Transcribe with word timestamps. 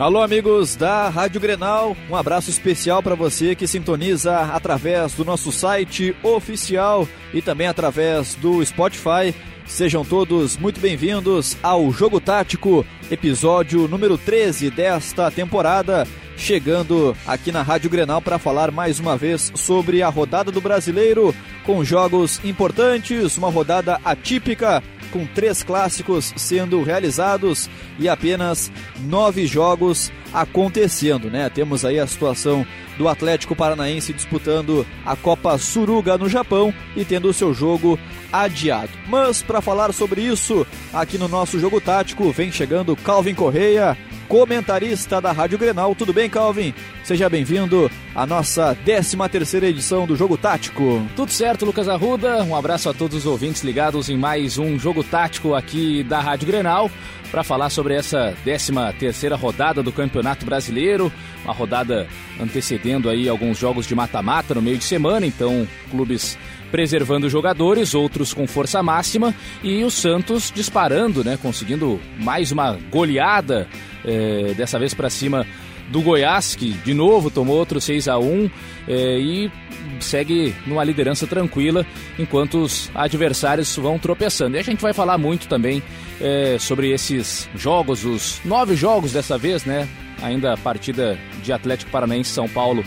Alô, 0.00 0.22
amigos 0.22 0.76
da 0.76 1.10
Rádio 1.10 1.38
Grenal, 1.38 1.94
um 2.08 2.16
abraço 2.16 2.48
especial 2.48 3.02
para 3.02 3.14
você 3.14 3.54
que 3.54 3.66
sintoniza 3.66 4.34
através 4.34 5.12
do 5.12 5.26
nosso 5.26 5.52
site 5.52 6.16
oficial 6.22 7.06
e 7.34 7.42
também 7.42 7.66
através 7.66 8.34
do 8.34 8.64
Spotify. 8.64 9.34
Sejam 9.66 10.02
todos 10.02 10.56
muito 10.56 10.80
bem-vindos 10.80 11.54
ao 11.62 11.92
Jogo 11.92 12.18
Tático, 12.18 12.82
episódio 13.10 13.86
número 13.86 14.16
13 14.16 14.70
desta 14.70 15.30
temporada, 15.30 16.06
chegando 16.34 17.14
aqui 17.26 17.52
na 17.52 17.60
Rádio 17.60 17.90
Grenal 17.90 18.22
para 18.22 18.38
falar 18.38 18.70
mais 18.70 18.98
uma 18.98 19.18
vez 19.18 19.52
sobre 19.54 20.02
a 20.02 20.08
rodada 20.08 20.50
do 20.50 20.62
Brasileiro, 20.62 21.34
com 21.62 21.84
jogos 21.84 22.42
importantes, 22.42 23.36
uma 23.36 23.50
rodada 23.50 24.00
atípica 24.02 24.82
com 25.10 25.26
três 25.26 25.62
clássicos 25.62 26.32
sendo 26.36 26.82
realizados 26.82 27.68
e 27.98 28.08
apenas 28.08 28.70
nove 29.00 29.46
jogos 29.46 30.12
acontecendo, 30.32 31.30
né? 31.30 31.48
Temos 31.48 31.84
aí 31.84 31.98
a 31.98 32.06
situação 32.06 32.66
do 32.96 33.08
Atlético 33.08 33.56
Paranaense 33.56 34.12
disputando 34.12 34.86
a 35.04 35.16
Copa 35.16 35.56
Suruga 35.58 36.16
no 36.16 36.28
Japão 36.28 36.72
e 36.96 37.04
tendo 37.04 37.28
o 37.28 37.32
seu 37.32 37.52
jogo 37.52 37.98
adiado. 38.32 38.90
Mas 39.08 39.42
para 39.42 39.60
falar 39.60 39.92
sobre 39.92 40.20
isso, 40.20 40.66
aqui 40.92 41.18
no 41.18 41.28
nosso 41.28 41.58
jogo 41.58 41.80
tático 41.80 42.30
vem 42.30 42.52
chegando 42.52 42.96
Calvin 42.96 43.34
Correia, 43.34 43.96
comentarista 44.30 45.20
da 45.20 45.32
Rádio 45.32 45.58
Grenal. 45.58 45.92
Tudo 45.92 46.12
bem, 46.12 46.30
Calvin? 46.30 46.72
Seja 47.02 47.28
bem-vindo 47.28 47.90
à 48.14 48.24
nossa 48.24 48.76
13 48.84 49.16
terceira 49.28 49.66
edição 49.66 50.06
do 50.06 50.14
Jogo 50.14 50.38
Tático. 50.38 51.04
Tudo 51.16 51.32
certo, 51.32 51.66
Lucas 51.66 51.88
Arruda. 51.88 52.44
Um 52.44 52.54
abraço 52.54 52.88
a 52.88 52.94
todos 52.94 53.16
os 53.16 53.26
ouvintes 53.26 53.64
ligados 53.64 54.08
em 54.08 54.16
mais 54.16 54.56
um 54.56 54.78
Jogo 54.78 55.02
Tático 55.02 55.52
aqui 55.52 56.04
da 56.04 56.20
Rádio 56.20 56.46
Grenal 56.46 56.88
para 57.32 57.42
falar 57.42 57.70
sobre 57.70 57.94
essa 57.94 58.32
13 58.44 58.72
terceira 59.00 59.34
rodada 59.34 59.82
do 59.82 59.90
Campeonato 59.90 60.46
Brasileiro, 60.46 61.12
uma 61.44 61.52
rodada 61.52 62.06
antecedendo 62.40 63.10
aí 63.10 63.28
alguns 63.28 63.58
jogos 63.58 63.86
de 63.86 63.96
mata-mata 63.96 64.54
no 64.54 64.62
meio 64.62 64.78
de 64.78 64.84
semana, 64.84 65.26
então 65.26 65.66
clubes 65.90 66.38
preservando 66.70 67.28
jogadores, 67.28 67.94
outros 67.94 68.32
com 68.32 68.46
força 68.46 68.82
máxima 68.82 69.34
e 69.62 69.82
o 69.82 69.90
Santos 69.90 70.52
disparando, 70.54 71.24
né, 71.24 71.38
conseguindo 71.40 72.00
mais 72.18 72.52
uma 72.52 72.78
goleada, 72.90 73.68
é, 74.04 74.54
dessa 74.54 74.78
vez 74.78 74.94
para 74.94 75.10
cima 75.10 75.46
do 75.90 76.00
Goiás, 76.00 76.54
que 76.54 76.72
de 76.72 76.94
novo 76.94 77.30
tomou 77.30 77.56
outro 77.56 77.80
6 77.80 78.08
a 78.08 78.18
1 78.18 78.50
é, 78.88 79.18
e 79.18 79.52
segue 79.98 80.54
numa 80.66 80.84
liderança 80.84 81.26
tranquila, 81.26 81.84
enquanto 82.18 82.62
os 82.62 82.90
adversários 82.94 83.76
vão 83.76 83.98
tropeçando. 83.98 84.56
E 84.56 84.60
a 84.60 84.62
gente 84.62 84.80
vai 84.80 84.92
falar 84.92 85.18
muito 85.18 85.48
também 85.48 85.82
é, 86.20 86.56
sobre 86.58 86.90
esses 86.90 87.48
jogos, 87.54 88.04
os 88.04 88.40
nove 88.44 88.76
jogos 88.76 89.12
dessa 89.12 89.36
vez, 89.36 89.64
né? 89.64 89.88
Ainda 90.22 90.54
a 90.54 90.56
partida 90.56 91.18
de 91.42 91.52
Atlético 91.52 91.90
Paranaense 91.90 92.30
São 92.30 92.48
Paulo. 92.48 92.84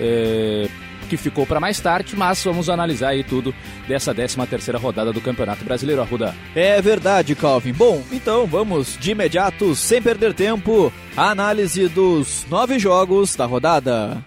É, 0.00 0.68
que 1.06 1.16
ficou 1.16 1.46
para 1.46 1.60
mais 1.60 1.80
tarde, 1.80 2.14
mas 2.16 2.42
vamos 2.44 2.68
analisar 2.68 3.08
aí 3.08 3.24
tudo 3.24 3.54
dessa 3.88 4.14
13 4.14 4.46
terceira 4.46 4.78
rodada 4.78 5.12
do 5.12 5.20
Campeonato 5.20 5.64
Brasileiro, 5.64 6.02
Arruda. 6.02 6.34
É 6.54 6.80
verdade, 6.82 7.34
Calvin. 7.34 7.72
Bom, 7.72 8.02
então 8.12 8.46
vamos 8.46 8.96
de 8.98 9.12
imediato, 9.12 9.74
sem 9.74 10.02
perder 10.02 10.34
tempo, 10.34 10.92
a 11.16 11.30
análise 11.30 11.88
dos 11.88 12.44
nove 12.50 12.78
jogos 12.78 13.34
da 13.34 13.46
rodada. 13.46 14.22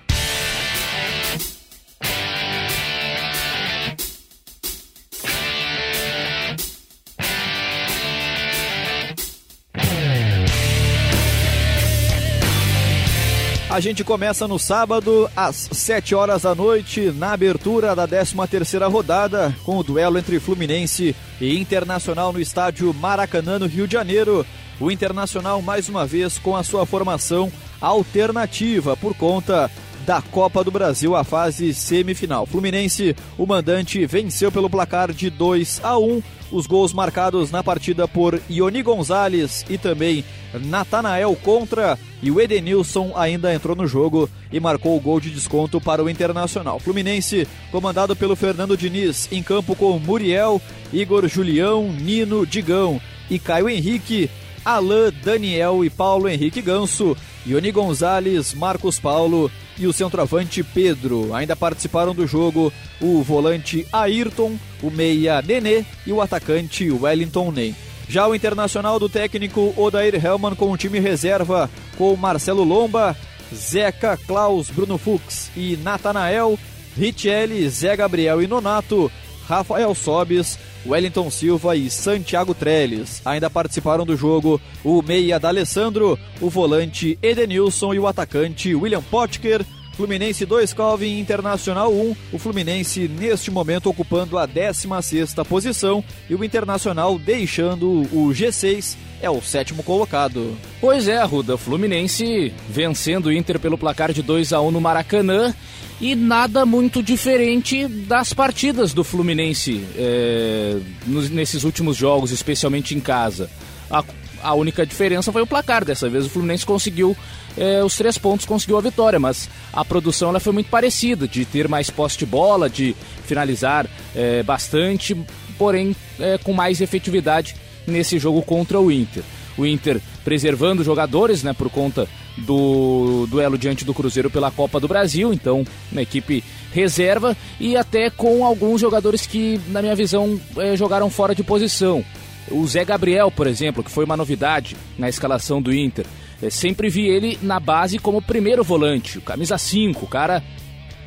A 13.79 13.81
gente 13.81 14.03
começa 14.03 14.45
no 14.45 14.59
sábado, 14.59 15.31
às 15.33 15.69
7 15.71 16.13
horas 16.13 16.41
da 16.41 16.53
noite, 16.53 17.13
na 17.15 17.31
abertura 17.31 17.95
da 17.95 18.05
13ª 18.05 18.91
rodada, 18.91 19.55
com 19.63 19.77
o 19.77 19.83
duelo 19.83 20.17
entre 20.17 20.37
Fluminense 20.37 21.15
e 21.39 21.57
Internacional 21.57 22.33
no 22.33 22.41
estádio 22.41 22.93
Maracanã, 22.93 23.57
no 23.57 23.67
Rio 23.67 23.87
de 23.87 23.93
Janeiro. 23.93 24.45
O 24.81 24.91
Internacional, 24.91 25.61
mais 25.61 25.87
uma 25.87 26.05
vez, 26.05 26.37
com 26.37 26.57
a 26.57 26.63
sua 26.63 26.85
formação 26.85 27.49
alternativa 27.79 28.97
por 28.97 29.15
conta 29.15 29.71
da 30.05 30.21
Copa 30.21 30.63
do 30.63 30.71
Brasil, 30.71 31.15
a 31.15 31.23
fase 31.23 31.73
semifinal. 31.73 32.45
Fluminense, 32.45 33.15
o 33.37 33.45
mandante, 33.45 34.05
venceu 34.05 34.51
pelo 34.51 34.69
placar 34.69 35.11
de 35.11 35.29
2 35.29 35.81
a 35.83 35.97
1 35.97 36.21
os 36.51 36.65
gols 36.65 36.93
marcados 36.93 37.51
na 37.51 37.63
partida 37.63 38.07
por 38.07 38.39
Ioni 38.49 38.81
Gonzalez 38.81 39.65
e 39.69 39.77
também 39.77 40.23
Natanael 40.65 41.35
contra 41.35 41.97
e 42.21 42.31
o 42.31 42.41
Edenilson 42.41 43.13
ainda 43.15 43.53
entrou 43.53 43.75
no 43.75 43.87
jogo 43.87 44.29
e 44.51 44.59
marcou 44.59 44.97
o 44.97 44.99
gol 44.99 45.19
de 45.19 45.29
desconto 45.29 45.79
para 45.79 46.03
o 46.03 46.09
Internacional. 46.09 46.79
Fluminense, 46.79 47.47
comandado 47.71 48.15
pelo 48.15 48.35
Fernando 48.35 48.75
Diniz, 48.75 49.29
em 49.31 49.41
campo 49.41 49.75
com 49.75 49.97
Muriel, 49.99 50.61
Igor 50.91 51.27
Julião, 51.27 51.91
Nino, 51.91 52.45
Digão 52.45 52.99
e 53.29 53.39
Caio 53.39 53.69
Henrique, 53.69 54.29
Alain, 54.65 55.13
Daniel 55.23 55.85
e 55.85 55.89
Paulo 55.89 56.27
Henrique 56.27 56.61
Ganso, 56.61 57.15
Ioni 57.45 57.71
Gonzalez, 57.71 58.53
Marcos 58.53 58.99
Paulo 58.99 59.49
e 59.79 59.87
o 59.87 59.93
centroavante 59.93 60.61
Pedro. 60.63 61.33
Ainda 61.33 61.55
participaram 61.55 62.13
do 62.13 62.27
jogo 62.27 62.71
o 63.01 63.23
volante 63.23 63.87
Ayrton, 63.91 64.57
o 64.83 64.91
meia 64.91 65.41
Nenê 65.41 65.85
e 66.05 66.11
o 66.11 66.21
atacante 66.21 66.91
Wellington 66.91 67.51
Ney. 67.51 67.73
Já 68.07 68.27
o 68.27 68.35
internacional 68.35 68.99
do 68.99 69.07
técnico 69.07 69.73
Odair 69.77 70.13
Hellman 70.23 70.55
com 70.55 70.71
o 70.71 70.77
time 70.77 70.99
reserva 70.99 71.69
com 71.97 72.15
Marcelo 72.15 72.63
Lomba, 72.63 73.15
Zeca, 73.53 74.17
Klaus, 74.27 74.69
Bruno 74.69 74.97
Fux 74.97 75.51
e 75.55 75.77
Natanael, 75.77 76.57
Richelli, 76.97 77.67
Zé 77.69 77.95
Gabriel 77.95 78.41
e 78.41 78.47
Nonato, 78.47 79.11
Rafael 79.47 79.93
Sobis, 79.95 80.57
Wellington 80.85 81.29
Silva 81.29 81.75
e 81.75 81.89
Santiago 81.89 82.53
Trellis. 82.53 83.21
Ainda 83.25 83.49
participaram 83.49 84.05
do 84.05 84.15
jogo 84.15 84.61
o 84.83 85.01
meia 85.01 85.39
D'Alessandro, 85.39 86.17
o 86.39 86.49
volante 86.49 87.17
Edenilson 87.21 87.93
e 87.93 87.99
o 87.99 88.07
atacante 88.07 88.73
William 88.75 89.01
Potker. 89.01 89.65
Fluminense 89.99 90.45
2, 90.45 90.71
Calvin 90.71 91.19
Internacional 91.19 91.93
1. 91.93 92.15
O 92.31 92.39
Fluminense 92.39 93.09
neste 93.09 93.51
momento 93.51 93.89
ocupando 93.89 94.37
a 94.37 94.47
16ª 94.47 95.43
posição 95.43 96.01
e 96.29 96.35
o 96.35 96.41
Internacional 96.41 97.19
deixando 97.19 98.03
o 98.03 98.29
G6 98.29 98.95
é 99.21 99.29
o 99.29 99.41
sétimo 99.41 99.83
colocado. 99.83 100.57
Pois 100.79 101.09
é, 101.09 101.17
Arruda, 101.17 101.57
Fluminense 101.57 102.53
vencendo 102.69 103.25
o 103.25 103.33
Inter 103.33 103.59
pelo 103.59 103.77
placar 103.77 104.13
de 104.13 104.21
2 104.21 104.53
a 104.53 104.61
1 104.61 104.71
no 104.71 104.79
Maracanã 104.79 105.53
e 105.99 106.15
nada 106.15 106.65
muito 106.65 107.03
diferente 107.03 107.85
das 107.85 108.31
partidas 108.31 108.93
do 108.93 109.03
Fluminense 109.03 109.83
é, 109.97 110.77
nesses 111.05 111.65
últimos 111.65 111.97
jogos, 111.97 112.31
especialmente 112.31 112.95
em 112.95 113.01
casa. 113.01 113.49
A, 113.91 114.01
a, 114.41 114.53
única 114.53 114.85
diferença 114.85 115.31
foi 115.31 115.41
o 115.41 115.47
placar. 115.47 115.85
Dessa 115.85 116.09
vez 116.09 116.25
o 116.25 116.29
Fluminense 116.29 116.65
conseguiu 116.65 117.15
é, 117.57 117.83
os 117.83 117.95
três 117.95 118.17
pontos, 118.17 118.45
conseguiu 118.45 118.77
a 118.77 118.81
vitória, 118.81 119.19
mas 119.19 119.49
a 119.73 119.83
produção 119.83 120.29
ela 120.29 120.39
foi 120.39 120.53
muito 120.53 120.69
parecida, 120.69 121.27
de 121.27 121.45
ter 121.45 121.67
mais 121.67 121.89
posse 121.89 122.17
de 122.17 122.25
bola, 122.25 122.69
de 122.69 122.95
finalizar 123.25 123.87
é, 124.15 124.43
bastante, 124.43 125.15
porém 125.57 125.95
é, 126.19 126.37
com 126.37 126.53
mais 126.53 126.81
efetividade 126.81 127.55
nesse 127.85 128.19
jogo 128.19 128.41
contra 128.41 128.79
o 128.79 128.91
Inter. 128.91 129.23
O 129.57 129.65
Inter 129.65 129.99
preservando 130.23 130.83
jogadores, 130.83 131.43
né, 131.43 131.53
por 131.53 131.69
conta 131.69 132.07
do 132.37 133.27
duelo 133.29 133.57
diante 133.57 133.83
do 133.83 133.93
Cruzeiro 133.93 134.29
pela 134.29 134.51
Copa 134.51 134.79
do 134.79 134.87
Brasil, 134.87 135.33
então 135.33 135.65
uma 135.91 136.01
equipe 136.01 136.43
reserva 136.71 137.35
e 137.59 137.75
até 137.75 138.09
com 138.09 138.45
alguns 138.45 138.79
jogadores 138.79 139.25
que, 139.25 139.59
na 139.67 139.81
minha 139.81 139.95
visão, 139.95 140.39
jogaram 140.77 141.09
fora 141.09 141.35
de 141.35 141.43
posição. 141.43 142.05
O 142.51 142.65
Zé 142.67 142.83
Gabriel, 142.85 143.31
por 143.31 143.47
exemplo, 143.47 143.83
que 143.83 143.91
foi 143.91 144.05
uma 144.05 144.17
novidade 144.17 144.75
na 144.97 145.09
escalação 145.09 145.61
do 145.61 145.73
Inter. 145.73 146.05
É, 146.41 146.49
sempre 146.49 146.89
vi 146.89 147.07
ele 147.07 147.37
na 147.41 147.59
base 147.59 147.99
como 147.99 148.21
primeiro 148.21 148.63
volante, 148.63 149.19
camisa 149.21 149.57
5, 149.57 150.05
o 150.05 150.07
cara 150.07 150.43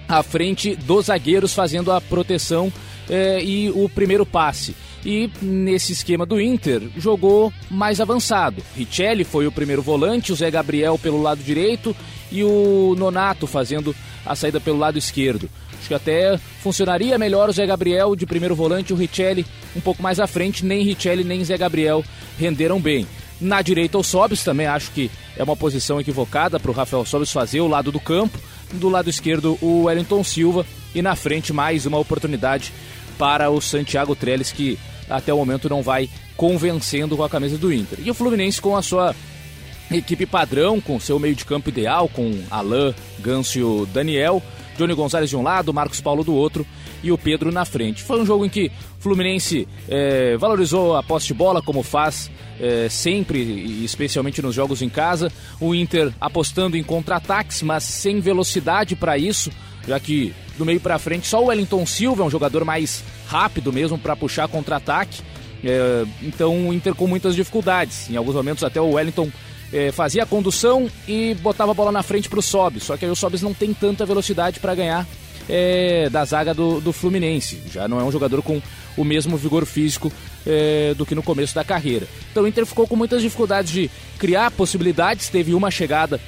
à 0.09 0.23
frente 0.23 0.77
dos 0.77 1.07
zagueiros 1.07 1.55
fazendo 1.55 1.91
a 1.91 2.01
proteção 2.01 2.73
é, 3.09 3.43
e 3.43 3.71
o 3.71 3.89
primeiro 3.89 4.27
passe 4.27 4.75
e 5.05 5.31
nesse 5.41 5.93
esquema 5.93 6.25
do 6.25 6.41
Inter 6.41 6.83
jogou 6.97 7.53
mais 7.71 8.01
avançado. 8.01 8.63
Richelli 8.77 9.25
foi 9.25 9.47
o 9.47 9.53
primeiro 9.53 9.83
volante, 9.83 10.33
o 10.33 10.37
Zé 10.37 10.51
Gabriel 10.51 10.99
pelo 10.99 11.21
lado 11.21 11.43
direito 11.43 11.95
e 12.31 12.43
o 12.45 12.95
Nonato 12.97 13.47
fazendo 13.47 13.95
a 14.25 14.35
saída 14.37 14.61
pelo 14.61 14.79
lado 14.79 14.99
esquerdo. 14.99 15.49
Acho 15.83 15.89
que 15.89 15.95
até 15.95 16.39
funcionaria 16.63 17.19
melhor 17.19 17.49
o 17.49 17.53
Zé 17.53 17.67
Gabriel 17.67 18.15
de 18.15 18.25
primeiro 18.25 18.55
volante, 18.55 18.93
o 18.93 18.97
Richelli 18.97 19.45
um 19.75 19.81
pouco 19.81 20.01
mais 20.01 20.21
à 20.21 20.29
frente, 20.29 20.65
nem 20.65 20.85
Richelli 20.85 21.25
nem 21.25 21.45
Zé 21.45 21.59
Gabriel 21.59 22.05
renderam 22.39 22.81
bem. 22.81 23.05
Na 23.41 23.61
direita 23.63 23.99
o 23.99 24.05
Sobis 24.05 24.45
também 24.45 24.69
acho 24.69 24.93
que 24.93 25.11
é 25.37 25.43
uma 25.43 25.57
posição 25.57 26.01
equivocada 26.01 26.61
para 26.61 26.71
o 26.71 26.75
Rafael 26.75 27.05
Sobis 27.05 27.33
fazer 27.33 27.61
o 27.61 27.67
lado 27.67 27.91
do 27.91 27.99
campo. 27.99 28.39
Do 28.75 28.89
lado 28.89 29.11
esquerdo 29.11 29.59
o 29.61 29.83
Wellington 29.83 30.23
Silva 30.23 30.65
e 30.95 31.03
na 31.03 31.17
frente 31.17 31.53
mais 31.53 31.85
uma 31.85 31.99
oportunidade 31.99 32.73
para 33.19 33.51
o 33.51 33.61
Santiago 33.61 34.15
Trellis 34.15 34.53
que 34.53 34.79
até 35.11 35.35
o 35.35 35.37
momento 35.37 35.69
não 35.69 35.83
vai 35.83 36.09
convencendo 36.37 37.17
com 37.17 37.25
a 37.25 37.29
camisa 37.29 37.59
do 37.59 37.73
Inter. 37.73 37.99
E 38.05 38.09
o 38.09 38.15
Fluminense 38.15 38.61
com 38.63 38.77
a 38.77 38.83
sua 38.83 39.17
equipe 39.91 40.27
padrão, 40.27 40.81
com 40.81 41.01
seu 41.01 41.19
meio 41.19 41.35
de 41.35 41.45
campo 41.45 41.71
ideal, 41.71 42.09
com 42.09 42.41
Alain, 42.53 42.95
Ganso 43.19 43.59
e 43.59 43.65
o 43.65 43.85
Daniel, 43.85 44.41
Johnny 44.77 44.95
Gonzalez 44.95 45.31
de 45.31 45.37
um 45.37 45.43
lado, 45.43 45.73
Marcos 45.73 46.01
Paulo 46.01 46.25
do 46.25 46.35
outro 46.35 46.67
e 47.03 47.11
o 47.11 47.19
Pedro 47.19 47.51
na 47.51 47.65
frente. 47.65 48.03
Foi 48.03 48.21
um 48.21 48.27
jogo 48.27 48.45
em 48.45 48.49
que 48.49 48.71
Fluminense 48.99 49.67
é, 49.89 50.37
valorizou 50.37 50.97
a 50.97 51.03
posse 51.03 51.27
de 51.27 51.35
bola, 51.35 51.61
como 51.61 51.83
faz 51.83 52.31
é, 52.61 52.89
sempre, 52.89 53.41
especialmente 53.85 54.41
nos 54.41 54.55
jogos 54.55 54.83
em 54.83 54.89
casa. 54.89 55.31
O 55.61 55.75
Inter 55.75 56.13
apostando 56.21 56.77
em 56.77 56.83
contra-ataques, 56.83 57.63
mas 57.63 57.83
sem 57.85 58.21
velocidade 58.21 58.95
para 58.95 59.19
isso, 59.19 59.51
já 59.87 59.99
que 59.99 60.33
do 60.57 60.65
meio 60.65 60.81
para 60.81 60.99
frente 60.99 61.27
só 61.27 61.43
o 61.43 61.47
Wellington 61.47 61.85
Silva 61.87 62.23
é 62.23 62.27
um 62.27 62.31
jogador 62.31 62.65
mais 62.65 63.03
rápido 63.27 63.73
mesmo 63.73 63.99
para 63.99 64.15
puxar 64.15 64.47
contra-ataque. 64.49 65.23
É, 65.65 66.05
então 66.23 66.69
o 66.69 66.73
Inter 66.73 66.95
com 66.95 67.07
muitas 67.07 67.35
dificuldades. 67.35 68.11
Em 68.11 68.17
alguns 68.17 68.35
momentos 68.35 68.63
até 68.63 68.81
o 68.81 68.93
Wellington 68.93 69.31
é, 69.73 69.91
fazia 69.91 70.23
a 70.23 70.27
condução 70.27 70.89
e 71.09 71.35
botava 71.41 71.71
a 71.71 71.75
bola 71.75 71.91
na 71.91 72.03
frente 72.03 72.29
para 72.29 72.39
o 72.39 72.43
Sob. 72.43 72.79
Só 72.81 72.97
que 72.97 73.05
aí 73.05 73.11
o 73.11 73.17
Sobis 73.17 73.43
não 73.43 73.55
tem 73.55 73.73
tanta 73.73 74.05
velocidade 74.05 74.61
para 74.61 74.75
ganhar 74.75 75.07
é, 75.49 76.09
da 76.11 76.25
zaga 76.25 76.53
do, 76.53 76.81
do, 76.81 76.93
Fluminense. 76.93 77.61
Já 77.71 77.89
não 77.89 78.01
é 78.01 78.05
um 78.05 78.13
jogador 78.13 78.43
com 78.43 78.61
o 78.97 79.05
mesmo 79.05 79.37
vigor 79.37 79.65
físico 79.65 80.13
é, 80.47 80.95
do 80.95 81.07
que 81.07 81.15
no 81.15 81.23
começo 81.23 81.55
da 81.55 81.65
carreira. 81.65 82.07
Então 82.31 82.43
o 82.43 82.47
Inter 82.47 82.67
ficou 82.67 82.87
com 82.87 82.97
muitas 82.97 83.23
dificuldades 83.23 83.73
de 83.73 83.91
criar 84.19 84.51
possibilidades. 84.51 85.29
Teve 85.29 85.55
uma 85.55 85.71
chegada 85.71 86.21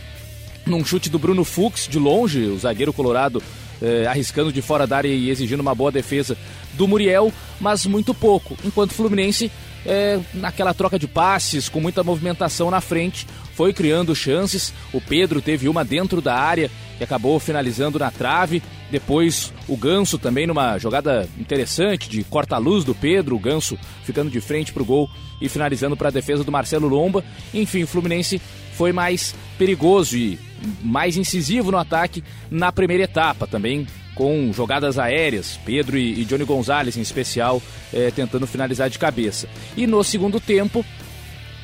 num 0.64 0.84
chute 0.84 1.10
do 1.10 1.18
Bruno 1.18 1.44
Fux 1.44 1.86
de 1.86 1.98
longe, 1.98 2.46
o 2.46 2.58
zagueiro 2.58 2.92
colorado 2.92 3.42
é, 3.82 4.06
arriscando 4.06 4.52
de 4.52 4.62
fora 4.62 4.86
da 4.86 4.96
área 4.96 5.08
e 5.08 5.28
exigindo 5.28 5.60
uma 5.60 5.74
boa 5.74 5.92
defesa 5.92 6.36
do 6.72 6.88
Muriel, 6.88 7.32
mas 7.60 7.84
muito 7.84 8.14
pouco. 8.14 8.56
Enquanto 8.64 8.92
o 8.92 8.94
Fluminense 8.94 9.50
é, 9.86 10.18
naquela 10.32 10.72
troca 10.72 10.98
de 10.98 11.06
passes, 11.06 11.68
com 11.68 11.80
muita 11.80 12.02
movimentação 12.02 12.70
na 12.70 12.80
frente, 12.80 13.26
foi 13.54 13.72
criando 13.72 14.14
chances. 14.14 14.72
O 14.92 15.00
Pedro 15.00 15.40
teve 15.40 15.68
uma 15.68 15.84
dentro 15.84 16.20
da 16.20 16.34
área 16.34 16.70
que 16.96 17.04
acabou 17.04 17.38
finalizando 17.38 17.98
na 17.98 18.10
trave. 18.10 18.62
Depois 18.90 19.52
o 19.68 19.76
Ganso 19.76 20.18
também 20.18 20.46
numa 20.46 20.78
jogada 20.78 21.28
interessante 21.38 22.08
de 22.08 22.22
corta-luz 22.24 22.84
do 22.84 22.94
Pedro, 22.94 23.36
o 23.36 23.38
Ganso 23.38 23.78
ficando 24.04 24.30
de 24.30 24.40
frente 24.40 24.72
para 24.72 24.82
o 24.82 24.86
gol 24.86 25.08
e 25.40 25.48
finalizando 25.48 25.96
para 25.96 26.08
a 26.08 26.12
defesa 26.12 26.44
do 26.44 26.52
Marcelo 26.52 26.88
Lomba. 26.88 27.24
Enfim, 27.52 27.82
o 27.82 27.86
Fluminense 27.86 28.40
foi 28.74 28.92
mais 28.92 29.34
perigoso 29.58 30.16
e 30.16 30.38
mais 30.82 31.16
incisivo 31.16 31.70
no 31.70 31.78
ataque 31.78 32.24
na 32.50 32.72
primeira 32.72 33.04
etapa 33.04 33.46
também 33.46 33.86
com 34.14 34.52
jogadas 34.52 34.98
aéreas, 34.98 35.58
Pedro 35.64 35.98
e, 35.98 36.24
Johnny 36.24 36.44
Gonzalez 36.44 36.96
em 36.96 37.00
especial, 37.00 37.62
é, 37.92 38.10
tentando 38.10 38.46
finalizar 38.46 38.88
de 38.88 38.98
cabeça. 38.98 39.48
E 39.76 39.86
no 39.86 40.02
segundo 40.04 40.40
tempo, 40.40 40.84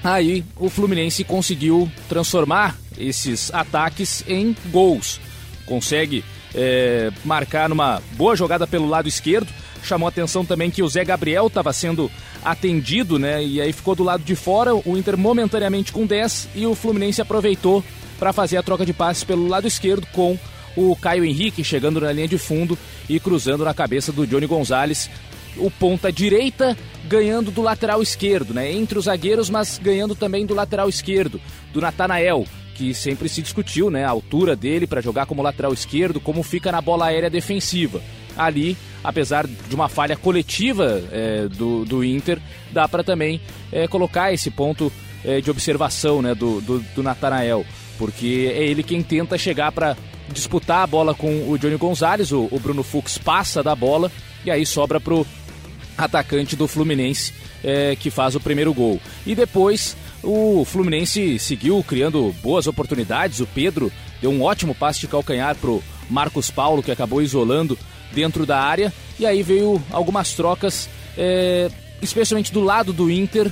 aí 0.02 0.44
o 0.56 0.69
Fluminense 0.69 1.25
conseguiu 1.25 1.91
transformar 2.08 2.76
esses 2.99 3.52
ataques 3.55 4.25
em 4.26 4.55
gols. 4.70 5.20
Consegue 5.64 6.25
é, 6.55 7.11
marcar 7.25 7.69
numa 7.69 8.02
boa 8.12 8.35
jogada 8.35 8.67
pelo 8.67 8.88
lado 8.88 9.08
esquerdo. 9.08 9.49
Chamou 9.82 10.08
atenção 10.08 10.44
também 10.44 10.70
que 10.70 10.82
o 10.82 10.88
Zé 10.88 11.05
Gabriel 11.05 11.46
estava 11.46 11.73
sendo 11.73 12.11
atendido, 12.44 13.19
né? 13.19 13.43
E 13.43 13.61
aí 13.61 13.73
ficou 13.73 13.94
do 13.94 14.03
lado 14.03 14.23
de 14.23 14.35
fora, 14.35 14.75
o 14.75 14.96
Inter 14.96 15.17
momentaneamente 15.17 15.93
com 15.93 16.05
10 16.05 16.49
e 16.55 16.67
o 16.67 16.75
Fluminense 16.75 17.23
aproveitou 17.23 17.82
para 18.19 18.32
fazer 18.32 18.58
a 18.58 18.62
troca 18.62 18.85
de 18.85 18.93
passes 18.93 19.25
pelo 19.25 19.49
lado 19.49 19.67
esquerdo 19.67 20.06
com 20.12 20.38
o 20.76 20.94
Caio 20.96 21.25
Henrique 21.25 21.64
chegando 21.64 22.00
na 22.00 22.12
linha 22.12 22.28
de 22.28 22.38
fundo 22.38 22.78
e 23.08 23.19
cruzando 23.19 23.64
na 23.64 23.75
cabeça 23.75 24.12
do 24.12 24.26
Johnny 24.26 24.46
Gonzalez. 24.46 25.11
O 25.56 25.70
ponta 25.70 26.12
direita 26.12 26.76
ganhando 27.08 27.50
do 27.50 27.61
lateral 27.61 28.00
esquerdo, 28.00 28.55
né? 28.55 28.70
Entre 28.72 28.99
os 28.99 29.06
zagueiros, 29.06 29.50
mas 29.50 29.78
ganhando 29.78 30.14
também 30.14 30.46
do 30.46 30.55
lateral 30.55 30.88
esquerdo, 30.88 31.40
do 31.72 31.81
Natanael, 31.81 32.46
que 32.75 32.94
sempre 32.94 33.28
se 33.28 33.43
discutiu, 33.43 33.90
né? 33.90 34.05
A 34.05 34.11
altura 34.11 34.55
dele 34.55 34.87
para 34.87 35.00
jogar 35.00 35.26
como 35.26 35.43
lateral 35.43 35.72
esquerdo, 35.72 36.20
como 36.20 36.43
fica 36.43 36.70
na 36.70 36.81
bola 36.81 37.06
aérea 37.06 37.28
defensiva. 37.28 38.00
Ali, 38.37 38.76
apesar 39.02 39.46
de 39.46 39.75
uma 39.75 39.88
falha 39.88 40.17
coletiva 40.17 41.02
é, 41.11 41.49
do, 41.49 41.84
do 41.84 42.05
Inter, 42.05 42.40
dá 42.70 42.88
para 42.88 43.02
também 43.02 43.40
é, 43.72 43.88
colocar 43.88 44.32
esse 44.32 44.50
ponto 44.50 44.93
é, 45.25 45.40
de 45.40 45.50
observação 45.50 46.22
né, 46.22 46.34
do, 46.34 46.61
do, 46.61 46.78
do 46.94 47.02
Natanael, 47.02 47.64
porque 47.99 48.50
é 48.55 48.64
ele 48.64 48.82
quem 48.82 49.02
tenta 49.02 49.37
chegar 49.37 49.72
para 49.72 49.96
disputar 50.32 50.82
a 50.82 50.87
bola 50.87 51.15
com 51.15 51.50
o 51.50 51.59
Johnny 51.59 51.77
Gonzalez, 51.77 52.32
o, 52.32 52.49
o 52.50 52.59
Bruno 52.59 52.82
Fux 52.82 53.19
passa 53.19 53.62
da 53.62 53.75
bola 53.75 54.11
e 54.44 54.50
aí 54.50 54.65
sobra 54.65 55.00
pro 55.00 55.27
atacante 55.97 56.56
do 56.56 56.67
Fluminense 56.67 57.32
é, 57.62 57.97
que 57.97 58.11
faz 58.11 58.35
o 58.35 58.41
primeiro 58.41 58.73
gol. 58.73 59.00
E 59.27 59.35
depois 59.35 59.97
o 60.23 60.65
Fluminense 60.65 61.38
seguiu 61.38 61.82
criando 61.87 62.35
boas 62.43 62.67
oportunidades. 62.67 63.41
O 63.41 63.47
Pedro 63.47 63.93
deu 64.21 64.31
um 64.31 64.43
ótimo 64.43 64.75
passe 64.75 65.00
de 65.00 65.09
calcanhar 65.09 65.55
pro 65.56 65.82
Marcos 66.09 66.50
Paulo, 66.50 66.82
que 66.82 66.91
acabou 66.91 67.23
isolando 67.23 67.79
dentro 68.12 68.47
da 68.47 68.61
área. 68.61 68.93
E 69.19 69.27
aí 69.27 69.43
veio 69.43 69.82
algumas 69.91 70.35
trocas, 70.35 70.88
é, 71.17 71.71
especialmente 72.00 72.53
do 72.53 72.61
lado 72.61 72.93
do 72.93 73.11
Inter, 73.11 73.50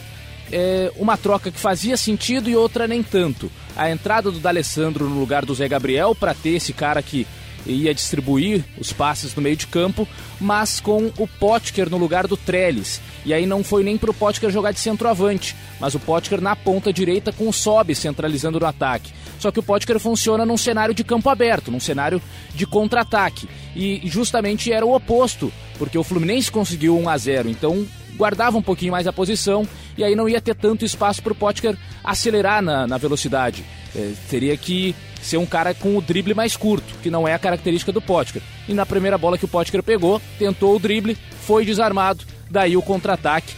é, 0.50 0.90
uma 0.96 1.16
troca 1.16 1.50
que 1.50 1.58
fazia 1.58 1.96
sentido 1.96 2.48
e 2.48 2.56
outra 2.56 2.86
nem 2.86 3.02
tanto. 3.02 3.50
A 3.78 3.90
entrada 3.90 4.30
do 4.30 4.40
D'Alessandro 4.40 5.08
no 5.08 5.18
lugar 5.18 5.46
do 5.46 5.54
Zé 5.54 5.68
Gabriel 5.68 6.14
para 6.14 6.34
ter 6.34 6.50
esse 6.50 6.72
cara 6.72 7.00
que 7.00 7.26
ia 7.64 7.94
distribuir 7.94 8.64
os 8.78 8.92
passes 8.92 9.34
no 9.34 9.42
meio 9.42 9.56
de 9.56 9.66
campo, 9.66 10.06
mas 10.40 10.80
com 10.80 11.12
o 11.18 11.26
Potker 11.26 11.90
no 11.90 11.96
lugar 11.96 12.26
do 12.26 12.36
Trellis. 12.36 13.00
E 13.24 13.34
aí 13.34 13.46
não 13.46 13.62
foi 13.62 13.82
nem 13.84 13.98
pro 13.98 14.14
Potker 14.14 14.50
jogar 14.50 14.72
de 14.72 14.80
centroavante, 14.80 15.54
mas 15.80 15.94
o 15.94 16.00
Potker 16.00 16.40
na 16.40 16.56
ponta 16.56 16.92
direita 16.92 17.32
com 17.32 17.48
o 17.48 17.52
Sobe 17.52 17.94
centralizando 17.94 18.58
no 18.58 18.66
ataque. 18.66 19.12
Só 19.38 19.50
que 19.50 19.60
o 19.60 19.62
Potker 19.62 20.00
funciona 20.00 20.44
num 20.44 20.56
cenário 20.56 20.94
de 20.94 21.04
campo 21.04 21.28
aberto, 21.28 21.70
num 21.70 21.80
cenário 21.80 22.20
de 22.54 22.66
contra-ataque. 22.66 23.48
E 23.76 24.02
justamente 24.06 24.72
era 24.72 24.84
o 24.84 24.94
oposto, 24.94 25.52
porque 25.78 25.96
o 25.96 26.04
Fluminense 26.04 26.50
conseguiu 26.50 26.98
1 26.98 27.08
a 27.08 27.16
0, 27.16 27.48
então 27.48 27.86
guardava 28.16 28.58
um 28.58 28.62
pouquinho 28.62 28.92
mais 28.92 29.06
a 29.06 29.12
posição 29.12 29.66
e 29.96 30.02
aí 30.02 30.14
não 30.14 30.28
ia 30.28 30.40
ter 30.40 30.54
tanto 30.54 30.84
espaço 30.84 31.22
para 31.22 31.32
o 31.32 31.36
Potker 31.36 31.76
acelerar 32.02 32.60
na, 32.60 32.86
na 32.86 32.98
velocidade. 32.98 33.64
É, 33.94 34.12
teria 34.28 34.56
que 34.56 34.94
ser 35.22 35.36
um 35.36 35.46
cara 35.46 35.72
com 35.72 35.96
o 35.96 36.02
drible 36.02 36.34
mais 36.34 36.56
curto, 36.56 36.94
que 37.02 37.10
não 37.10 37.26
é 37.26 37.34
a 37.34 37.38
característica 37.38 37.92
do 37.92 38.02
Potker. 38.02 38.42
E 38.68 38.74
na 38.74 38.84
primeira 38.84 39.16
bola 39.16 39.38
que 39.38 39.44
o 39.44 39.48
Potker 39.48 39.82
pegou, 39.82 40.20
tentou 40.38 40.76
o 40.76 40.78
drible, 40.78 41.16
foi 41.40 41.64
desarmado, 41.64 42.24
daí 42.50 42.76
o 42.76 42.82
contra-ataque 42.82 43.54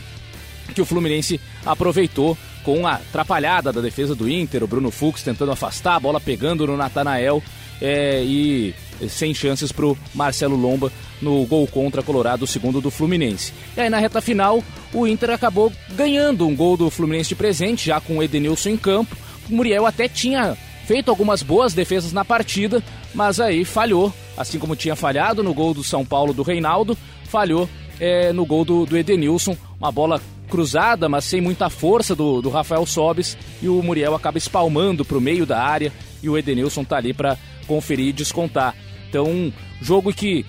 que 0.75 0.81
o 0.81 0.85
Fluminense 0.85 1.41
aproveitou 1.67 2.37
com 2.63 2.87
a 2.87 2.95
atrapalhada 2.95 3.73
da 3.73 3.81
defesa 3.81 4.15
do 4.15 4.29
Inter, 4.29 4.63
o 4.63 4.67
Bruno 4.67 4.91
Fux 4.91 5.23
tentando 5.23 5.53
afastar 5.53 5.97
a 5.97 6.01
bola, 6.01 6.21
pegando 6.21 6.67
no 6.67 6.77
Natanael 6.77 7.43
é, 7.81 8.23
e 8.23 8.75
sem 9.09 9.33
chances 9.35 9.73
para 9.73 9.87
o 9.87 9.99
Marcelo 10.15 10.57
Lomba 10.57 10.93
no 11.21 11.45
gol 11.47 11.67
contra 11.67 12.03
Colorado, 12.03 12.47
segundo 12.47 12.81
do 12.81 12.91
Fluminense. 12.91 13.53
E 13.77 13.81
aí 13.81 13.91
na 13.91 13.99
reta 13.99 14.21
final, 14.21 14.63
o 14.93 15.07
Inter 15.07 15.31
acabou 15.31 15.73
ganhando 15.95 16.47
um 16.47 16.55
gol 16.55 16.77
do 16.77 16.91
Fluminense 16.91 17.31
de 17.31 17.35
presente, 17.35 17.87
já 17.87 18.01
com 18.01 18.19
o 18.19 18.23
Edenilson 18.23 18.71
em 18.71 18.77
campo. 18.77 19.17
O 19.49 19.55
Muriel 19.55 19.87
até 19.87 20.09
tinha 20.09 20.57
feito 20.87 21.09
algumas 21.09 21.43
boas 21.43 21.73
defesas 21.73 22.13
na 22.13 22.25
partida, 22.25 22.83
mas 23.15 23.39
aí 23.39 23.65
falhou, 23.65 24.13
assim 24.37 24.59
como 24.59 24.75
tinha 24.75 24.97
falhado 24.97 25.43
no 25.43 25.55
gol 25.55 25.73
do 25.73 25.85
São 25.85 26.05
Paulo 26.05 26.33
do 26.33 26.43
Reinaldo, 26.43 26.99
falhou 27.25 27.69
é, 28.01 28.33
no 28.33 28.45
gol 28.45 28.65
do, 28.65 28.87
do 28.87 28.97
Edenilson, 28.97 29.57
uma 29.79 29.93
bola 29.93 30.21
cruzada, 30.49 31.09
mas 31.09 31.25
sem 31.25 31.41
muita 31.41 31.71
força 31.71 32.15
do, 32.15 32.43
do 32.43 32.51
Rafael 32.51 32.85
Sobes, 32.85 33.39
e 33.63 33.69
o 33.69 33.81
Muriel 33.83 34.15
acaba 34.15 34.37
espalmando 34.37 35.05
para 35.05 35.17
o 35.17 35.21
meio 35.21 35.47
da 35.47 35.63
área, 35.63 35.93
e 36.23 36.29
o 36.29 36.37
Edenilson 36.37 36.83
tá 36.83 36.97
ali 36.97 37.15
para 37.15 37.39
conferir 37.67 38.09
e 38.09 38.13
descontar. 38.13 38.75
Então, 39.11 39.53
jogo 39.83 40.15
que 40.15 40.47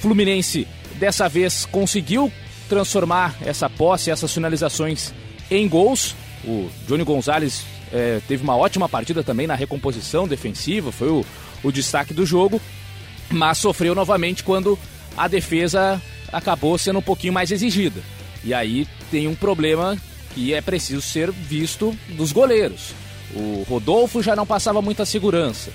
Fluminense 0.00 0.66
dessa 0.98 1.28
vez 1.28 1.64
conseguiu 1.64 2.30
transformar 2.68 3.36
essa 3.40 3.70
posse, 3.70 4.10
essas 4.10 4.32
finalizações 4.32 5.14
em 5.48 5.68
gols. 5.68 6.16
O 6.44 6.68
Johnny 6.88 7.04
Gonzalez 7.04 7.64
é, 7.92 8.20
teve 8.26 8.42
uma 8.42 8.56
ótima 8.56 8.88
partida 8.88 9.22
também 9.22 9.46
na 9.46 9.54
recomposição 9.54 10.26
defensiva, 10.26 10.90
foi 10.90 11.08
o, 11.08 11.24
o 11.62 11.70
destaque 11.70 12.12
do 12.12 12.26
jogo, 12.26 12.60
mas 13.30 13.58
sofreu 13.58 13.94
novamente 13.94 14.42
quando 14.42 14.76
a 15.16 15.28
defesa 15.28 16.02
acabou 16.32 16.76
sendo 16.78 16.98
um 16.98 17.02
pouquinho 17.02 17.32
mais 17.32 17.52
exigida. 17.52 18.00
E 18.42 18.52
aí 18.52 18.88
tem 19.10 19.28
um 19.28 19.34
problema 19.34 19.96
que 20.34 20.52
é 20.52 20.60
preciso 20.60 21.02
ser 21.02 21.30
visto 21.30 21.96
dos 22.08 22.32
goleiros. 22.32 22.92
O 23.34 23.64
Rodolfo 23.68 24.22
já 24.22 24.34
não 24.34 24.46
passava 24.46 24.82
muita 24.82 25.04
segurança. 25.04 25.70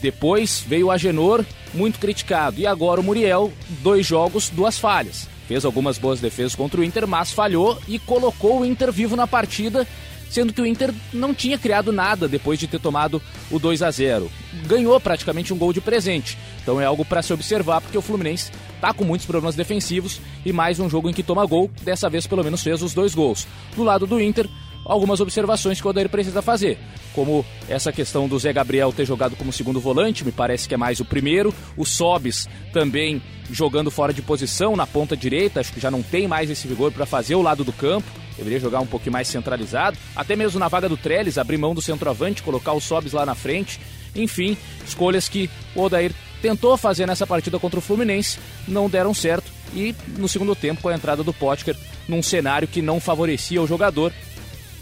Depois 0.00 0.64
veio 0.66 0.86
o 0.86 0.90
Agenor, 0.90 1.44
muito 1.74 1.98
criticado. 1.98 2.60
E 2.60 2.66
agora 2.66 3.00
o 3.00 3.04
Muriel, 3.04 3.52
dois 3.82 4.06
jogos, 4.06 4.50
duas 4.50 4.78
falhas. 4.78 5.28
Fez 5.46 5.64
algumas 5.64 5.98
boas 5.98 6.20
defesas 6.20 6.54
contra 6.54 6.80
o 6.80 6.84
Inter, 6.84 7.06
mas 7.06 7.32
falhou 7.32 7.78
e 7.88 7.98
colocou 7.98 8.60
o 8.60 8.64
Inter 8.66 8.92
vivo 8.92 9.16
na 9.16 9.26
partida, 9.26 9.86
sendo 10.28 10.52
que 10.52 10.60
o 10.60 10.66
Inter 10.66 10.92
não 11.12 11.32
tinha 11.32 11.56
criado 11.56 11.90
nada 11.90 12.28
depois 12.28 12.58
de 12.58 12.66
ter 12.66 12.78
tomado 12.78 13.20
o 13.50 13.58
2 13.58 13.82
a 13.82 13.90
0. 13.90 14.30
Ganhou 14.66 15.00
praticamente 15.00 15.52
um 15.52 15.58
gol 15.58 15.72
de 15.72 15.80
presente. 15.80 16.36
Então 16.62 16.78
é 16.78 16.84
algo 16.84 17.04
para 17.04 17.22
se 17.22 17.32
observar, 17.32 17.80
porque 17.80 17.96
o 17.96 18.02
Fluminense 18.02 18.52
está 18.74 18.92
com 18.92 19.04
muitos 19.04 19.26
problemas 19.26 19.56
defensivos 19.56 20.20
e 20.44 20.52
mais 20.52 20.78
um 20.78 20.88
jogo 20.88 21.08
em 21.08 21.14
que 21.14 21.22
toma 21.22 21.46
gol, 21.46 21.70
dessa 21.82 22.10
vez 22.10 22.26
pelo 22.26 22.44
menos 22.44 22.62
fez 22.62 22.82
os 22.82 22.92
dois 22.92 23.14
gols. 23.14 23.46
Do 23.74 23.82
lado 23.82 24.06
do 24.06 24.20
Inter, 24.20 24.46
algumas 24.88 25.20
observações 25.20 25.80
que 25.80 25.86
o 25.86 25.90
Odair 25.90 26.08
precisa 26.08 26.40
fazer, 26.40 26.78
como 27.14 27.44
essa 27.68 27.92
questão 27.92 28.26
do 28.26 28.38
Zé 28.38 28.52
Gabriel 28.52 28.92
ter 28.92 29.04
jogado 29.04 29.36
como 29.36 29.52
segundo 29.52 29.78
volante, 29.78 30.24
me 30.24 30.32
parece 30.32 30.66
que 30.66 30.74
é 30.74 30.78
mais 30.78 30.98
o 30.98 31.04
primeiro, 31.04 31.54
o 31.76 31.84
Sobis 31.84 32.48
também 32.72 33.22
jogando 33.50 33.90
fora 33.90 34.12
de 34.12 34.22
posição 34.22 34.74
na 34.74 34.86
ponta 34.86 35.16
direita, 35.16 35.60
acho 35.60 35.72
que 35.72 35.80
já 35.80 35.90
não 35.90 36.02
tem 36.02 36.26
mais 36.26 36.50
esse 36.50 36.66
vigor 36.66 36.90
para 36.90 37.06
fazer 37.06 37.34
o 37.34 37.42
lado 37.42 37.62
do 37.62 37.72
campo, 37.72 38.08
deveria 38.36 38.58
jogar 38.58 38.80
um 38.80 38.86
pouquinho 38.86 39.12
mais 39.12 39.28
centralizado, 39.28 39.98
até 40.16 40.34
mesmo 40.34 40.58
na 40.58 40.68
vaga 40.68 40.88
do 40.88 40.96
Trellis, 40.96 41.38
abrir 41.38 41.58
mão 41.58 41.74
do 41.74 41.82
centroavante, 41.82 42.42
colocar 42.42 42.72
o 42.72 42.80
Sobis 42.80 43.12
lá 43.12 43.26
na 43.26 43.34
frente, 43.34 43.78
enfim, 44.14 44.56
escolhas 44.86 45.28
que 45.28 45.50
o 45.74 45.82
Odair 45.82 46.12
tentou 46.40 46.76
fazer 46.76 47.06
nessa 47.06 47.26
partida 47.26 47.58
contra 47.58 47.78
o 47.78 47.82
Fluminense, 47.82 48.38
não 48.66 48.88
deram 48.88 49.12
certo. 49.12 49.50
E 49.74 49.94
no 50.16 50.28
segundo 50.28 50.54
tempo 50.56 50.80
com 50.80 50.88
a 50.88 50.94
entrada 50.94 51.22
do 51.22 51.32
Potker 51.32 51.76
num 52.08 52.22
cenário 52.22 52.66
que 52.66 52.80
não 52.80 52.98
favorecia 53.00 53.60
o 53.60 53.66
jogador 53.66 54.12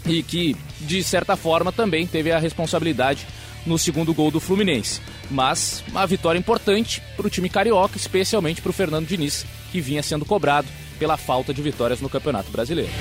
e 0.07 0.23
que 0.23 0.55
de 0.81 1.03
certa 1.03 1.35
forma 1.35 1.71
também 1.71 2.07
teve 2.07 2.31
a 2.31 2.39
responsabilidade 2.39 3.27
no 3.65 3.77
segundo 3.77 4.13
gol 4.13 4.31
do 4.31 4.39
Fluminense. 4.39 5.01
Mas 5.29 5.83
uma 5.89 6.07
vitória 6.07 6.39
importante 6.39 7.01
para 7.15 7.27
o 7.27 7.29
time 7.29 7.49
carioca, 7.49 7.97
especialmente 7.97 8.61
para 8.61 8.69
o 8.69 8.73
Fernando 8.73 9.07
Diniz, 9.07 9.45
que 9.71 9.81
vinha 9.81 10.01
sendo 10.01 10.25
cobrado 10.25 10.67
pela 10.97 11.17
falta 11.17 11.53
de 11.53 11.61
vitórias 11.61 12.01
no 12.01 12.09
Campeonato 12.09 12.49
Brasileiro. 12.51 12.91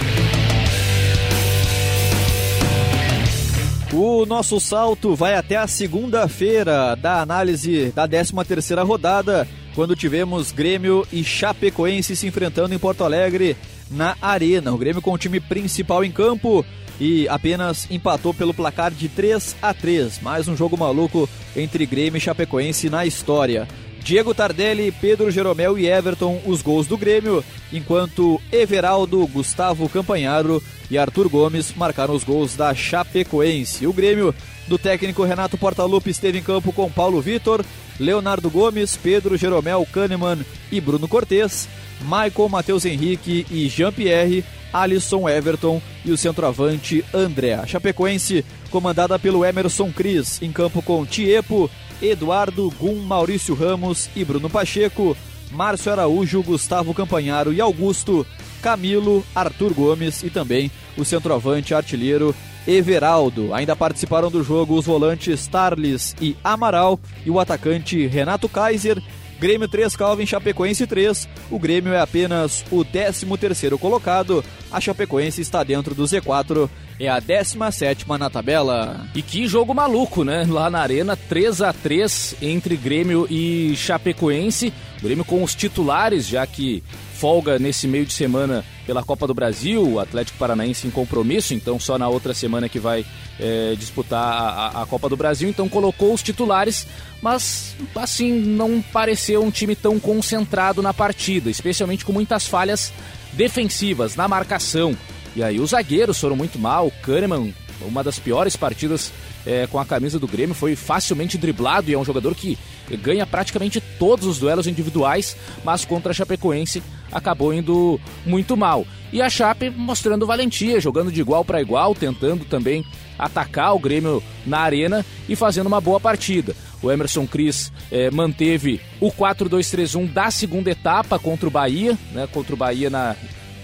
O 3.93 4.27
nosso 4.27 4.59
salto 4.59 5.15
vai 5.15 5.37
até 5.37 5.57
a 5.57 5.67
segunda-feira 5.67 6.97
da 6.97 7.23
análise 7.23 7.93
da 7.93 8.07
13ª 8.07 8.85
rodada, 8.85 9.49
quando 9.75 9.97
tivemos 9.97 10.53
Grêmio 10.53 11.07
e 11.13 11.23
Chapecoense 11.23 12.17
se 12.17 12.27
enfrentando 12.27 12.75
em 12.75 12.79
Porto 12.79 13.05
Alegre 13.05 13.57
na 13.91 14.17
Arena. 14.21 14.73
O 14.73 14.79
Grêmio 14.79 15.01
com 15.01 15.13
o 15.13 15.19
time 15.19 15.39
principal 15.39 16.05
em 16.05 16.11
campo 16.11 16.67
e 17.01 17.29
apenas 17.29 17.87
empatou 17.91 18.33
pelo 18.33 18.55
placar 18.55 18.91
de 18.91 19.09
3 19.09 19.57
a 19.61 19.75
3. 19.75 20.21
Mais 20.21 20.49
um 20.49 20.57
jogo 20.57 20.77
maluco 20.77 21.29
entre 21.55 21.87
Grêmio 21.87 22.19
e 22.19 22.21
Chapecoense 22.21 22.89
na 22.89 23.07
história. 23.07 23.69
Diego 24.07 24.33
Tardelli, 24.33 24.93
Pedro 24.93 25.33
Jeromel 25.33 25.77
e 25.77 25.89
Everton 25.89 26.41
os 26.47 26.63
gols 26.63 26.87
do 26.87 26.97
Grêmio, 26.97 27.45
enquanto 27.73 28.41
Everaldo, 28.53 29.27
Gustavo 29.27 29.89
Campanharo 29.89 30.63
e 30.89 30.97
Arthur 30.97 31.29
Gomes 31.29 31.75
marcaram 31.75 32.15
os 32.15 32.23
gols 32.23 32.55
da 32.55 32.73
Chapecoense. 32.73 33.85
O 33.85 33.93
Grêmio 33.93 34.33
do 34.69 34.79
técnico 34.79 35.25
Renato 35.25 35.59
Portaluppi 35.59 36.11
esteve 36.11 36.39
em 36.39 36.43
campo 36.43 36.73
com 36.73 36.89
Paulo 36.89 37.21
Vitor, 37.21 37.65
Leonardo 37.99 38.49
Gomes, 38.49 38.97
Pedro 38.97 39.37
Jeromel 39.37 39.85
Kahneman 39.93 40.39
e 40.71 40.81
Bruno 40.81 41.09
Cortes, 41.09 41.69
Michael 42.03 42.49
Matheus 42.49 42.85
Henrique 42.85 43.45
e 43.51 43.69
Jean-Pierre, 43.69 44.45
Alisson 44.77 45.27
Everton 45.27 45.81
e 46.05 46.13
o 46.13 46.19
centroavante 46.19 47.03
André. 47.15 47.55
A 47.55 47.67
Chapecoense, 47.67 48.45
comandada 48.71 49.19
pelo 49.19 49.43
Emerson 49.43 49.91
Cris, 49.91 50.43
em 50.43 50.53
campo 50.53 50.83
com 50.83 51.07
Tiepo, 51.07 51.71
Eduardo 52.03 52.71
Gum, 52.79 52.97
Maurício 52.97 53.55
Ramos 53.55 54.11
e 54.15 54.23
Bruno 54.23 54.51
Pacheco, 54.51 55.17
Márcio 55.51 55.93
Araújo, 55.93 56.43
Gustavo 56.43 56.93
Campanharo 56.93 57.55
e 57.55 57.61
Augusto, 57.61 58.27
Camilo, 58.61 59.25
Arthur 59.35 59.73
Gomes 59.73 60.23
e 60.23 60.29
também 60.29 60.71
o 60.99 61.05
centroavante 61.05 61.73
artilheiro 61.73 62.35
Everaldo. 62.67 63.55
Ainda 63.55 63.75
participaram 63.75 64.31
do 64.31 64.43
jogo 64.43 64.75
os 64.75 64.85
volantes 64.85 65.47
Tarles 65.47 66.15
e 66.21 66.37
Amaral 66.45 67.01
e 67.25 67.31
o 67.31 67.41
atacante 67.41 68.07
Renato 68.07 68.49
Kaiser. 68.49 69.03
Grêmio 69.39 69.69
3, 69.69 69.95
Calvin 69.97 70.27
Chapecoense 70.27 70.87
3. 70.87 71.29
O 71.51 71.59
Grêmio 71.59 71.93
é 71.93 72.01
apenas 72.01 72.65
o 72.71 72.85
13 72.85 73.27
terceiro 73.39 73.79
colocado. 73.79 74.45
A 74.73 74.81
Chapecoense 74.81 75.41
está 75.41 75.63
dentro 75.63 75.95
do 75.95 76.05
Z4 76.05 76.69
é 76.99 77.09
a 77.09 77.21
17 77.21 78.07
na 78.19 78.31
tabela. 78.31 79.07
E 79.15 79.23
que 79.23 79.47
jogo 79.47 79.75
maluco, 79.75 80.25
né? 80.25 80.47
Lá 80.49 80.71
na 80.71 80.81
Arena, 80.81 81.17
3 81.17 81.61
a 81.63 81.73
3 81.73 82.37
entre 82.41 82.77
Grêmio 82.77 83.27
e 83.31 83.75
Chapecoense. 83.77 84.73
Grêmio 85.03 85.25
com 85.25 85.43
os 85.43 85.55
titulares, 85.55 86.27
já 86.27 86.47
que 86.47 86.83
folga 87.17 87.59
nesse 87.59 87.89
meio 87.89 88.05
de 88.05 88.13
semana 88.13 88.65
pela 88.87 89.03
Copa 89.03 89.27
do 89.27 89.35
Brasil, 89.35 89.83
o 89.83 89.99
Atlético 89.99 90.39
Paranaense 90.39 90.87
em 90.87 90.91
compromisso, 90.91 91.55
então 91.55 91.81
só 91.81 91.99
na 91.99 92.09
outra 92.09 92.35
semana 92.35 92.69
que 92.69 92.79
vai 92.79 93.05
é, 93.41 93.75
disputar 93.77 94.23
a, 94.23 94.83
a, 94.83 94.87
Copa 94.87 95.09
do 95.09 95.17
Brasil, 95.17 95.49
então 95.49 95.69
colocou 95.69 96.13
os 96.13 96.23
titulares, 96.23 96.87
mas 97.23 97.75
assim 97.97 98.33
não 98.33 98.83
pareceu 98.83 99.43
um 99.43 99.51
time 99.51 99.75
tão 99.75 99.99
concentrado 99.99 100.83
na 100.83 100.93
partida, 100.93 101.51
especialmente 101.51 102.05
com 102.05 102.13
muitas 102.13 102.47
falhas 102.47 102.93
defensivas 103.33 104.15
na 104.15 104.29
marcação. 104.29 104.97
E 105.35 105.43
aí 105.43 105.59
os 105.59 105.71
zagueiros 105.71 106.21
foram 106.21 106.37
muito 106.37 106.59
mal, 106.59 106.87
o 106.87 106.93
Kahneman, 107.03 107.53
uma 107.81 108.05
das 108.05 108.19
piores 108.19 108.57
partidas 108.57 109.11
é, 109.47 109.67
com 109.67 109.79
a 109.79 109.85
camisa 109.85 110.19
do 110.19 110.27
Grêmio, 110.27 110.55
foi 110.55 110.77
facilmente 110.77 111.39
driblado 111.39 111.91
e 111.91 111.95
é 111.95 111.99
um 111.99 112.05
jogador 112.05 112.35
que 112.35 112.59
ganha 113.03 113.27
praticamente 113.27 113.81
todos 113.81 114.27
os 114.27 114.39
duelos 114.39 114.67
individuais, 114.67 115.37
mas 115.65 115.85
contra 115.85 116.13
a 116.13 116.15
Chapecoense 116.15 116.83
acabou 117.11 117.53
indo 117.53 118.01
muito 118.25 118.57
mal. 118.57 118.87
E 119.13 119.23
a 119.23 119.31
Chape 119.31 119.71
mostrando 119.71 120.27
valentia, 120.27 120.81
jogando 120.81 121.13
de 121.13 121.21
igual 121.21 121.45
para 121.45 121.61
igual, 121.61 121.95
tentando 121.95 122.45
também 122.45 122.85
atacar 123.19 123.75
o 123.75 123.79
Grêmio 123.79 124.23
na 124.45 124.59
arena 124.61 125.05
e 125.29 125.35
fazendo 125.35 125.67
uma 125.67 125.81
boa 125.81 126.01
partida. 126.01 126.55
O 126.83 126.91
Emerson 126.91 127.27
Cris 127.27 127.73
eh, 127.91 128.11
manteve 128.11 128.81
o 129.01 129.11
4-2-3-1 129.11 130.13
da 130.13 130.31
segunda 130.31 130.71
etapa 130.71 131.19
contra 131.19 131.49
o 131.49 131.51
Bahia, 131.51 131.97
né, 132.13 132.29
contra 132.31 132.55
o 132.55 132.59
Bahia 132.59 132.91
na 132.91 133.17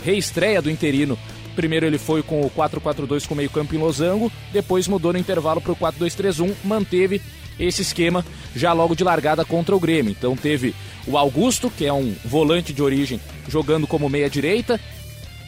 reestreia 0.03 0.63
do 0.63 0.71
interino 0.71 1.19
Primeiro 1.55 1.85
ele 1.85 1.99
foi 1.99 2.23
com 2.23 2.41
o 2.41 2.51
4-4-2 2.51 3.27
com 3.27 3.35
meio 3.35 3.51
campo 3.51 3.75
em 3.75 3.79
losango, 3.79 4.33
depois 4.53 4.89
mudou 4.89 5.13
no 5.13 5.19
intervalo 5.19 5.61
para 5.61 5.73
o 5.73 5.77
4-2-3-1, 5.77 6.55
manteve 6.65 7.21
esse 7.59 7.83
esquema 7.83 8.25
já 8.55 8.73
logo 8.73 8.95
de 8.95 9.05
largada 9.05 9.45
contra 9.45 9.75
o 9.75 9.81
Grêmio. 9.81 10.11
Então 10.11 10.37
teve 10.37 10.75
o 11.07 11.17
Augusto, 11.17 11.71
que 11.71 11.85
é 11.85 11.93
um 11.93 12.15
volante 12.25 12.73
de 12.73 12.83
origem, 12.83 13.21
jogando 13.49 13.87
como 13.87 14.09
meia 14.09 14.31
direita, 14.31 14.81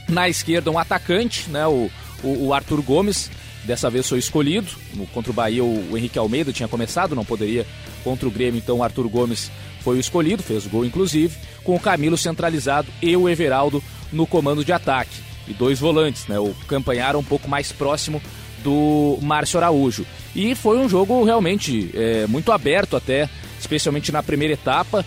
na 0.08 0.28
esquerda 0.28 0.70
um 0.70 0.78
atacante, 0.78 1.48
né, 1.48 1.66
o, 1.66 1.90
o, 2.22 2.46
o 2.46 2.54
Arthur 2.54 2.82
Gomes, 2.82 3.30
dessa 3.64 3.88
vez 3.88 4.08
foi 4.08 4.18
escolhido. 4.18 4.70
Contra 5.12 5.30
o 5.30 5.34
Bahia, 5.34 5.64
o 5.64 5.96
Henrique 5.96 6.18
Almeida 6.18 6.52
tinha 6.52 6.68
começado, 6.68 7.14
não 7.14 7.24
poderia 7.24 7.66
contra 8.02 8.28
o 8.28 8.30
Grêmio, 8.30 8.58
então 8.58 8.78
o 8.78 8.82
Arthur 8.82 9.08
Gomes 9.08 9.50
foi 9.80 9.96
o 9.96 10.00
escolhido, 10.00 10.42
fez 10.42 10.66
o 10.66 10.70
gol 10.70 10.84
inclusive, 10.84 11.36
com 11.62 11.74
o 11.74 11.80
Camilo 11.80 12.16
centralizado 12.16 12.88
e 13.02 13.16
o 13.16 13.28
Everaldo 13.28 13.82
no 14.12 14.26
comando 14.26 14.64
de 14.64 14.72
ataque 14.72 15.16
e 15.46 15.52
dois 15.52 15.78
volantes, 15.78 16.26
né? 16.26 16.38
O 16.38 16.54
Campanhar 16.66 17.16
um 17.16 17.22
pouco 17.22 17.48
mais 17.48 17.70
próximo 17.72 18.20
do 18.62 19.18
Márcio 19.22 19.58
Araújo. 19.58 20.06
E 20.34 20.54
foi 20.54 20.78
um 20.78 20.88
jogo 20.88 21.22
realmente 21.24 21.90
é, 21.94 22.26
muito 22.26 22.50
aberto 22.50 22.96
até, 22.96 23.28
especialmente 23.60 24.10
na 24.10 24.22
primeira 24.22 24.54
etapa, 24.54 25.04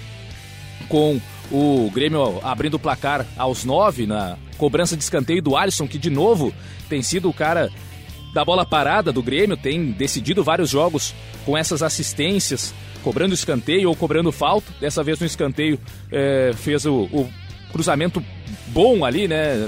com 0.88 1.20
o 1.52 1.90
Grêmio 1.94 2.40
abrindo 2.44 2.76
o 2.76 2.80
placar 2.80 3.26
aos 3.38 3.64
nove 3.64 4.06
na 4.06 4.38
cobrança 4.58 4.96
de 4.96 5.04
escanteio 5.04 5.42
do 5.42 5.56
Alisson, 5.56 5.88
que 5.88 5.98
de 5.98 6.10
novo 6.10 6.54
tem 6.90 7.02
sido 7.02 7.30
o 7.30 7.34
cara 7.34 7.70
da 8.34 8.44
bola 8.44 8.66
parada 8.66 9.12
do 9.12 9.24
Grêmio, 9.24 9.58
tem 9.58 9.92
decidido 9.92 10.44
vários 10.44 10.70
jogos 10.70 11.14
com 11.46 11.58
essas 11.58 11.82
assistências, 11.82 12.74
cobrando 13.04 13.34
escanteio 13.34 13.90
ou 13.90 13.96
cobrando 13.96 14.32
falta. 14.32 14.72
Dessa 14.80 15.04
vez 15.04 15.20
no 15.20 15.26
escanteio 15.26 15.80
é, 16.12 16.52
fez 16.56 16.86
o, 16.86 17.04
o 17.04 17.30
cruzamento 17.72 18.24
bom 18.68 19.06
ali, 19.06 19.28
né? 19.28 19.68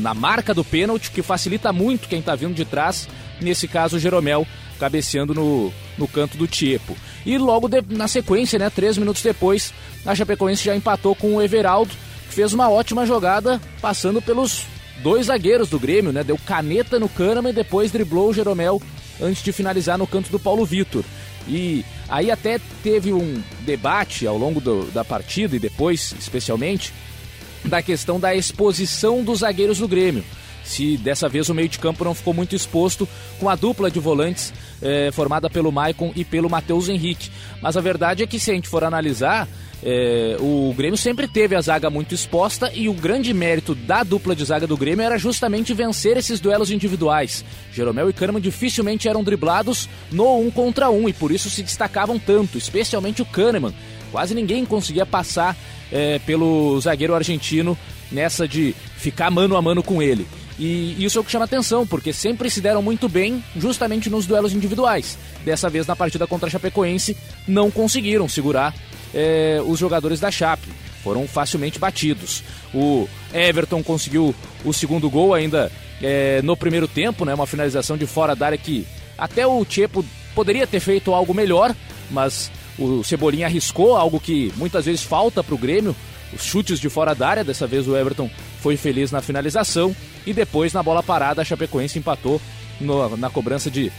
Na 0.00 0.14
marca 0.14 0.54
do 0.54 0.64
pênalti, 0.64 1.10
que 1.10 1.22
facilita 1.22 1.72
muito 1.72 2.08
quem 2.08 2.22
tá 2.22 2.34
vindo 2.34 2.54
de 2.54 2.64
trás. 2.64 3.08
Nesse 3.40 3.66
caso, 3.66 3.96
o 3.96 3.98
Jeromel 3.98 4.46
cabeceando 4.82 5.32
no, 5.32 5.72
no 5.96 6.08
canto 6.08 6.36
do 6.36 6.48
Tiepo. 6.48 6.96
E 7.24 7.38
logo 7.38 7.68
de, 7.68 7.80
na 7.90 8.08
sequência, 8.08 8.58
né? 8.58 8.68
Três 8.68 8.98
minutos 8.98 9.22
depois, 9.22 9.72
a 10.04 10.12
Chapecoense 10.12 10.64
já 10.64 10.74
empatou 10.74 11.14
com 11.14 11.36
o 11.36 11.40
Everaldo, 11.40 11.94
que 12.28 12.34
fez 12.34 12.52
uma 12.52 12.68
ótima 12.68 13.06
jogada 13.06 13.60
passando 13.80 14.20
pelos 14.20 14.66
dois 15.00 15.26
zagueiros 15.26 15.68
do 15.68 15.78
Grêmio, 15.78 16.12
né? 16.12 16.24
Deu 16.24 16.36
caneta 16.36 16.98
no 16.98 17.08
Kahneman 17.08 17.50
e 17.50 17.54
depois 17.54 17.92
driblou 17.92 18.30
o 18.30 18.34
Jeromel 18.34 18.82
antes 19.20 19.40
de 19.44 19.52
finalizar 19.52 19.96
no 19.96 20.06
canto 20.06 20.32
do 20.32 20.40
Paulo 20.40 20.64
Vitor. 20.64 21.04
E 21.46 21.84
aí 22.08 22.28
até 22.28 22.60
teve 22.82 23.12
um 23.12 23.40
debate 23.60 24.26
ao 24.26 24.36
longo 24.36 24.60
do, 24.60 24.90
da 24.90 25.04
partida 25.04 25.54
e 25.54 25.60
depois, 25.60 26.12
especialmente, 26.18 26.92
da 27.64 27.80
questão 27.80 28.18
da 28.18 28.34
exposição 28.34 29.22
dos 29.22 29.40
zagueiros 29.40 29.78
do 29.78 29.86
Grêmio. 29.86 30.24
Se 30.64 30.96
dessa 30.96 31.28
vez 31.28 31.48
o 31.48 31.54
meio 31.54 31.68
de 31.68 31.78
campo 31.78 32.04
não 32.04 32.14
ficou 32.14 32.32
muito 32.32 32.54
exposto 32.54 33.08
com 33.38 33.48
a 33.48 33.56
dupla 33.56 33.90
de 33.90 33.98
volantes 33.98 34.52
eh, 34.82 35.10
formada 35.12 35.48
pelo 35.48 35.72
Maicon 35.72 36.12
e 36.14 36.24
pelo 36.24 36.50
Matheus 36.50 36.88
Henrique. 36.88 37.30
Mas 37.62 37.76
a 37.76 37.80
verdade 37.80 38.22
é 38.22 38.26
que 38.26 38.38
se 38.38 38.50
a 38.50 38.54
gente 38.54 38.68
for 38.68 38.84
analisar, 38.84 39.48
eh, 39.82 40.36
o 40.40 40.72
Grêmio 40.76 40.96
sempre 40.96 41.26
teve 41.26 41.56
a 41.56 41.60
zaga 41.60 41.90
muito 41.90 42.14
exposta 42.14 42.70
e 42.74 42.88
o 42.88 42.94
grande 42.94 43.32
mérito 43.32 43.74
da 43.74 44.02
dupla 44.02 44.34
de 44.34 44.44
zaga 44.44 44.66
do 44.66 44.76
Grêmio 44.76 45.04
era 45.04 45.18
justamente 45.18 45.74
vencer 45.74 46.16
esses 46.16 46.40
duelos 46.40 46.70
individuais. 46.70 47.44
Jeromel 47.72 48.10
e 48.10 48.12
Kahneman 48.12 48.40
dificilmente 48.40 49.08
eram 49.08 49.24
driblados 49.24 49.88
no 50.10 50.38
um 50.38 50.50
contra 50.50 50.90
um 50.90 51.08
e 51.08 51.12
por 51.12 51.32
isso 51.32 51.50
se 51.50 51.62
destacavam 51.62 52.18
tanto, 52.18 52.58
especialmente 52.58 53.22
o 53.22 53.26
Kahneman. 53.26 53.74
Quase 54.10 54.34
ninguém 54.34 54.64
conseguia 54.64 55.06
passar 55.06 55.56
é, 55.90 56.18
pelo 56.20 56.78
zagueiro 56.80 57.14
argentino 57.14 57.76
nessa 58.10 58.46
de 58.46 58.74
ficar 58.96 59.30
mano 59.30 59.56
a 59.56 59.62
mano 59.62 59.82
com 59.82 60.02
ele. 60.02 60.26
E 60.58 61.02
isso 61.02 61.18
é 61.18 61.20
o 61.20 61.24
que 61.24 61.30
chama 61.30 61.44
atenção, 61.44 61.86
porque 61.86 62.12
sempre 62.12 62.50
se 62.50 62.60
deram 62.60 62.82
muito 62.82 63.08
bem 63.08 63.42
justamente 63.56 64.10
nos 64.10 64.26
duelos 64.26 64.52
individuais. 64.52 65.18
Dessa 65.44 65.68
vez, 65.68 65.86
na 65.86 65.96
partida 65.96 66.26
contra 66.26 66.48
a 66.48 66.50
Chapecoense, 66.50 67.16
não 67.48 67.70
conseguiram 67.70 68.28
segurar 68.28 68.74
é, 69.14 69.60
os 69.66 69.78
jogadores 69.78 70.20
da 70.20 70.30
Chape. 70.30 70.68
Foram 71.02 71.26
facilmente 71.26 71.78
batidos. 71.78 72.44
O 72.72 73.08
Everton 73.32 73.82
conseguiu 73.82 74.34
o 74.64 74.72
segundo 74.72 75.10
gol 75.10 75.34
ainda 75.34 75.70
é, 76.00 76.40
no 76.42 76.56
primeiro 76.56 76.86
tempo, 76.86 77.24
né, 77.24 77.34
uma 77.34 77.46
finalização 77.46 77.96
de 77.96 78.06
fora 78.06 78.36
da 78.36 78.46
área 78.46 78.58
que 78.58 78.86
até 79.16 79.46
o 79.46 79.64
Tchepo 79.64 80.04
poderia 80.34 80.66
ter 80.66 80.80
feito 80.80 81.12
algo 81.12 81.34
melhor, 81.34 81.74
mas 82.10 82.50
o 82.78 83.02
Cebolinha 83.04 83.46
arriscou 83.46 83.96
algo 83.96 84.18
que 84.18 84.52
muitas 84.56 84.86
vezes 84.86 85.02
falta 85.02 85.42
para 85.42 85.54
o 85.54 85.58
Grêmio, 85.58 85.94
os 86.32 86.44
chutes 86.44 86.80
de 86.80 86.88
fora 86.88 87.14
da 87.14 87.28
área. 87.28 87.44
Dessa 87.44 87.66
vez 87.66 87.86
o 87.86 87.96
Everton 87.96 88.30
foi 88.62 88.76
feliz 88.76 89.10
na 89.10 89.20
finalização 89.20 89.94
e 90.24 90.32
depois 90.32 90.72
na 90.72 90.82
bola 90.82 91.02
parada 91.02 91.42
a 91.42 91.44
Chapecoense 91.44 91.98
empatou 91.98 92.40
no, 92.80 93.16
na 93.16 93.28
cobrança 93.28 93.68
de 93.70 93.90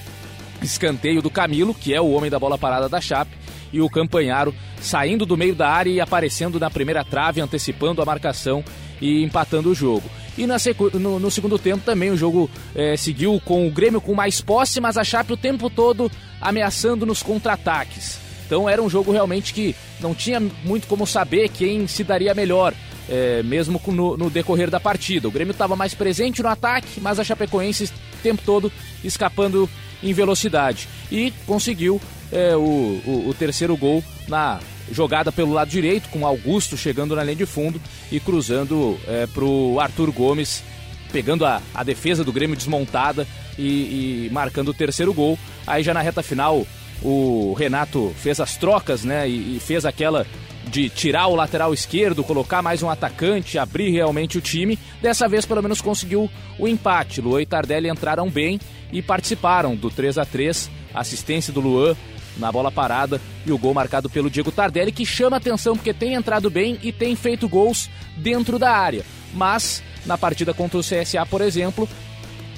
escanteio 0.61 1.21
do 1.21 1.29
Camilo, 1.29 1.73
que 1.73 1.93
é 1.93 1.99
o 1.99 2.11
homem 2.11 2.31
da 2.31 2.39
bola 2.39 2.57
parada 2.57 2.87
da 2.87 3.01
Chape, 3.01 3.35
e 3.73 3.81
o 3.81 3.89
Campanharo 3.89 4.55
saindo 4.79 5.25
do 5.25 5.35
meio 5.35 5.53
da 5.53 5.67
área 5.67 5.89
e 5.89 5.99
aparecendo 5.99 6.59
na 6.59 6.69
primeira 6.69 7.03
trave, 7.03 7.41
antecipando 7.41 8.01
a 8.01 8.05
marcação 8.05 8.63
e 9.01 9.21
empatando 9.23 9.69
o 9.69 9.75
jogo. 9.75 10.09
E 10.37 10.47
no, 10.47 11.19
no, 11.19 11.29
segundo 11.29 11.59
tempo 11.59 11.83
também 11.83 12.09
o 12.09 12.17
jogo 12.17 12.49
é, 12.73 12.95
seguiu 12.95 13.41
com 13.43 13.67
o 13.67 13.71
Grêmio 13.71 13.99
com 13.99 14.15
mais 14.15 14.39
posse, 14.39 14.79
mas 14.79 14.97
a 14.97 15.03
Chape 15.03 15.33
o 15.33 15.37
tempo 15.37 15.69
todo 15.69 16.09
ameaçando 16.39 17.05
nos 17.05 17.21
contra-ataques. 17.21 18.19
Então 18.45 18.69
era 18.69 18.81
um 18.81 18.89
jogo 18.89 19.11
realmente 19.11 19.53
que 19.53 19.75
não 19.99 20.13
tinha 20.13 20.39
muito 20.39 20.87
como 20.87 21.05
saber 21.05 21.49
quem 21.49 21.87
se 21.87 22.03
daria 22.03 22.33
melhor, 22.33 22.73
é, 23.09 23.43
mesmo 23.43 23.81
no, 23.87 24.17
no, 24.17 24.29
decorrer 24.29 24.69
da 24.69 24.79
partida. 24.79 25.27
O 25.27 25.31
Grêmio 25.31 25.51
estava 25.51 25.75
mais 25.75 25.93
presente 25.93 26.41
no 26.41 26.49
ataque, 26.49 26.99
mas 26.99 27.19
a 27.19 27.23
Chapecoense 27.23 27.85
o 27.85 28.21
tempo 28.23 28.41
todo 28.45 28.71
escapando 29.03 29.69
em 30.01 30.13
velocidade. 30.13 30.87
E 31.11 31.31
conseguiu 31.45 32.01
é, 32.31 32.55
o, 32.55 32.59
o, 33.05 33.29
o 33.29 33.33
terceiro 33.33 33.75
gol 33.75 34.03
na 34.27 34.59
jogada 34.91 35.31
pelo 35.31 35.53
lado 35.53 35.69
direito, 35.69 36.09
com 36.09 36.25
Augusto 36.25 36.75
chegando 36.75 37.15
na 37.15 37.23
linha 37.23 37.37
de 37.37 37.45
fundo 37.45 37.81
e 38.11 38.19
cruzando 38.19 38.99
é, 39.07 39.27
para 39.27 39.43
o 39.43 39.79
Arthur 39.79 40.11
Gomes, 40.11 40.63
pegando 41.11 41.45
a, 41.45 41.61
a 41.73 41.83
defesa 41.83 42.23
do 42.23 42.33
Grêmio 42.33 42.55
desmontada 42.55 43.27
e, 43.57 44.27
e, 44.27 44.29
marcando 44.31 44.69
o 44.69 44.73
terceiro 44.73 45.13
gol. 45.13 45.37
Aí 45.65 45.83
já 45.83 45.93
na 45.93 46.01
reta 46.01 46.23
final 46.23 46.65
o 47.01 47.53
Renato 47.53 48.13
fez 48.17 48.39
as 48.39 48.57
trocas, 48.57 49.03
né? 49.03 49.27
E, 49.29 49.57
e 49.57 49.59
fez 49.59 49.85
aquela 49.85 50.25
de 50.73 50.89
tirar 50.89 51.27
o 51.27 51.35
lateral 51.35 51.71
esquerdo, 51.71 52.23
colocar 52.23 52.63
mais 52.63 52.81
um 52.81 52.89
atacante, 52.89 53.59
abrir 53.59 53.91
realmente 53.91 54.39
o 54.39 54.41
time. 54.41 54.79
Dessa 54.99 55.29
vez, 55.29 55.45
pelo 55.45 55.61
menos, 55.61 55.79
conseguiu 55.79 56.27
o 56.57 56.67
empate. 56.67 57.21
Luan 57.21 57.43
e 57.43 57.45
Tardelli 57.45 57.87
entraram 57.87 58.27
bem 58.27 58.59
e 58.91 58.99
participaram 58.99 59.75
do 59.75 59.91
3 59.91 60.17
a 60.17 60.25
3 60.25 60.71
Assistência 60.91 61.53
do 61.53 61.59
Luan 61.59 61.95
na 62.37 62.51
bola 62.51 62.71
parada 62.71 63.21
e 63.45 63.51
o 63.51 63.57
gol 63.57 63.75
marcado 63.75 64.09
pelo 64.09 64.31
Diego 64.31 64.51
Tardelli, 64.51 64.91
que 64.91 65.05
chama 65.05 65.37
atenção 65.37 65.75
porque 65.75 65.93
tem 65.93 66.15
entrado 66.15 66.49
bem 66.49 66.79
e 66.81 66.91
tem 66.91 67.15
feito 67.15 67.47
gols 67.47 67.87
dentro 68.17 68.57
da 68.57 68.71
área. 68.71 69.05
Mas 69.31 69.83
na 70.07 70.17
partida 70.17 70.55
contra 70.55 70.79
o 70.79 70.81
CSA, 70.81 71.23
por 71.29 71.41
exemplo, 71.41 71.87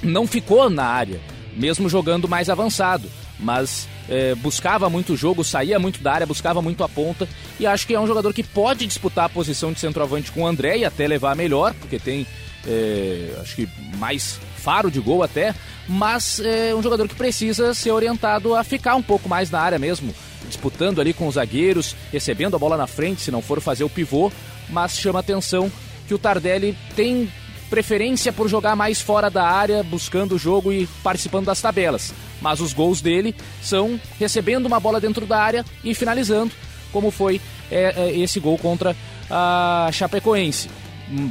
não 0.02 0.26
ficou 0.26 0.70
na 0.70 0.86
área, 0.86 1.20
mesmo 1.54 1.86
jogando 1.86 2.26
mais 2.26 2.48
avançado. 2.48 3.10
Mas 3.38 3.88
é, 4.08 4.34
buscava 4.34 4.88
muito 4.88 5.12
o 5.12 5.16
jogo, 5.16 5.44
saía 5.44 5.78
muito 5.78 6.00
da 6.00 6.12
área, 6.12 6.26
buscava 6.26 6.62
muito 6.62 6.82
a 6.82 6.88
ponta. 6.88 7.28
E 7.60 7.66
acho 7.66 7.86
que 7.86 7.94
é 7.94 8.00
um 8.00 8.06
jogador 8.06 8.32
que 8.32 8.42
pode 8.42 8.86
disputar 8.86 9.26
a 9.26 9.28
posição 9.28 9.72
de 9.72 9.80
centroavante 9.80 10.32
com 10.32 10.42
o 10.42 10.46
André 10.46 10.78
e 10.78 10.84
até 10.84 11.06
levar 11.06 11.36
melhor, 11.36 11.74
porque 11.74 11.98
tem 11.98 12.26
é, 12.66 13.32
acho 13.40 13.54
que 13.54 13.68
mais 13.96 14.40
faro 14.56 14.90
de 14.90 14.98
gol 15.00 15.22
até, 15.22 15.54
mas 15.88 16.40
é 16.40 16.74
um 16.74 16.82
jogador 16.82 17.08
que 17.08 17.14
precisa 17.14 17.72
ser 17.72 17.92
orientado 17.92 18.54
a 18.54 18.64
ficar 18.64 18.96
um 18.96 19.02
pouco 19.02 19.28
mais 19.28 19.50
na 19.50 19.60
área 19.60 19.78
mesmo, 19.78 20.12
disputando 20.48 21.00
ali 21.00 21.12
com 21.12 21.28
os 21.28 21.34
zagueiros, 21.34 21.94
recebendo 22.12 22.56
a 22.56 22.58
bola 22.58 22.76
na 22.76 22.86
frente, 22.86 23.22
se 23.22 23.30
não 23.30 23.40
for 23.40 23.60
fazer 23.60 23.84
o 23.84 23.90
pivô, 23.90 24.32
mas 24.68 24.98
chama 24.98 25.20
atenção 25.20 25.70
que 26.08 26.14
o 26.14 26.18
Tardelli 26.18 26.76
tem 26.96 27.30
preferência 27.70 28.32
por 28.32 28.48
jogar 28.48 28.74
mais 28.74 29.00
fora 29.00 29.30
da 29.30 29.44
área, 29.44 29.82
buscando 29.82 30.34
o 30.34 30.38
jogo 30.38 30.72
e 30.72 30.88
participando 31.02 31.46
das 31.46 31.60
tabelas. 31.60 32.12
Mas 32.40 32.60
os 32.60 32.72
gols 32.72 33.00
dele 33.00 33.34
são 33.62 34.00
recebendo 34.18 34.66
uma 34.66 34.80
bola 34.80 35.00
dentro 35.00 35.26
da 35.26 35.40
área 35.40 35.64
e 35.82 35.94
finalizando, 35.94 36.52
como 36.92 37.10
foi 37.10 37.40
é, 37.70 37.94
é, 37.96 38.18
esse 38.18 38.38
gol 38.40 38.58
contra 38.58 38.96
a 39.30 39.88
Chapecoense 39.92 40.68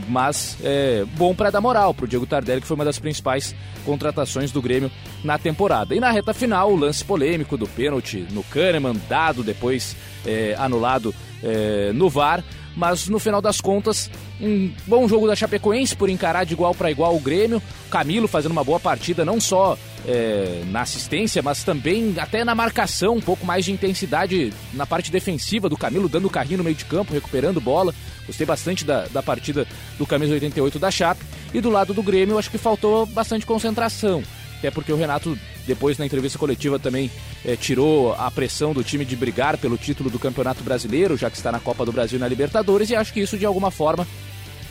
mas 0.07 0.57
é 0.63 1.05
bom 1.15 1.35
para 1.35 1.49
dar 1.49 1.61
moral 1.61 1.93
para 1.93 2.05
o 2.05 2.07
Diego 2.07 2.25
Tardelli, 2.25 2.61
que 2.61 2.67
foi 2.67 2.75
uma 2.75 2.85
das 2.85 2.99
principais 2.99 3.55
contratações 3.83 4.51
do 4.51 4.61
Grêmio 4.61 4.89
na 5.23 5.37
temporada. 5.37 5.93
E 5.93 5.99
na 5.99 6.11
reta 6.11 6.33
final, 6.33 6.71
o 6.71 6.75
lance 6.75 7.03
polêmico 7.03 7.57
do 7.57 7.67
pênalti 7.67 8.25
no 8.31 8.43
Kahneman, 8.43 8.95
dado 9.09 9.43
depois 9.43 9.95
é, 10.25 10.55
anulado 10.57 11.13
é, 11.43 11.91
no 11.93 12.09
VAR, 12.09 12.43
mas 12.75 13.07
no 13.07 13.19
final 13.19 13.41
das 13.41 13.61
contas, 13.61 14.09
um 14.39 14.71
bom 14.85 15.07
jogo 15.07 15.27
da 15.27 15.35
Chapecoense 15.35 15.95
por 15.95 16.09
encarar 16.09 16.43
de 16.43 16.53
igual 16.53 16.75
para 16.75 16.91
igual 16.91 17.15
o 17.15 17.19
Grêmio. 17.19 17.61
Camilo 17.89 18.27
fazendo 18.27 18.51
uma 18.51 18.63
boa 18.63 18.79
partida, 18.79 19.23
não 19.23 19.39
só 19.39 19.77
é, 20.07 20.63
na 20.67 20.81
assistência, 20.81 21.41
mas 21.41 21.63
também 21.63 22.13
até 22.17 22.43
na 22.43 22.53
marcação, 22.53 23.15
um 23.15 23.21
pouco 23.21 23.45
mais 23.45 23.65
de 23.65 23.71
intensidade 23.71 24.53
na 24.73 24.85
parte 24.85 25.11
defensiva 25.11 25.69
do 25.69 25.77
Camilo, 25.77 26.09
dando 26.09 26.29
carrinho 26.29 26.57
no 26.57 26.63
meio 26.63 26.75
de 26.75 26.85
campo, 26.85 27.13
recuperando 27.13 27.61
bola. 27.61 27.93
Gostei 28.27 28.45
bastante 28.45 28.83
da, 28.83 29.07
da 29.07 29.23
partida 29.23 29.67
do 29.97 30.05
camisa 30.05 30.33
88 30.33 30.79
da 30.79 30.91
Chape. 30.91 31.23
E 31.53 31.61
do 31.61 31.69
lado 31.69 31.93
do 31.93 32.03
Grêmio, 32.03 32.37
acho 32.37 32.51
que 32.51 32.57
faltou 32.57 33.05
bastante 33.05 33.45
concentração. 33.45 34.23
Até 34.57 34.71
porque 34.71 34.91
o 34.91 34.97
Renato, 34.97 35.37
depois 35.65 35.97
na 35.97 36.05
entrevista 36.05 36.37
coletiva, 36.37 36.79
também 36.79 37.09
é, 37.43 37.55
tirou 37.55 38.13
a 38.13 38.29
pressão 38.29 38.73
do 38.73 38.83
time 38.83 39.05
de 39.05 39.15
brigar 39.15 39.57
pelo 39.57 39.77
título 39.77 40.09
do 40.09 40.19
Campeonato 40.19 40.63
Brasileiro, 40.63 41.17
já 41.17 41.29
que 41.29 41.37
está 41.37 41.51
na 41.51 41.59
Copa 41.59 41.85
do 41.85 41.91
Brasil 41.91 42.17
e 42.17 42.21
na 42.21 42.27
Libertadores, 42.27 42.89
e 42.89 42.95
acho 42.95 43.13
que 43.13 43.19
isso 43.19 43.37
de 43.37 43.45
alguma 43.45 43.71
forma 43.71 44.07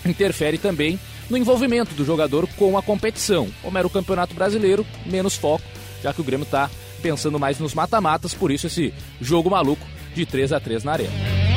interfere 0.04 0.58
também 0.58 0.98
no 1.28 1.36
envolvimento 1.36 1.94
do 1.94 2.04
jogador 2.04 2.46
com 2.56 2.76
a 2.76 2.82
competição. 2.82 3.48
Como 3.62 3.78
era 3.78 3.86
o 3.86 3.90
Campeonato 3.90 4.34
Brasileiro, 4.34 4.86
menos 5.06 5.34
foco, 5.34 5.64
já 6.02 6.12
que 6.12 6.20
o 6.20 6.24
Grêmio 6.24 6.44
está 6.44 6.70
pensando 7.02 7.38
mais 7.38 7.58
nos 7.58 7.74
mata-matas, 7.74 8.34
por 8.34 8.50
isso 8.50 8.66
esse 8.66 8.92
jogo 9.20 9.50
maluco 9.50 9.86
de 10.14 10.24
3 10.24 10.52
a 10.52 10.60
3 10.60 10.84
na 10.84 10.92
arena. 10.92 11.53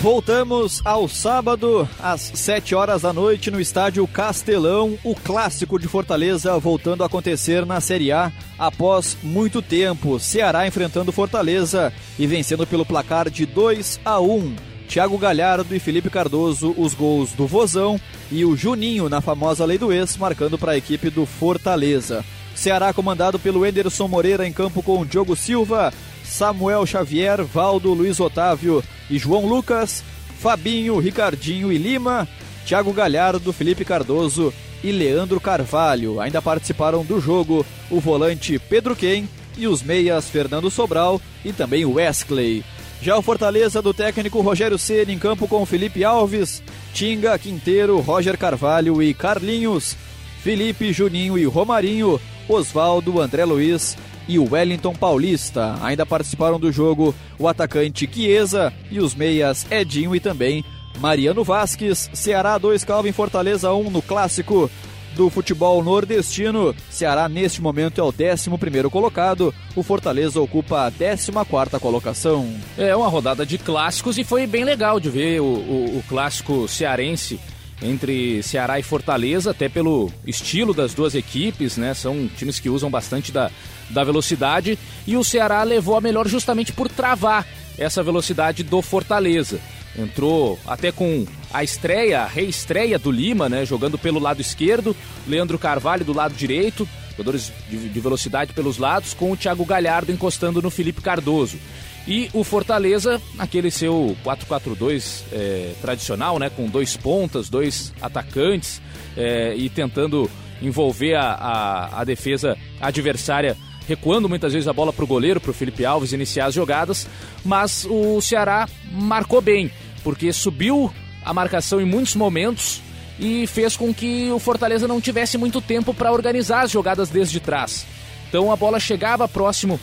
Voltamos 0.00 0.80
ao 0.84 1.08
sábado, 1.08 1.88
às 2.00 2.20
7 2.20 2.72
horas 2.72 3.02
da 3.02 3.12
noite, 3.12 3.50
no 3.50 3.60
estádio 3.60 4.06
Castelão, 4.06 4.96
o 5.02 5.12
clássico 5.12 5.76
de 5.76 5.88
Fortaleza 5.88 6.56
voltando 6.56 7.02
a 7.02 7.06
acontecer 7.06 7.66
na 7.66 7.80
Série 7.80 8.12
A 8.12 8.32
após 8.56 9.18
muito 9.24 9.60
tempo. 9.60 10.20
Ceará 10.20 10.68
enfrentando 10.68 11.10
Fortaleza 11.10 11.92
e 12.16 12.28
vencendo 12.28 12.64
pelo 12.64 12.86
placar 12.86 13.28
de 13.28 13.44
2 13.44 14.00
a 14.04 14.20
1. 14.20 14.54
Thiago 14.88 15.18
Galhardo 15.18 15.74
e 15.74 15.80
Felipe 15.80 16.08
Cardoso, 16.08 16.72
os 16.78 16.94
gols 16.94 17.32
do 17.32 17.48
Vozão 17.48 18.00
e 18.30 18.44
o 18.44 18.56
Juninho 18.56 19.08
na 19.08 19.20
famosa 19.20 19.64
lei 19.64 19.78
do 19.78 19.92
ex, 19.92 20.16
marcando 20.16 20.56
para 20.56 20.72
a 20.72 20.76
equipe 20.76 21.10
do 21.10 21.26
Fortaleza. 21.26 22.24
Ceará 22.54 22.92
comandado 22.92 23.38
pelo 23.38 23.66
Enderson 23.66 24.08
Moreira 24.08 24.46
em 24.46 24.52
campo 24.52 24.82
com 24.82 25.04
Diogo 25.04 25.36
Silva, 25.36 25.92
Samuel 26.28 26.86
Xavier, 26.86 27.42
Valdo, 27.42 27.92
Luiz 27.94 28.20
Otávio 28.20 28.84
e 29.10 29.18
João 29.18 29.46
Lucas, 29.46 30.04
Fabinho, 30.38 30.98
Ricardinho 30.98 31.72
e 31.72 31.78
Lima, 31.78 32.28
Thiago 32.66 32.92
Galhardo, 32.92 33.52
Felipe 33.52 33.84
Cardoso 33.84 34.52
e 34.84 34.92
Leandro 34.92 35.40
Carvalho. 35.40 36.20
Ainda 36.20 36.42
participaram 36.42 37.04
do 37.04 37.18
jogo 37.18 37.64
o 37.90 37.98
volante 37.98 38.58
Pedro 38.58 38.94
Quem 38.94 39.28
e 39.56 39.66
os 39.66 39.82
meias 39.82 40.28
Fernando 40.28 40.70
Sobral 40.70 41.20
e 41.44 41.52
também 41.52 41.84
Wesley. 41.84 42.62
Já 43.00 43.16
o 43.16 43.22
Fortaleza 43.22 43.80
do 43.80 43.94
técnico 43.94 44.40
Rogério 44.40 44.78
Ceni 44.78 45.14
em 45.14 45.18
campo 45.18 45.48
com 45.48 45.64
Felipe 45.64 46.04
Alves, 46.04 46.62
Tinga, 46.92 47.38
Quinteiro, 47.38 47.98
Roger 48.00 48.36
Carvalho 48.36 49.02
e 49.02 49.14
Carlinhos, 49.14 49.96
Felipe, 50.42 50.92
Juninho 50.92 51.38
e 51.38 51.44
Romarinho, 51.44 52.20
Oswaldo, 52.48 53.20
André 53.20 53.44
Luiz 53.44 53.96
e 54.28 54.38
o 54.38 54.52
Wellington 54.52 54.94
Paulista. 54.94 55.76
Ainda 55.82 56.04
participaram 56.04 56.60
do 56.60 56.70
jogo 56.70 57.14
o 57.38 57.48
atacante 57.48 58.08
Chiesa 58.12 58.72
e 58.90 59.00
os 59.00 59.14
meias 59.14 59.66
Edinho 59.70 60.14
e 60.14 60.20
também 60.20 60.64
Mariano 60.98 61.42
Vasques. 61.42 62.10
Ceará 62.12 62.58
2, 62.58 62.84
Calvin 62.84 63.12
Fortaleza 63.12 63.72
1 63.72 63.90
no 63.90 64.02
clássico 64.02 64.70
do 65.14 65.28
futebol 65.30 65.82
nordestino. 65.82 66.74
Ceará 66.90 67.28
neste 67.28 67.60
momento 67.60 68.00
é 68.00 68.04
o 68.04 68.08
11 68.08 68.90
colocado. 68.90 69.52
O 69.74 69.82
Fortaleza 69.82 70.40
ocupa 70.40 70.86
a 70.86 70.92
14 70.92 71.32
colocação. 71.80 72.48
É 72.76 72.94
uma 72.94 73.08
rodada 73.08 73.44
de 73.44 73.58
clássicos 73.58 74.18
e 74.18 74.24
foi 74.24 74.46
bem 74.46 74.64
legal 74.64 75.00
de 75.00 75.10
ver 75.10 75.40
o, 75.40 75.44
o, 75.44 75.98
o 75.98 76.04
clássico 76.08 76.68
cearense 76.68 77.40
entre 77.82 78.42
Ceará 78.42 78.78
e 78.78 78.82
Fortaleza, 78.82 79.52
até 79.52 79.68
pelo 79.68 80.10
estilo 80.26 80.74
das 80.74 80.94
duas 80.94 81.14
equipes, 81.14 81.76
né? 81.76 81.94
São 81.94 82.28
times 82.36 82.58
que 82.58 82.68
usam 82.68 82.90
bastante 82.90 83.30
da, 83.30 83.50
da 83.90 84.04
velocidade 84.04 84.78
e 85.06 85.16
o 85.16 85.24
Ceará 85.24 85.62
levou 85.62 85.96
a 85.96 86.00
melhor 86.00 86.26
justamente 86.26 86.72
por 86.72 86.88
travar 86.88 87.46
essa 87.78 88.02
velocidade 88.02 88.62
do 88.62 88.82
Fortaleza. 88.82 89.60
entrou 89.96 90.58
até 90.66 90.90
com 90.90 91.26
a 91.52 91.62
estreia, 91.62 92.22
a 92.22 92.26
reestreia 92.26 92.98
do 92.98 93.10
Lima, 93.10 93.48
né? 93.48 93.64
Jogando 93.64 93.96
pelo 93.96 94.18
lado 94.18 94.40
esquerdo, 94.40 94.94
Leandro 95.26 95.58
Carvalho 95.58 96.04
do 96.04 96.12
lado 96.12 96.34
direito, 96.34 96.88
jogadores 97.12 97.52
de, 97.70 97.88
de 97.88 98.00
velocidade 98.00 98.52
pelos 98.52 98.78
lados, 98.78 99.14
com 99.14 99.30
o 99.30 99.36
Thiago 99.36 99.64
Galhardo 99.64 100.12
encostando 100.12 100.60
no 100.60 100.70
Felipe 100.70 101.00
Cardoso. 101.00 101.58
E 102.06 102.30
o 102.32 102.42
Fortaleza, 102.42 103.20
aquele 103.38 103.70
seu 103.70 104.16
4-4-2 104.24 105.24
é, 105.32 105.74
tradicional, 105.80 106.38
né? 106.38 106.48
Com 106.50 106.66
dois 106.66 106.96
pontas, 106.96 107.48
dois 107.48 107.92
atacantes 108.00 108.80
é, 109.16 109.54
e 109.54 109.68
tentando 109.68 110.30
envolver 110.62 111.14
a, 111.14 111.32
a, 111.32 112.00
a 112.00 112.04
defesa 112.04 112.56
adversária 112.80 113.56
recuando 113.88 114.28
muitas 114.28 114.52
vezes 114.52 114.68
a 114.68 114.72
bola 114.72 114.92
para 114.92 115.04
o 115.04 115.08
goleiro, 115.08 115.40
para 115.40 115.50
o 115.50 115.54
Felipe 115.54 115.84
Alves 115.84 116.12
iniciar 116.12 116.46
as 116.46 116.54
jogadas, 116.54 117.08
mas 117.42 117.86
o 117.88 118.20
Ceará 118.20 118.68
marcou 118.92 119.40
bem, 119.40 119.70
porque 120.04 120.30
subiu 120.30 120.92
a 121.24 121.32
marcação 121.32 121.80
em 121.80 121.86
muitos 121.86 122.14
momentos 122.14 122.82
e 123.18 123.46
fez 123.46 123.76
com 123.76 123.92
que 123.92 124.30
o 124.30 124.38
Fortaleza 124.38 124.86
não 124.86 125.00
tivesse 125.00 125.38
muito 125.38 125.62
tempo 125.62 125.94
para 125.94 126.12
organizar 126.12 126.64
as 126.64 126.70
jogadas 126.70 127.08
desde 127.08 127.40
trás. 127.40 127.86
Então 128.28 128.52
a 128.52 128.56
bola 128.56 128.78
chegava 128.78 129.26
próximo 129.26 129.80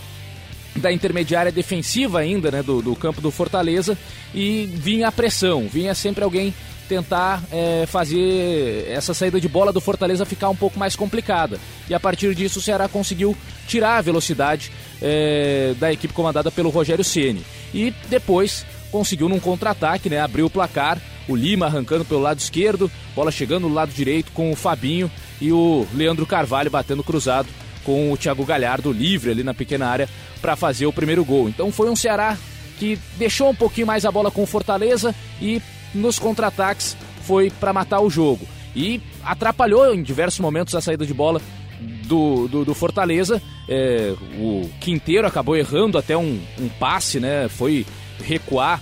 da 0.76 0.92
intermediária 0.92 1.52
defensiva 1.52 2.20
ainda, 2.20 2.52
né, 2.52 2.62
do, 2.62 2.82
do 2.82 2.96
campo 2.96 3.22
do 3.22 3.32
Fortaleza 3.32 3.98
e 4.34 4.66
vinha 4.66 5.08
a 5.08 5.12
pressão, 5.12 5.68
vinha 5.68 5.96
sempre 5.96 6.24
alguém 6.24 6.54
tentar 6.88 7.44
é, 7.52 7.86
fazer 7.88 8.86
essa 8.88 9.14
saída 9.14 9.42
de 9.42 9.48
bola 9.48 9.74
do 9.74 9.82
Fortaleza 9.82 10.26
ficar 10.26 10.50
um 10.50 10.56
pouco 10.56 10.78
mais 10.78 10.96
complicada. 10.96 11.60
E 11.90 11.94
a 11.94 12.00
partir 12.00 12.36
disso 12.36 12.60
o 12.60 12.62
Ceará 12.62 12.88
conseguiu 12.88 13.36
tirar 13.68 13.98
a 13.98 14.02
velocidade 14.02 14.72
é, 15.02 15.74
da 15.80 15.92
equipe 15.92 16.14
comandada 16.14 16.52
pelo 16.52 16.70
Rogério 16.70 17.04
Ceni 17.04 17.44
E 17.74 17.94
depois 18.08 18.66
conseguiu 18.92 19.28
num 19.28 19.40
contra-ataque, 19.40 20.10
né, 20.10 20.20
abrir 20.20 20.44
o 20.44 20.50
placar, 20.50 21.02
o 21.28 21.36
Lima 21.36 21.66
arrancando 21.66 22.06
pelo 22.06 22.22
lado 22.22 22.40
esquerdo, 22.40 22.90
bola 23.16 23.32
chegando 23.32 23.68
no 23.68 23.74
lado 23.74 23.92
direito 23.92 24.32
com 24.32 24.52
o 24.52 24.56
Fabinho 24.56 25.10
e 25.42 25.52
o 25.52 25.88
Leandro 25.94 26.26
Carvalho 26.26 26.70
batendo 26.70 27.04
cruzado 27.04 27.48
com 27.86 28.12
o 28.12 28.18
Thiago 28.18 28.44
Galhardo 28.44 28.92
livre 28.92 29.32
ali 29.32 29.44
na 29.44 29.54
pequena 29.54 29.88
área 29.88 30.10
para 30.42 30.56
fazer 30.56 30.86
o 30.86 30.94
primeiro 30.94 31.24
gol. 31.24 31.48
Então 31.48 31.72
foi 31.72 31.90
um 31.90 31.96
Ceará 31.96 32.38
que 32.78 33.00
deixou 33.18 33.50
um 33.50 33.56
pouquinho 33.56 33.88
mais 33.88 34.06
a 34.06 34.12
bola 34.12 34.30
com 34.30 34.46
Fortaleza 34.46 35.16
e 35.42 35.62
nos 35.94 36.20
contra-ataques 36.20 36.98
foi 37.22 37.50
para 37.50 37.72
matar 37.72 38.02
o 38.02 38.10
jogo. 38.10 38.46
E 38.76 39.02
atrapalhou 39.24 39.94
em 39.94 40.04
diversos 40.04 40.40
momentos 40.40 40.76
a 40.76 40.82
saída 40.82 41.06
de 41.06 41.14
bola 41.14 41.42
do, 42.06 42.48
do, 42.48 42.66
do 42.66 42.74
Fortaleza. 42.74 43.42
É, 43.70 44.14
o 44.38 44.70
Quinteiro 44.82 45.28
acabou 45.28 45.56
errando 45.56 45.98
até 45.98 46.18
um, 46.18 46.40
um, 46.60 46.70
passe, 46.80 47.20
né? 47.20 47.48
Foi 47.48 47.86
recuar 48.24 48.82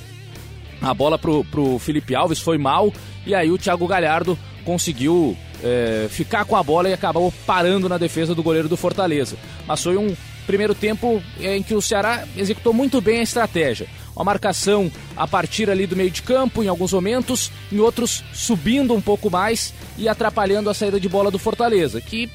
a 0.82 0.94
bola 0.94 1.18
pro, 1.18 1.44
pro 1.46 1.78
Felipe 1.80 2.16
Alves, 2.16 2.40
foi 2.40 2.58
mal. 2.58 2.92
E 3.26 3.36
aí 3.36 3.52
o 3.52 3.58
Thiago 3.58 3.88
Galhardo 3.88 4.38
conseguiu 4.66 5.38
é, 5.64 6.08
ficar 6.10 6.46
com 6.46 6.56
a 6.56 6.64
bola 6.64 6.90
e 6.90 6.94
acabou 6.94 7.34
parando 7.46 7.88
na 7.88 7.98
defesa 7.98 8.36
do 8.36 8.44
goleiro 8.44 8.70
do 8.70 8.78
Fortaleza. 8.78 9.38
Mas 9.66 9.82
foi 9.82 9.98
um 9.98 10.16
primeiro 10.46 10.76
tempo 10.76 11.24
em 11.40 11.64
que 11.64 11.74
o 11.74 11.82
Ceará 11.82 12.26
executou 12.36 12.74
muito 12.74 13.00
bem 13.00 13.20
a 13.20 13.24
estratégia 13.24 13.88
uma 14.16 14.24
marcação 14.24 14.92
a 15.16 15.28
partir 15.28 15.70
ali 15.70 15.86
do 15.88 15.96
meio 15.96 16.12
de 16.12 16.22
campo 16.22 16.64
em 16.64 16.68
alguns 16.68 16.94
momentos, 16.94 17.52
em 17.72 17.80
outros 17.80 18.24
subindo 18.34 18.94
um 18.94 19.02
pouco 19.02 19.30
mais 19.30 19.74
e 19.98 20.08
atrapalhando 20.08 20.70
a 20.70 20.74
saída 20.74 21.00
de 21.00 21.10
bola 21.10 21.32
do 21.32 21.40
Fortaleza, 21.40 22.00
que 22.00 22.30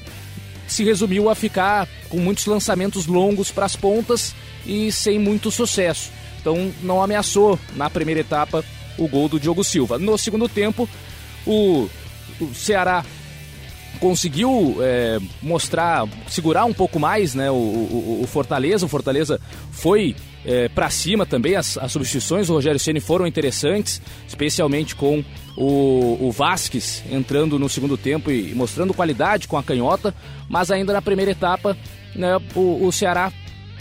se 0.67 0.83
resumiu 0.83 1.29
a 1.29 1.35
ficar 1.35 1.87
com 2.09 2.17
muitos 2.19 2.45
lançamentos 2.45 3.07
longos 3.07 3.49
para 3.51 3.65
as 3.65 3.75
pontas 3.75 4.35
e 4.65 4.91
sem 4.91 5.17
muito 5.17 5.49
sucesso. 5.49 6.11
Então 6.39 6.71
não 6.81 7.01
ameaçou 7.01 7.59
na 7.75 7.89
primeira 7.89 8.21
etapa 8.21 8.63
o 8.97 9.07
gol 9.07 9.27
do 9.27 9.39
Diogo 9.39 9.63
Silva. 9.63 9.97
No 9.97 10.17
segundo 10.17 10.47
tempo, 10.47 10.87
o, 11.45 11.89
o 12.39 12.53
Ceará 12.53 13.03
conseguiu 13.99 14.77
é, 14.81 15.19
mostrar, 15.41 16.07
segurar 16.27 16.65
um 16.65 16.73
pouco 16.73 16.99
mais 16.99 17.35
né, 17.35 17.51
o, 17.51 17.55
o, 17.55 18.19
o 18.23 18.27
Fortaleza. 18.27 18.85
O 18.85 18.89
Fortaleza 18.89 19.39
foi 19.71 20.15
é, 20.45 20.69
para 20.69 20.89
cima 20.89 21.25
também. 21.25 21.55
As, 21.55 21.77
as, 21.77 21.91
substituições 21.91 22.47
do 22.47 22.53
Rogério 22.53 22.79
Ceni 22.79 22.99
foram 22.99 23.27
interessantes, 23.27 24.01
especialmente 24.27 24.95
com 24.95 25.23
o, 25.57 26.17
o 26.21 26.31
Vasques 26.31 27.03
entrando 27.11 27.59
no 27.59 27.69
segundo 27.69 27.97
tempo 27.97 28.31
e, 28.31 28.53
mostrando 28.55 28.93
qualidade 28.93 29.47
com 29.47 29.57
a 29.57 29.63
canhota. 29.63 30.13
Mas 30.47 30.71
ainda 30.71 30.93
na 30.93 31.01
primeira 31.01 31.31
etapa, 31.31 31.77
né, 32.15 32.37
o, 32.55 32.85
o 32.85 32.91
Ceará 32.91 33.31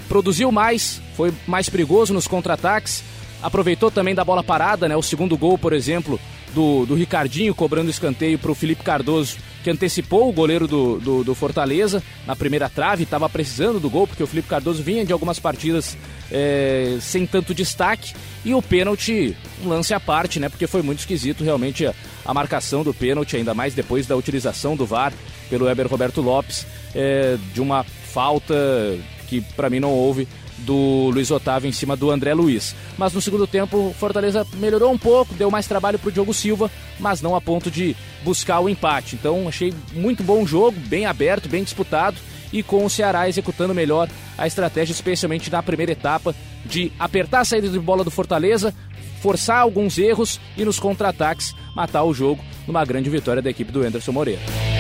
produziu 0.09 0.51
mais, 0.51 1.01
foi 1.17 1.33
mais 1.47 1.69
perigoso 1.69 2.13
nos 2.13 2.27
contra-ataques. 2.27 3.05
Aproveitou 3.43 3.91
também 3.91 4.15
da 4.15 4.25
bola 4.25 4.43
parada, 4.43 4.89
né? 4.89 4.97
O 4.97 5.03
segundo 5.03 5.37
gol, 5.37 5.57
por 5.57 5.73
exemplo, 5.73 6.19
do, 6.55 6.87
do 6.87 6.95
Ricardinho 6.95 7.55
cobrando 7.55 7.91
escanteio 7.91 8.39
para 8.39 8.51
o 8.51 8.55
Felipe 8.55 8.83
Cardoso, 8.83 9.37
que 9.63 9.71
antecipou 9.71 10.29
o 10.29 10.33
goleiro 10.33 10.67
do, 10.67 10.99
do, 10.99 11.25
do 11.25 11.35
Fortaleza 11.35 12.03
na 12.27 12.35
primeira 12.37 12.69
trave, 12.69 13.03
estava 13.03 13.29
precisando 13.29 13.81
do 13.81 13.91
gol, 13.91 14.07
porque 14.07 14.23
o 14.23 14.27
Felipe 14.27 14.49
Cardoso 14.49 14.83
vinha 14.83 15.05
de 15.05 15.13
algumas 15.13 15.39
partidas 15.39 15.97
é, 16.31 16.99
sem 17.01 17.27
tanto 17.27 17.55
destaque. 17.55 18.15
E 18.45 18.55
o 18.55 18.63
pênalti, 18.63 19.37
um 19.63 19.69
lance 19.69 19.93
à 19.93 20.01
parte, 20.01 20.39
né? 20.39 20.49
Porque 20.49 20.67
foi 20.67 20.83
muito 20.83 21.01
esquisito 21.01 21.45
realmente 21.45 21.87
a, 21.87 21.95
a 22.25 22.33
marcação 22.33 22.83
do 22.83 22.95
pênalti, 22.95 23.37
ainda 23.37 23.53
mais 23.53 23.75
depois 23.75 24.07
da 24.07 24.17
utilização 24.17 24.77
do 24.77 24.87
VAR 24.87 25.13
pelo 25.51 25.67
Weber 25.67 25.87
Roberto 25.87 26.21
Lopes, 26.21 26.67
é, 26.95 27.37
de 27.53 27.61
uma 27.61 27.85
falta 27.85 28.55
que 29.29 29.41
para 29.41 29.69
mim 29.69 29.79
não 29.79 29.91
houve 29.91 30.27
do 30.61 31.11
Luiz 31.13 31.31
Otávio 31.31 31.69
em 31.69 31.73
cima 31.73 31.97
do 31.97 32.11
André 32.11 32.35
Luiz. 32.35 32.75
Mas 32.97 33.13
no 33.13 33.21
segundo 33.21 33.47
tempo, 33.47 33.89
o 33.89 33.95
Fortaleza 33.95 34.47
melhorou 34.55 34.93
um 34.93 34.99
pouco, 34.99 35.35
deu 35.35 35.51
mais 35.51 35.67
trabalho 35.67 35.99
para 35.99 36.09
o 36.09 36.13
Diogo 36.13 36.35
Silva, 36.35 36.71
mas 36.99 37.23
não 37.23 37.35
a 37.35 37.41
ponto 37.41 37.71
de 37.71 37.97
buscar 38.23 38.61
o 38.61 38.69
empate. 38.69 39.17
Então, 39.17 39.49
achei 39.49 39.73
muito 39.93 40.23
bom 40.23 40.47
jogo, 40.47 40.79
bem 40.87 41.07
aberto, 41.07 41.49
bem 41.49 41.63
disputado 41.63 42.17
e 42.53 42.63
com 42.63 42.85
o 42.85 42.91
Ceará 42.91 43.29
executando 43.29 43.75
melhor 43.75 44.09
a 44.37 44.47
estratégia, 44.47 44.93
especialmente 44.93 45.51
na 45.51 45.63
primeira 45.63 45.93
etapa, 45.93 46.35
de 46.65 46.93
apertar 46.99 47.41
a 47.41 47.45
saída 47.45 47.69
de 47.69 47.79
bola 47.79 48.05
do 48.05 48.11
Fortaleza, 48.11 48.75
forçar 49.21 49.59
alguns 49.59 49.99
erros 49.99 50.41
e 50.57 50.65
nos 50.65 50.79
contra-ataques 50.79 51.55
matar 51.75 52.05
o 52.05 52.15
jogo 52.15 52.43
numa 52.67 52.85
grande 52.85 53.11
vitória 53.11 53.43
da 53.43 53.51
equipe 53.51 53.73
do 53.73 53.83
Anderson 53.83 54.13
Moreira. 54.13 54.78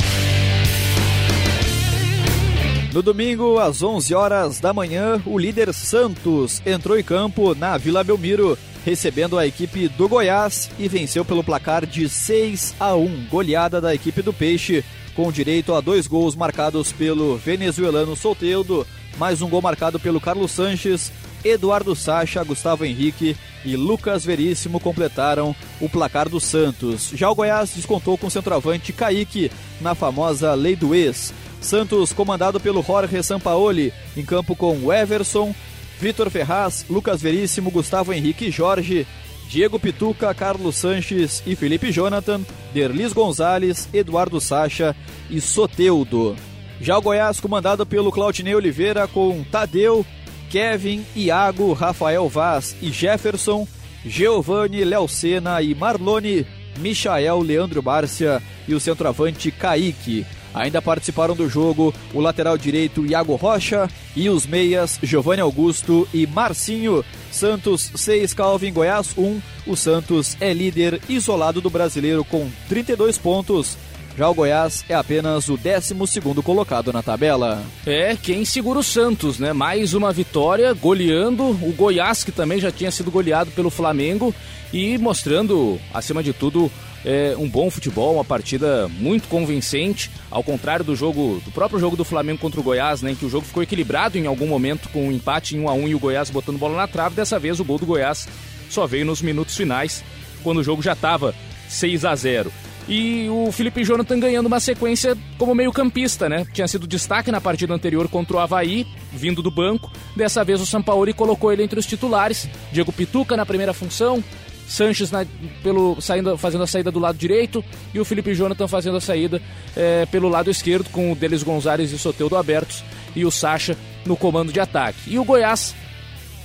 No 2.92 3.02
domingo, 3.02 3.58
às 3.58 3.82
11 3.82 4.14
horas 4.14 4.60
da 4.60 4.72
manhã, 4.72 5.20
o 5.26 5.38
líder 5.38 5.74
Santos 5.74 6.62
entrou 6.64 6.98
em 6.98 7.02
campo 7.02 7.54
na 7.54 7.76
Vila 7.76 8.02
Belmiro, 8.02 8.56
recebendo 8.82 9.38
a 9.38 9.46
equipe 9.46 9.88
do 9.88 10.08
Goiás 10.08 10.70
e 10.78 10.88
venceu 10.88 11.22
pelo 11.22 11.44
placar 11.44 11.84
de 11.84 12.08
6 12.08 12.76
a 12.80 12.94
1, 12.94 13.26
goleada 13.30 13.78
da 13.78 13.94
equipe 13.94 14.22
do 14.22 14.32
Peixe, 14.32 14.82
com 15.14 15.30
direito 15.30 15.74
a 15.74 15.82
dois 15.82 16.06
gols 16.06 16.34
marcados 16.34 16.90
pelo 16.90 17.36
venezuelano 17.36 18.16
Solteudo, 18.16 18.86
mais 19.18 19.42
um 19.42 19.50
gol 19.50 19.60
marcado 19.60 20.00
pelo 20.00 20.18
Carlos 20.18 20.50
Sanches, 20.50 21.12
Eduardo 21.44 21.94
Sacha, 21.94 22.42
Gustavo 22.42 22.86
Henrique 22.86 23.36
e 23.64 23.76
Lucas 23.76 24.24
Veríssimo 24.24 24.80
completaram 24.80 25.54
o 25.78 25.90
placar 25.90 26.28
do 26.28 26.40
Santos. 26.40 27.10
Já 27.14 27.28
o 27.28 27.34
Goiás 27.34 27.70
descontou 27.74 28.16
com 28.16 28.28
o 28.28 28.30
centroavante 28.30 28.94
Kaique 28.94 29.50
na 29.80 29.94
famosa 29.94 30.54
Lei 30.54 30.74
do 30.74 30.94
Ex. 30.94 31.34
Santos 31.60 32.12
comandado 32.12 32.60
pelo 32.60 32.82
Jorge 32.82 33.22
Sampaoli, 33.22 33.92
em 34.16 34.24
campo 34.24 34.54
com 34.54 34.92
Everson, 34.92 35.54
Vitor 36.00 36.30
Ferraz, 36.30 36.84
Lucas 36.88 37.20
Veríssimo, 37.20 37.70
Gustavo 37.70 38.12
Henrique 38.12 38.50
Jorge, 38.50 39.06
Diego 39.48 39.78
Pituca, 39.78 40.32
Carlos 40.34 40.76
Sanches 40.76 41.42
e 41.46 41.56
Felipe 41.56 41.90
Jonathan, 41.90 42.42
Derlis 42.72 43.12
Gonzalez, 43.12 43.88
Eduardo 43.92 44.40
Sacha 44.40 44.94
e 45.30 45.40
Soteudo. 45.40 46.36
Já 46.80 46.96
o 46.96 47.02
Goiás 47.02 47.40
comandado 47.40 47.84
pelo 47.84 48.12
Claudinei 48.12 48.54
Oliveira 48.54 49.08
com 49.08 49.42
Tadeu, 49.50 50.06
Kevin, 50.50 51.04
Iago, 51.16 51.72
Rafael 51.72 52.28
Vaz 52.28 52.76
e 52.80 52.90
Jefferson, 52.90 53.66
Giovanni, 54.04 54.84
Léo 54.84 55.08
Sena 55.08 55.60
e 55.60 55.74
Marlone, 55.74 56.46
Michael, 56.78 57.40
Leandro 57.40 57.82
Márcia 57.82 58.42
e 58.66 58.74
o 58.74 58.80
centroavante 58.80 59.50
Kaique. 59.50 60.24
Ainda 60.54 60.82
participaram 60.82 61.36
do 61.36 61.48
jogo 61.48 61.94
o 62.12 62.20
lateral 62.20 62.56
direito 62.56 63.06
Iago 63.06 63.36
Rocha 63.36 63.88
e 64.16 64.28
os 64.28 64.46
meias 64.46 64.98
Giovanni 65.02 65.40
Augusto 65.40 66.08
e 66.12 66.26
Marcinho. 66.26 67.04
Santos 67.30 67.90
6, 67.94 68.34
Calvin 68.34 68.72
Goiás 68.72 69.08
1. 69.16 69.40
O 69.66 69.76
Santos 69.76 70.36
é 70.40 70.52
líder 70.52 71.00
isolado 71.08 71.60
do 71.60 71.70
brasileiro 71.70 72.24
com 72.24 72.48
32 72.68 73.18
pontos. 73.18 73.76
Já 74.18 74.28
o 74.28 74.34
Goiás 74.34 74.84
é 74.88 74.96
apenas 74.96 75.48
o 75.48 75.56
12 75.56 75.94
colocado 76.42 76.92
na 76.92 77.04
tabela. 77.04 77.62
É, 77.86 78.16
quem 78.20 78.44
segura 78.44 78.80
o 78.80 78.82
Santos, 78.82 79.38
né? 79.38 79.52
Mais 79.52 79.94
uma 79.94 80.12
vitória, 80.12 80.74
goleando 80.74 81.44
o 81.44 81.72
Goiás, 81.76 82.24
que 82.24 82.32
também 82.32 82.58
já 82.58 82.72
tinha 82.72 82.90
sido 82.90 83.12
goleado 83.12 83.52
pelo 83.52 83.70
Flamengo, 83.70 84.34
e 84.72 84.98
mostrando, 84.98 85.78
acima 85.94 86.20
de 86.20 86.32
tudo, 86.32 86.68
é, 87.04 87.34
um 87.38 87.48
bom 87.48 87.70
futebol, 87.70 88.14
uma 88.14 88.24
partida 88.24 88.88
muito 88.88 89.28
convincente, 89.28 90.10
ao 90.30 90.42
contrário 90.42 90.84
do 90.84 90.96
jogo, 90.96 91.40
do 91.44 91.50
próprio 91.50 91.78
jogo 91.78 91.96
do 91.96 92.04
Flamengo 92.04 92.38
contra 92.38 92.60
o 92.60 92.62
Goiás, 92.62 93.02
né, 93.02 93.12
em 93.12 93.14
que 93.14 93.24
o 93.24 93.30
jogo 93.30 93.46
ficou 93.46 93.62
equilibrado 93.62 94.18
em 94.18 94.26
algum 94.26 94.46
momento 94.46 94.88
com 94.90 95.08
um 95.08 95.12
empate 95.12 95.56
em 95.56 95.60
1 95.60 95.68
a 95.68 95.72
1 95.72 95.88
e 95.88 95.94
o 95.94 95.98
Goiás 95.98 96.30
botando 96.30 96.58
bola 96.58 96.76
na 96.76 96.88
trave. 96.88 97.14
Dessa 97.14 97.38
vez 97.38 97.60
o 97.60 97.64
gol 97.64 97.78
do 97.78 97.86
Goiás 97.86 98.28
só 98.68 98.86
veio 98.86 99.04
nos 99.04 99.22
minutos 99.22 99.56
finais 99.56 100.04
quando 100.42 100.58
o 100.58 100.64
jogo 100.64 100.82
já 100.82 100.92
estava 100.92 101.34
6 101.68 102.04
a 102.04 102.14
0 102.14 102.52
e 102.88 103.28
o 103.28 103.52
Felipe 103.52 103.84
Jonathan 103.84 104.18
ganhando 104.18 104.46
uma 104.46 104.58
sequência 104.58 105.16
como 105.36 105.54
meio-campista, 105.54 106.26
né? 106.26 106.46
Tinha 106.54 106.66
sido 106.66 106.86
destaque 106.86 107.30
na 107.30 107.38
partida 107.38 107.74
anterior 107.74 108.08
contra 108.08 108.36
o 108.36 108.40
Havaí, 108.40 108.86
vindo 109.12 109.42
do 109.42 109.50
banco. 109.50 109.92
Dessa 110.16 110.42
vez 110.42 110.58
o 110.58 110.66
Sampaoli 110.66 111.12
colocou 111.12 111.52
ele 111.52 111.62
entre 111.62 111.78
os 111.78 111.84
titulares. 111.84 112.48
Diego 112.72 112.90
Pituca 112.90 113.36
na 113.36 113.44
primeira 113.44 113.74
função, 113.74 114.24
Sanches 114.68 115.10
na, 115.10 115.24
pelo, 115.62 115.98
saindo, 116.00 116.36
fazendo 116.36 116.62
a 116.62 116.66
saída 116.66 116.90
do 116.90 116.98
lado 116.98 117.16
direito 117.16 117.64
e 117.94 117.98
o 117.98 118.04
Felipe 118.04 118.34
Jonathan 118.34 118.68
fazendo 118.68 118.98
a 118.98 119.00
saída 119.00 119.40
é, 119.74 120.04
pelo 120.06 120.28
lado 120.28 120.50
esquerdo, 120.50 120.90
com 120.90 121.10
o 121.10 121.16
Delis 121.16 121.42
Gonzalez 121.42 121.90
e 121.90 121.98
Soteudo 121.98 122.36
abertos 122.36 122.84
e 123.16 123.24
o 123.24 123.30
Sacha 123.30 123.76
no 124.04 124.16
comando 124.16 124.52
de 124.52 124.60
ataque. 124.60 124.98
E 125.06 125.18
o 125.18 125.24
Goiás 125.24 125.74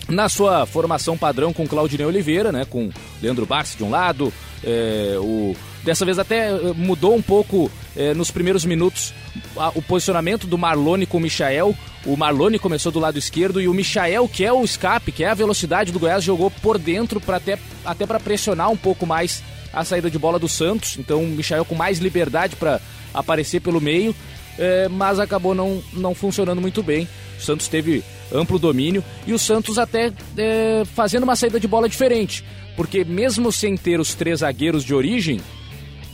na 0.08 0.30
sua 0.30 0.66
formação 0.66 1.18
padrão 1.18 1.54
com 1.54 1.68
Claudinei 1.68 2.06
Oliveira, 2.06 2.52
né, 2.52 2.66
com 2.66 2.90
Leandro 3.22 3.46
Barça 3.46 3.78
de 3.78 3.84
um 3.84 3.90
lado, 3.90 4.34
é, 4.64 5.18
o 5.20 5.56
Dessa 5.84 6.06
vez 6.06 6.18
até 6.18 6.48
eh, 6.48 6.74
mudou 6.76 7.14
um 7.14 7.22
pouco 7.22 7.70
eh, 7.96 8.14
nos 8.14 8.32
primeiros 8.32 8.64
minutos 8.64 9.14
a, 9.58 9.70
o 9.76 9.82
posicionamento 9.82 10.48
do 10.48 10.58
Marlone 10.58 11.06
com 11.06 11.18
o 11.18 11.20
Michael. 11.20 11.76
O 12.06 12.16
Marlone 12.16 12.58
começou 12.58 12.90
do 12.90 13.00
lado 13.00 13.20
esquerdo 13.20 13.60
e 13.60 13.68
o 13.68 13.74
Michael, 13.74 14.30
que 14.30 14.46
é 14.46 14.54
o 14.54 14.64
escape, 14.64 15.12
que 15.12 15.26
é 15.26 15.30
a 15.30 15.34
velocidade 15.34 15.92
do 15.92 16.00
Goiás, 16.00 16.24
jogou 16.24 16.50
por 16.50 16.78
dentro 16.78 17.20
para 17.20 17.36
até, 17.36 17.60
até 17.84 18.06
para 18.06 18.20
pressionar 18.20 18.70
um 18.70 18.78
pouco 18.78 19.06
mais 19.06 19.44
a 19.74 19.84
saída 19.84 20.10
de 20.10 20.18
bola 20.18 20.40
do 20.40 20.48
Santos. 20.48 20.98
Então 20.98 21.22
o 21.22 21.28
Michael 21.28 21.66
com 21.66 21.76
mais 21.76 22.00
liberdade 22.00 22.56
para 22.56 22.80
aparecer 23.14 23.60
pelo 23.60 23.82
meio, 23.82 24.16
eh, 24.58 24.88
mas 24.90 25.20
acabou 25.20 25.54
não, 25.54 25.84
não 25.92 26.16
funcionando 26.16 26.62
muito 26.62 26.82
bem. 26.82 27.10
O 27.38 27.42
Santos 27.42 27.68
teve 27.68 28.02
amplo 28.34 28.58
domínio 28.58 29.04
e 29.28 29.34
o 29.34 29.40
Santos 29.40 29.78
até 29.78 30.12
eh, 30.38 30.84
fazendo 30.94 31.24
uma 31.24 31.36
saída 31.36 31.60
de 31.60 31.68
bola 31.68 31.88
diferente, 31.88 32.44
porque 32.76 33.04
mesmo 33.04 33.52
sem 33.52 33.78
ter 33.78 34.00
os 34.00 34.16
três 34.16 34.40
zagueiros 34.40 34.84
de 34.84 34.94
origem, 34.94 35.40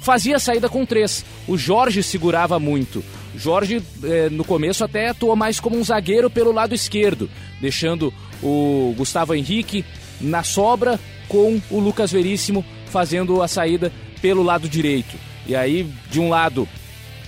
fazia 0.02 0.36
a 0.36 0.40
saída 0.40 0.70
com 0.70 0.86
três. 0.86 1.26
O 1.48 1.58
Jorge 1.58 2.04
segurava 2.04 2.60
muito. 2.60 3.04
Jorge, 3.36 3.82
eh, 4.04 4.30
no 4.30 4.44
começo, 4.44 4.84
até 4.84 5.10
atuou 5.10 5.36
mais 5.36 5.60
como 5.60 5.78
um 5.78 5.84
zagueiro 5.84 6.30
pelo 6.30 6.52
lado 6.52 6.76
esquerdo, 6.76 7.30
deixando 7.62 8.14
o 8.42 8.94
Gustavo 8.98 9.34
Henrique 9.34 9.86
na 10.20 10.44
sobra 10.44 11.00
com 11.28 11.62
o 11.70 11.80
Lucas 11.80 12.12
Veríssimo 12.12 12.66
fazendo 12.88 13.42
a 13.42 13.48
saída 13.48 13.92
pelo 14.22 14.44
lado 14.44 14.68
direito. 14.68 15.16
E 15.46 15.56
aí, 15.56 15.88
de 16.10 16.20
um 16.20 16.30
lado, 16.30 16.68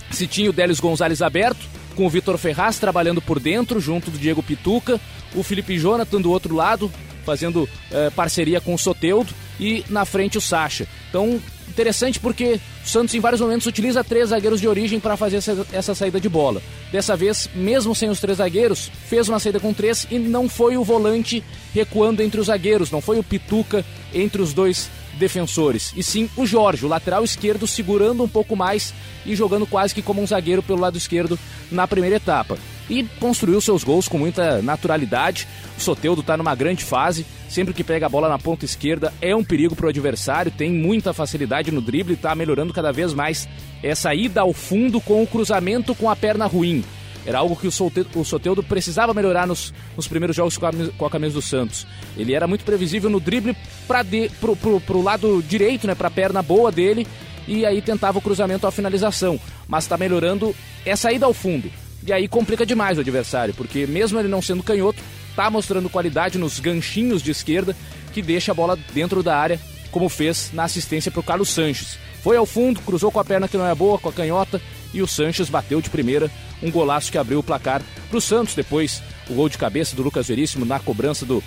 se 0.09 0.27
tinha 0.27 0.49
o 0.49 0.53
Délis 0.53 0.79
Gonzalez 0.79 1.21
aberto, 1.21 1.65
com 1.95 2.05
o 2.05 2.09
Vitor 2.09 2.37
Ferraz 2.37 2.79
trabalhando 2.79 3.21
por 3.21 3.39
dentro, 3.39 3.79
junto 3.79 4.11
do 4.11 4.17
Diego 4.17 4.43
Pituca, 4.43 4.99
o 5.35 5.43
Felipe 5.43 5.77
Jonathan 5.77 6.21
do 6.21 6.31
outro 6.31 6.55
lado, 6.55 6.91
fazendo 7.25 7.67
eh, 7.91 8.09
parceria 8.09 8.59
com 8.59 8.73
o 8.73 8.79
Soteudo, 8.79 9.33
e 9.59 9.85
na 9.89 10.05
frente 10.05 10.37
o 10.37 10.41
Sacha. 10.41 10.87
Então, 11.09 11.39
interessante 11.69 12.19
porque 12.19 12.59
o 12.83 12.87
Santos 12.87 13.13
em 13.13 13.19
vários 13.19 13.39
momentos 13.39 13.67
utiliza 13.67 14.03
três 14.03 14.29
zagueiros 14.29 14.59
de 14.59 14.67
origem 14.67 14.99
para 14.99 15.15
fazer 15.15 15.37
essa, 15.37 15.65
essa, 15.71 15.95
saída 15.95 16.19
de 16.19 16.27
bola. 16.27 16.61
Dessa 16.91 17.15
vez, 17.15 17.49
mesmo 17.55 17.95
sem 17.95 18.09
os 18.09 18.19
três 18.19 18.39
zagueiros, 18.39 18.91
fez 19.07 19.29
uma 19.29 19.39
saída 19.39 19.59
com 19.59 19.73
três 19.73 20.07
e 20.09 20.17
não 20.19 20.49
foi 20.49 20.77
o 20.77 20.83
volante 20.83 21.43
recuando 21.73 22.21
entre 22.21 22.39
os 22.39 22.47
zagueiros, 22.47 22.91
não 22.91 23.01
foi 23.01 23.19
o 23.19 23.23
Pituca 23.23 23.85
entre 24.13 24.41
os 24.41 24.53
dois 24.53 24.89
defensores, 25.17 25.93
e 25.95 26.03
sim 26.03 26.29
o 26.35 26.45
Jorge, 26.45 26.85
o 26.85 26.89
lateral 26.89 27.23
esquerdo, 27.23 27.67
segurando 27.67 28.23
um 28.23 28.27
pouco 28.27 28.55
mais 28.55 28.93
e 29.25 29.35
jogando 29.35 29.65
quase 29.65 29.93
que 29.93 30.01
como 30.01 30.21
um 30.21 30.27
zagueiro 30.27 30.63
pelo 30.63 30.79
lado 30.79 30.97
esquerdo 30.97 31.37
na 31.71 31.87
primeira 31.87 32.15
etapa 32.15 32.57
e 32.91 33.03
construiu 33.19 33.61
seus 33.61 33.83
gols 33.83 34.07
com 34.09 34.17
muita 34.17 34.61
naturalidade. 34.61 35.47
O 35.77 35.81
Soteudo 35.81 36.19
está 36.19 36.35
numa 36.35 36.53
grande 36.53 36.83
fase, 36.83 37.25
sempre 37.47 37.73
que 37.73 37.83
pega 37.83 38.05
a 38.05 38.09
bola 38.09 38.27
na 38.27 38.37
ponta 38.37 38.65
esquerda 38.65 39.13
é 39.21 39.33
um 39.35 39.43
perigo 39.43 39.75
para 39.75 39.85
o 39.85 39.89
adversário, 39.89 40.51
tem 40.51 40.69
muita 40.69 41.13
facilidade 41.13 41.71
no 41.71 41.81
drible, 41.81 42.13
está 42.13 42.35
melhorando 42.35 42.73
cada 42.73 42.91
vez 42.91 43.13
mais 43.13 43.47
essa 43.81 44.13
ida 44.13 44.41
ao 44.41 44.53
fundo 44.53 44.99
com 44.99 45.23
o 45.23 45.27
cruzamento 45.27 45.95
com 45.95 46.09
a 46.09 46.15
perna 46.15 46.45
ruim. 46.45 46.83
Era 47.25 47.39
algo 47.39 47.55
que 47.55 47.67
o 47.67 47.71
Soteudo, 47.71 48.19
o 48.19 48.25
Soteudo 48.25 48.63
precisava 48.63 49.13
melhorar 49.13 49.45
nos, 49.45 49.73
nos 49.95 50.07
primeiros 50.07 50.35
jogos 50.35 50.57
com 50.57 50.65
a, 50.65 50.71
com 50.97 51.05
a, 51.05 51.09
camisa 51.09 51.35
do 51.35 51.41
Santos. 51.41 51.85
Ele 52.17 52.33
era 52.33 52.47
muito 52.47 52.65
previsível 52.65 53.09
no 53.09 53.19
drible 53.19 53.55
para 53.87 54.03
pro, 54.39 54.55
pro, 54.55 54.81
pro 54.81 55.01
lado 55.01 55.43
direito, 55.47 55.85
né, 55.85 55.93
para 55.93 56.07
a 56.07 56.11
perna 56.11 56.41
boa 56.41 56.71
dele, 56.71 57.05
e 57.47 57.65
aí 57.65 57.81
tentava 57.81 58.17
o 58.17 58.21
cruzamento 58.21 58.65
à 58.65 58.71
finalização. 58.71 59.39
Mas 59.67 59.83
está 59.83 59.97
melhorando 59.97 60.55
essa 60.85 61.11
ida 61.11 61.25
ao 61.25 61.33
fundo. 61.33 61.71
E 62.05 62.11
aí 62.11 62.27
complica 62.27 62.65
demais 62.65 62.97
o 62.97 63.01
adversário, 63.01 63.53
porque 63.53 63.85
mesmo 63.85 64.19
ele 64.19 64.27
não 64.27 64.41
sendo 64.41 64.63
canhoto, 64.63 65.01
tá 65.35 65.49
mostrando 65.49 65.89
qualidade 65.89 66.37
nos 66.37 66.59
ganchinhos 66.59 67.21
de 67.21 67.31
esquerda 67.31 67.75
que 68.11 68.21
deixa 68.21 68.51
a 68.51 68.55
bola 68.55 68.77
dentro 68.93 69.21
da 69.21 69.37
área, 69.37 69.59
como 69.91 70.09
fez 70.09 70.49
na 70.53 70.63
assistência 70.63 71.11
para 71.11 71.19
o 71.19 71.23
Carlos 71.23 71.49
Sanches. 71.49 71.99
Foi 72.23 72.37
ao 72.37 72.45
fundo, 72.45 72.81
cruzou 72.81 73.11
com 73.11 73.19
a 73.19 73.25
perna 73.25 73.47
que 73.47 73.57
não 73.57 73.67
é 73.67 73.73
boa, 73.73 73.99
com 73.99 74.09
a 74.09 74.13
canhota, 74.13 74.59
e 74.93 75.01
o 75.01 75.07
Sanches 75.07 75.49
bateu 75.49 75.81
de 75.81 75.89
primeira, 75.89 76.29
um 76.61 76.69
golaço 76.71 77.11
que 77.11 77.17
abriu 77.17 77.39
o 77.39 77.43
placar 77.43 77.81
para 78.09 78.17
o 78.17 78.21
Santos. 78.21 78.55
Depois, 78.55 79.01
o 79.29 79.33
gol 79.33 79.49
de 79.49 79.57
cabeça 79.57 79.95
do 79.95 80.03
Lucas 80.03 80.27
Veríssimo 80.27 80.65
na 80.65 80.79
cobrança 80.79 81.25
do, 81.25 81.43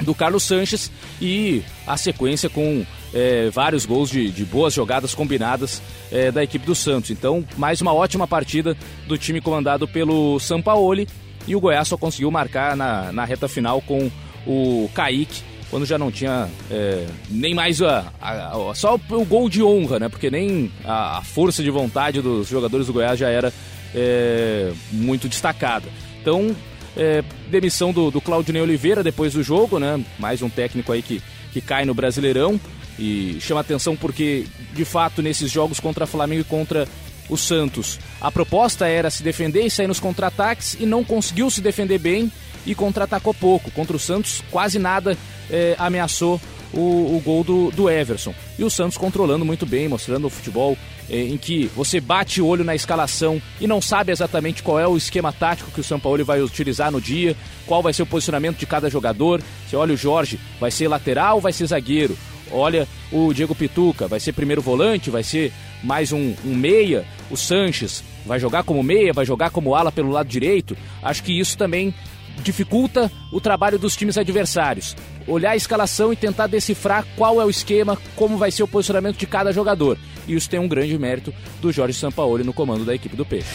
do 0.00 0.14
Carlos 0.14 0.42
Sanches 0.42 0.90
e 1.20 1.62
a 1.86 1.96
sequência 1.96 2.48
com 2.48 2.84
é, 3.12 3.50
vários 3.50 3.86
gols 3.86 4.10
de, 4.10 4.30
de, 4.30 4.44
boas 4.44 4.74
jogadas 4.74 5.14
combinadas 5.14 5.82
é, 6.10 6.30
da 6.30 6.42
equipe 6.42 6.66
do 6.66 6.74
Santos. 6.74 7.10
Então, 7.10 7.44
mais 7.56 7.80
uma 7.80 7.92
ótima 7.92 8.26
partida 8.26 8.76
do 9.06 9.18
time 9.18 9.40
comandado 9.40 9.86
pelo 9.88 10.38
Sampaoli 10.38 11.08
e 11.46 11.56
o 11.56 11.60
Goiás 11.60 11.88
só 11.88 11.96
conseguiu 11.96 12.30
marcar 12.30 12.76
na, 12.76 13.12
na 13.12 13.24
reta 13.24 13.48
final 13.48 13.80
com 13.80 14.10
o 14.46 14.88
Kaique, 14.94 15.42
quando 15.70 15.84
já 15.84 15.98
não 15.98 16.10
tinha 16.10 16.48
é, 16.70 17.06
nem 17.30 17.54
mais 17.54 17.80
a, 17.82 18.12
a, 18.20 18.70
a, 18.70 18.74
só 18.74 18.94
o, 18.94 19.24
gol 19.24 19.48
de 19.48 19.62
honra, 19.62 19.98
né? 19.98 20.08
Porque 20.08 20.30
nem 20.30 20.70
a, 20.84 21.18
a, 21.18 21.22
força 21.22 21.62
de 21.62 21.70
vontade 21.70 22.22
dos 22.22 22.48
jogadores 22.48 22.86
do 22.86 22.92
Goiás 22.92 23.18
já 23.18 23.28
era 23.28 23.52
é, 23.94 24.72
muito 24.90 25.28
destacada. 25.28 25.88
Então, 26.20 26.54
é, 26.96 27.22
demissão 27.48 27.92
do, 27.92 28.10
do 28.10 28.20
Claudinei 28.20 28.60
Oliveira 28.60 29.02
depois 29.02 29.32
do 29.32 29.42
jogo, 29.42 29.78
né? 29.78 30.02
Mais 30.18 30.42
um 30.42 30.48
técnico 30.48 30.92
aí 30.92 31.02
que, 31.02 31.22
que 31.52 31.60
cai 31.60 31.84
no 31.84 31.94
Brasileirão. 31.94 32.60
E 32.98 33.38
chama 33.40 33.60
atenção 33.60 33.96
porque, 33.96 34.46
de 34.74 34.84
fato, 34.84 35.22
nesses 35.22 35.50
jogos 35.50 35.78
contra 35.78 36.06
Flamengo 36.06 36.40
e 36.40 36.44
contra 36.44 36.88
o 37.28 37.36
Santos, 37.36 38.00
a 38.20 38.30
proposta 38.30 38.88
era 38.88 39.10
se 39.10 39.22
defender 39.22 39.62
e 39.62 39.70
sair 39.70 39.86
nos 39.86 40.00
contra-ataques 40.00 40.76
e 40.80 40.86
não 40.86 41.04
conseguiu 41.04 41.50
se 41.50 41.60
defender 41.60 41.98
bem 41.98 42.32
e 42.66 42.74
contra-atacou 42.74 43.32
pouco. 43.32 43.70
Contra 43.70 43.96
o 43.96 44.00
Santos, 44.00 44.42
quase 44.50 44.78
nada 44.78 45.16
é, 45.50 45.76
ameaçou 45.78 46.40
o, 46.72 47.16
o, 47.16 47.22
gol 47.24 47.42
do, 47.42 47.70
do 47.70 47.88
Everson. 47.88 48.34
E 48.58 48.64
o 48.64 48.70
Santos 48.70 48.96
controlando 48.96 49.44
muito 49.44 49.64
bem, 49.64 49.88
mostrando 49.88 50.26
o 50.26 50.30
futebol 50.30 50.76
é, 51.08 51.18
em 51.18 51.36
que 51.36 51.66
você 51.74 52.00
bate 52.00 52.40
o 52.40 52.46
olho 52.46 52.64
na 52.64 52.74
escalação 52.74 53.40
e 53.60 53.66
não 53.66 53.80
sabe 53.80 54.12
exatamente 54.12 54.62
qual 54.62 54.78
é 54.78 54.86
o 54.86 54.96
esquema 54.96 55.32
tático 55.32 55.70
que 55.70 55.80
o 55.80 55.84
São 55.84 55.98
Paulo 55.98 56.24
vai 56.24 56.40
utilizar 56.42 56.90
no 56.90 57.00
dia, 57.00 57.36
qual 57.66 57.82
vai 57.82 57.92
ser 57.92 58.02
o 58.02 58.06
posicionamento 58.06 58.58
de 58.58 58.66
cada 58.66 58.90
jogador. 58.90 59.40
Você 59.66 59.76
olha 59.76 59.94
o 59.94 59.96
Jorge, 59.96 60.38
vai 60.60 60.70
ser 60.70 60.88
lateral, 60.88 61.40
vai 61.40 61.52
ser 61.52 61.66
zagueiro 61.66 62.16
olha 62.50 62.88
o 63.12 63.32
Diego 63.32 63.54
Pituca, 63.54 64.06
vai 64.06 64.20
ser 64.20 64.32
primeiro 64.32 64.62
volante, 64.62 65.10
vai 65.10 65.22
ser 65.22 65.52
mais 65.82 66.12
um, 66.12 66.34
um, 66.44 66.54
meia, 66.54 67.04
o 67.30 67.36
Sanches 67.36 68.02
vai 68.26 68.38
jogar 68.38 68.62
como 68.62 68.82
meia, 68.82 69.12
vai 69.12 69.24
jogar 69.24 69.50
como 69.50 69.74
ala 69.74 69.92
pelo 69.92 70.10
lado 70.10 70.28
direito. 70.28 70.76
Acho 71.02 71.22
que 71.22 71.38
isso 71.38 71.56
também 71.56 71.94
dificulta 72.42 73.10
o 73.32 73.40
trabalho 73.40 73.78
dos 73.78 73.96
times 73.96 74.18
adversários. 74.18 74.96
Olhar 75.26 75.50
a 75.50 75.56
escalação 75.56 76.12
e 76.12 76.16
tentar 76.16 76.46
decifrar 76.46 77.04
qual 77.16 77.40
é 77.40 77.44
o 77.44 77.50
esquema, 77.50 77.98
como 78.16 78.36
vai 78.36 78.50
ser 78.50 78.62
o 78.62 78.68
posicionamento 78.68 79.16
de 79.16 79.26
cada 79.26 79.52
jogador. 79.52 79.98
E 80.26 80.34
isso 80.34 80.48
tem 80.48 80.60
um 80.60 80.68
grande 80.68 80.98
mérito 80.98 81.32
do 81.60 81.72
Jorge 81.72 81.98
Sampaoli 81.98 82.44
no 82.44 82.52
comando 82.52 82.84
da 82.84 82.94
equipe 82.94 83.16
do 83.16 83.24
Peixe. 83.24 83.48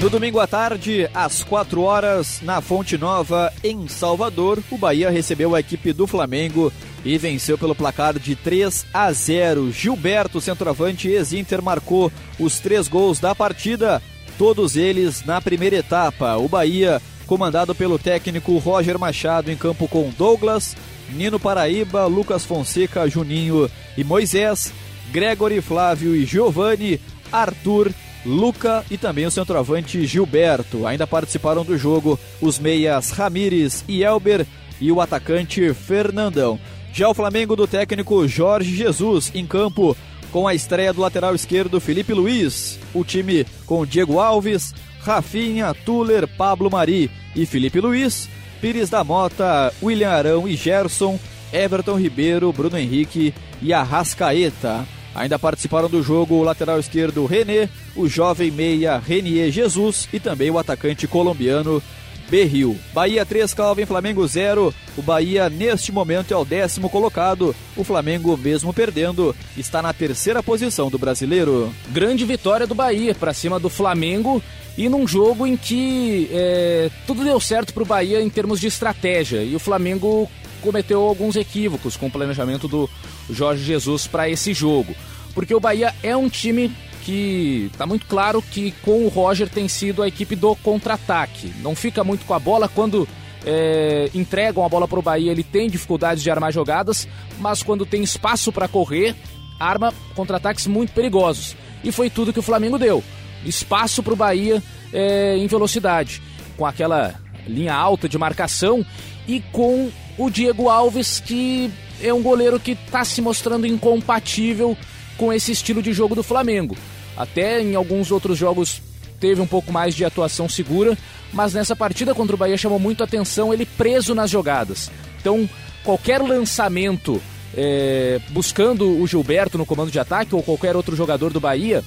No 0.00 0.10
domingo 0.10 0.38
à 0.38 0.46
tarde, 0.46 1.08
às 1.14 1.42
4 1.42 1.80
horas, 1.80 2.40
na 2.42 2.60
Fonte 2.60 2.98
Nova, 2.98 3.50
em 3.62 3.88
Salvador, 3.88 4.62
o 4.70 4.76
Bahia 4.76 5.08
recebeu 5.08 5.54
a 5.54 5.60
equipe 5.60 5.94
do 5.94 6.06
Flamengo 6.06 6.70
e 7.02 7.16
venceu 7.16 7.56
pelo 7.56 7.74
placar 7.74 8.18
de 8.18 8.36
3 8.36 8.84
a 8.92 9.10
0. 9.10 9.72
Gilberto, 9.72 10.42
centroavante 10.42 11.08
ex-Inter, 11.08 11.62
marcou 11.62 12.12
os 12.38 12.58
três 12.58 12.86
gols 12.86 13.18
da 13.18 13.34
partida, 13.34 14.02
todos 14.38 14.76
eles 14.76 15.24
na 15.24 15.40
primeira 15.40 15.76
etapa. 15.76 16.36
O 16.36 16.48
Bahia, 16.48 17.00
comandado 17.26 17.74
pelo 17.74 17.98
técnico 17.98 18.58
Roger 18.58 18.98
Machado, 18.98 19.50
em 19.50 19.56
campo 19.56 19.88
com 19.88 20.10
Douglas, 20.16 20.76
Nino 21.10 21.38
Paraíba, 21.38 22.06
Lucas 22.06 22.44
Fonseca, 22.44 23.08
Juninho 23.08 23.70
e 23.96 24.04
Moisés, 24.04 24.72
Gregory, 25.12 25.60
Flávio 25.60 26.14
e 26.14 26.24
Giovanni, 26.24 27.00
Arthur 27.30 27.92
Luca 28.24 28.84
e 28.90 28.96
também 28.96 29.26
o 29.26 29.30
centroavante 29.30 30.06
Gilberto. 30.06 30.86
Ainda 30.86 31.06
participaram 31.06 31.64
do 31.64 31.76
jogo 31.76 32.18
os 32.40 32.58
meias 32.58 33.10
Ramires 33.10 33.84
e 33.86 34.02
Elber 34.02 34.46
e 34.80 34.90
o 34.90 35.00
atacante 35.00 35.72
Fernandão. 35.74 36.58
Já 36.92 37.08
o 37.08 37.14
Flamengo 37.14 37.56
do 37.56 37.66
técnico 37.66 38.26
Jorge 38.26 38.74
Jesus 38.74 39.30
em 39.34 39.46
campo 39.46 39.96
com 40.34 40.48
a 40.48 40.52
estreia 40.52 40.92
do 40.92 41.00
lateral 41.00 41.32
esquerdo 41.32 41.80
Felipe 41.80 42.12
Luiz. 42.12 42.76
O 42.92 43.04
time 43.04 43.46
com 43.66 43.86
Diego 43.86 44.18
Alves, 44.18 44.74
Rafinha, 44.98 45.72
Tuller, 45.72 46.26
Pablo 46.26 46.68
Mari 46.68 47.08
e 47.36 47.46
Felipe 47.46 47.78
Luiz, 47.78 48.28
Pires 48.60 48.90
da 48.90 49.04
Mota, 49.04 49.72
William 49.80 50.10
Arão 50.10 50.48
e 50.48 50.56
Gerson 50.56 51.20
Everton 51.52 51.96
Ribeiro, 51.96 52.52
Bruno 52.52 52.76
Henrique 52.76 53.32
e 53.62 53.72
Arrascaeta. 53.72 54.84
Ainda 55.14 55.38
participaram 55.38 55.88
do 55.88 56.02
jogo 56.02 56.34
o 56.34 56.42
lateral 56.42 56.80
esquerdo 56.80 57.24
René, 57.26 57.68
o 57.94 58.08
jovem 58.08 58.50
meia 58.50 58.98
Renier 58.98 59.52
Jesus 59.52 60.08
e 60.12 60.18
também 60.18 60.50
o 60.50 60.58
atacante 60.58 61.06
colombiano 61.06 61.80
Berril. 62.28 62.78
Bahia 62.92 63.24
3, 63.24 63.52
Calvin, 63.54 63.86
Flamengo 63.86 64.26
0. 64.26 64.74
O 64.96 65.02
Bahia, 65.02 65.48
neste 65.48 65.92
momento, 65.92 66.32
é 66.32 66.36
o 66.36 66.44
décimo 66.44 66.88
colocado. 66.88 67.54
O 67.76 67.84
Flamengo, 67.84 68.36
mesmo 68.36 68.72
perdendo, 68.72 69.34
está 69.56 69.82
na 69.82 69.92
terceira 69.92 70.42
posição 70.42 70.90
do 70.90 70.98
brasileiro. 70.98 71.72
Grande 71.90 72.24
vitória 72.24 72.66
do 72.66 72.74
Bahia 72.74 73.14
para 73.14 73.34
cima 73.34 73.58
do 73.60 73.68
Flamengo 73.68 74.42
e 74.76 74.88
num 74.88 75.06
jogo 75.06 75.46
em 75.46 75.56
que 75.56 76.28
é, 76.32 76.90
tudo 77.06 77.22
deu 77.24 77.38
certo 77.38 77.72
para 77.72 77.82
o 77.82 77.86
Bahia 77.86 78.20
em 78.20 78.28
termos 78.28 78.60
de 78.60 78.66
estratégia 78.66 79.42
e 79.42 79.54
o 79.54 79.60
Flamengo 79.60 80.28
cometeu 80.60 81.02
alguns 81.02 81.36
equívocos 81.36 81.96
com 81.96 82.06
o 82.06 82.10
planejamento 82.10 82.66
do 82.66 82.90
Jorge 83.30 83.62
Jesus 83.62 84.06
para 84.06 84.28
esse 84.28 84.52
jogo. 84.52 84.94
Porque 85.34 85.54
o 85.54 85.60
Bahia 85.60 85.94
é 86.02 86.16
um 86.16 86.28
time 86.28 86.72
que 87.04 87.68
está 87.70 87.86
muito 87.86 88.06
claro 88.06 88.40
que 88.40 88.72
com 88.82 89.04
o 89.04 89.08
Roger 89.08 89.48
tem 89.48 89.68
sido 89.68 90.02
a 90.02 90.08
equipe 90.08 90.34
do 90.34 90.56
contra-ataque. 90.56 91.52
Não 91.60 91.76
fica 91.76 92.02
muito 92.02 92.24
com 92.24 92.32
a 92.32 92.38
bola 92.38 92.68
quando 92.68 93.06
é, 93.44 94.10
entregam 94.14 94.64
a 94.64 94.68
bola 94.68 94.88
para 94.88 94.98
o 94.98 95.02
Bahia, 95.02 95.30
ele 95.30 95.44
tem 95.44 95.68
dificuldades 95.68 96.22
de 96.22 96.30
armar 96.30 96.50
jogadas, 96.50 97.06
mas 97.38 97.62
quando 97.62 97.84
tem 97.84 98.02
espaço 98.02 98.50
para 98.50 98.66
correr, 98.66 99.14
arma 99.60 99.92
contra-ataques 100.14 100.66
muito 100.66 100.92
perigosos. 100.92 101.54
E 101.82 101.92
foi 101.92 102.08
tudo 102.08 102.32
que 102.32 102.38
o 102.38 102.42
Flamengo 102.42 102.78
deu: 102.78 103.04
espaço 103.44 104.02
para 104.02 104.14
o 104.14 104.16
Bahia 104.16 104.62
é, 104.92 105.36
em 105.36 105.46
velocidade, 105.46 106.22
com 106.56 106.64
aquela 106.64 107.14
linha 107.46 107.74
alta 107.74 108.08
de 108.08 108.16
marcação 108.16 108.84
e 109.28 109.40
com 109.52 109.90
o 110.16 110.30
Diego 110.30 110.70
Alves, 110.70 111.20
que 111.20 111.70
é 112.02 112.12
um 112.14 112.22
goleiro 112.22 112.58
que 112.58 112.72
está 112.72 113.04
se 113.04 113.20
mostrando 113.20 113.66
incompatível 113.66 114.76
com 115.18 115.32
esse 115.32 115.52
estilo 115.52 115.82
de 115.82 115.92
jogo 115.92 116.14
do 116.14 116.22
Flamengo. 116.22 116.76
Até 117.16 117.60
em 117.60 117.74
alguns 117.74 118.10
outros 118.10 118.36
jogos 118.38 118.82
teve 119.20 119.40
um 119.40 119.46
pouco 119.46 119.72
mais 119.72 119.94
de 119.94 120.04
atuação 120.04 120.48
segura, 120.48 120.96
mas 121.32 121.54
nessa 121.54 121.74
partida 121.74 122.14
contra 122.14 122.34
o 122.34 122.38
Bahia 122.38 122.56
chamou 122.56 122.78
muito 122.78 123.02
atenção 123.02 123.52
ele 123.52 123.64
preso 123.64 124.14
nas 124.14 124.30
jogadas. 124.30 124.90
Então, 125.20 125.48
qualquer 125.82 126.20
lançamento 126.20 127.22
é, 127.56 128.20
buscando 128.30 129.00
o 129.00 129.06
Gilberto 129.06 129.56
no 129.56 129.64
comando 129.64 129.90
de 129.90 129.98
ataque 129.98 130.34
ou 130.34 130.42
qualquer 130.42 130.76
outro 130.76 130.96
jogador 130.96 131.32
do 131.32 131.40
Bahia, 131.40 131.82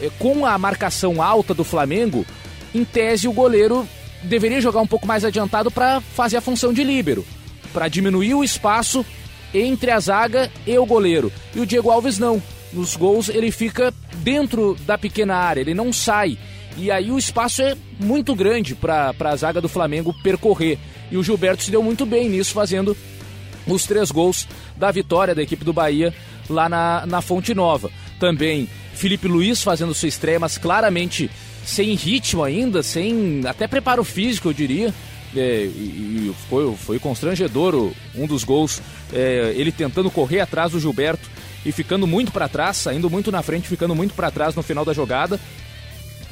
é, 0.00 0.10
com 0.18 0.44
a 0.44 0.58
marcação 0.58 1.22
alta 1.22 1.54
do 1.54 1.64
Flamengo, 1.64 2.26
em 2.74 2.84
tese 2.84 3.28
o 3.28 3.32
goleiro 3.32 3.88
deveria 4.22 4.60
jogar 4.60 4.80
um 4.80 4.86
pouco 4.86 5.06
mais 5.06 5.24
adiantado 5.24 5.70
para 5.70 6.00
fazer 6.00 6.36
a 6.36 6.40
função 6.40 6.72
de 6.72 6.82
líbero, 6.82 7.24
para 7.72 7.88
diminuir 7.88 8.34
o 8.34 8.44
espaço 8.44 9.06
entre 9.54 9.90
a 9.90 10.00
zaga 10.00 10.50
e 10.66 10.76
o 10.78 10.84
goleiro. 10.84 11.32
E 11.54 11.60
o 11.60 11.66
Diego 11.66 11.90
Alves 11.90 12.18
não 12.18 12.42
nos 12.76 12.94
gols, 12.94 13.28
ele 13.28 13.50
fica 13.50 13.92
dentro 14.18 14.76
da 14.86 14.96
pequena 14.98 15.34
área, 15.34 15.60
ele 15.60 15.74
não 15.74 15.92
sai. 15.92 16.38
E 16.76 16.90
aí 16.90 17.10
o 17.10 17.18
espaço 17.18 17.62
é 17.62 17.74
muito 17.98 18.34
grande 18.34 18.74
para 18.74 19.14
a 19.18 19.36
zaga 19.36 19.60
do 19.60 19.68
Flamengo 19.68 20.14
percorrer. 20.22 20.78
E 21.10 21.16
o 21.16 21.22
Gilberto 21.22 21.62
se 21.62 21.70
deu 21.70 21.82
muito 21.82 22.04
bem 22.04 22.28
nisso, 22.28 22.52
fazendo 22.52 22.96
os 23.66 23.84
três 23.84 24.10
gols 24.10 24.46
da 24.76 24.90
vitória 24.90 25.34
da 25.34 25.42
equipe 25.42 25.64
do 25.64 25.72
Bahia 25.72 26.14
lá 26.48 26.68
na, 26.68 27.06
na 27.06 27.22
Fonte 27.22 27.54
Nova. 27.54 27.90
Também 28.20 28.68
Felipe 28.94 29.26
Luiz 29.26 29.62
fazendo 29.62 29.94
sua 29.94 30.08
estreia, 30.08 30.38
mas 30.38 30.58
claramente 30.58 31.30
sem 31.64 31.94
ritmo 31.94 32.44
ainda, 32.44 32.82
sem 32.82 33.42
até 33.46 33.66
preparo 33.66 34.04
físico, 34.04 34.48
eu 34.48 34.52
diria. 34.52 34.94
É, 35.34 35.64
e, 35.64 36.32
foi, 36.48 36.74
foi 36.76 36.98
constrangedor 36.98 37.92
um 38.14 38.26
dos 38.26 38.44
gols, 38.44 38.80
é, 39.12 39.52
ele 39.56 39.72
tentando 39.72 40.10
correr 40.10 40.40
atrás 40.40 40.72
do 40.72 40.80
Gilberto 40.80 41.28
e 41.66 41.72
ficando 41.72 42.06
muito 42.06 42.30
para 42.30 42.48
trás, 42.48 42.76
saindo 42.76 43.10
muito 43.10 43.32
na 43.32 43.42
frente, 43.42 43.68
ficando 43.68 43.92
muito 43.92 44.14
para 44.14 44.30
trás 44.30 44.54
no 44.54 44.62
final 44.62 44.84
da 44.84 44.92
jogada. 44.92 45.38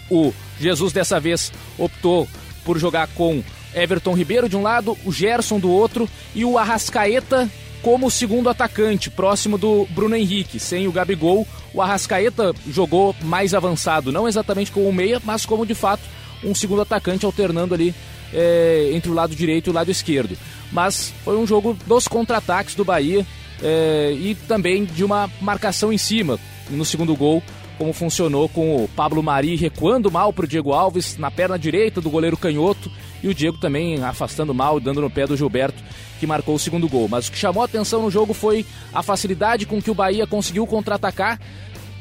O 0.09 0.33
Jesus 0.61 0.93
dessa 0.93 1.19
vez 1.19 1.53
optou 1.77 2.29
por 2.65 2.79
jogar 2.79 3.09
com 3.09 3.43
Everton 3.75 4.15
Ribeiro 4.15 4.49
de 4.49 4.57
um 4.57 4.63
lado, 4.63 4.97
o 5.05 5.11
Gerson 5.11 5.59
do 5.59 5.69
outro 5.69 6.09
e 6.37 6.45
o 6.45 6.57
Arrascaeta 6.57 7.51
como 7.83 8.11
segundo 8.11 8.49
atacante, 8.49 9.11
próximo 9.11 9.59
do 9.59 9.87
Bruno 9.91 10.15
Henrique. 10.15 10.61
Sem 10.61 10.87
o 10.87 10.93
Gabigol, 10.93 11.47
o 11.75 11.83
Arrascaeta 11.83 12.55
jogou 12.71 13.15
mais 13.21 13.55
avançado, 13.55 14.13
não 14.13 14.29
exatamente 14.29 14.71
como 14.71 14.91
meia, 14.93 15.21
mas 15.25 15.45
como 15.45 15.67
de 15.67 15.75
fato 15.75 16.03
um 16.45 16.55
segundo 16.55 16.83
atacante 16.83 17.27
alternando 17.27 17.75
ali 17.75 17.93
é, 18.33 18.91
entre 18.93 19.11
o 19.11 19.15
lado 19.15 19.35
direito 19.35 19.67
e 19.67 19.71
o 19.71 19.75
lado 19.75 19.91
esquerdo. 19.91 20.39
Mas 20.71 21.13
foi 21.25 21.37
um 21.37 21.47
jogo 21.47 21.77
dos 21.87 22.07
contra-ataques 22.07 22.77
do 22.77 22.85
Bahia 22.85 23.27
é, 23.63 24.13
e 24.13 24.35
também 24.35 24.85
de 24.85 25.05
uma 25.05 25.31
marcação 25.41 25.93
em 25.93 25.99
cima 25.99 26.39
no 26.71 26.85
segundo 26.85 27.15
gol, 27.15 27.43
como 27.79 27.93
funcionou 27.93 28.49
com 28.49 28.85
o 28.85 28.89
Pablo 28.89 29.23
Mari 29.23 29.57
recuando 29.57 30.11
mal 30.11 30.33
para 30.33 30.45
o 30.45 30.49
Diego 30.49 30.73
Alves 30.73 31.17
na 31.17 31.31
perna 31.31 31.59
direita 31.59 32.01
do 32.01 32.11
goleiro 32.11 32.37
canhoto 32.37 32.91
e 33.23 33.29
o 33.29 33.35
Diego 33.35 33.59
também 33.59 34.03
afastando 34.03 34.55
mal, 34.55 34.79
dando 34.79 35.01
no 35.01 35.11
pé 35.11 35.27
do 35.27 35.37
Gilberto, 35.37 35.83
que 36.21 36.27
marcou 36.27 36.55
o 36.55 36.59
segundo 36.59 36.89
gol. 36.89 37.09
Mas 37.09 37.29
o 37.29 37.33
que 37.33 37.39
chamou 37.39 37.63
atenção 37.63 38.03
no 38.03 38.11
jogo 38.11 38.33
foi 38.33 38.65
a 38.93 39.03
facilidade 39.03 39.67
com 39.67 39.83
que 39.83 39.91
o 39.91 39.95
Bahia 39.95 40.27
conseguiu 40.27 40.67
contra-atacar, 40.67 41.41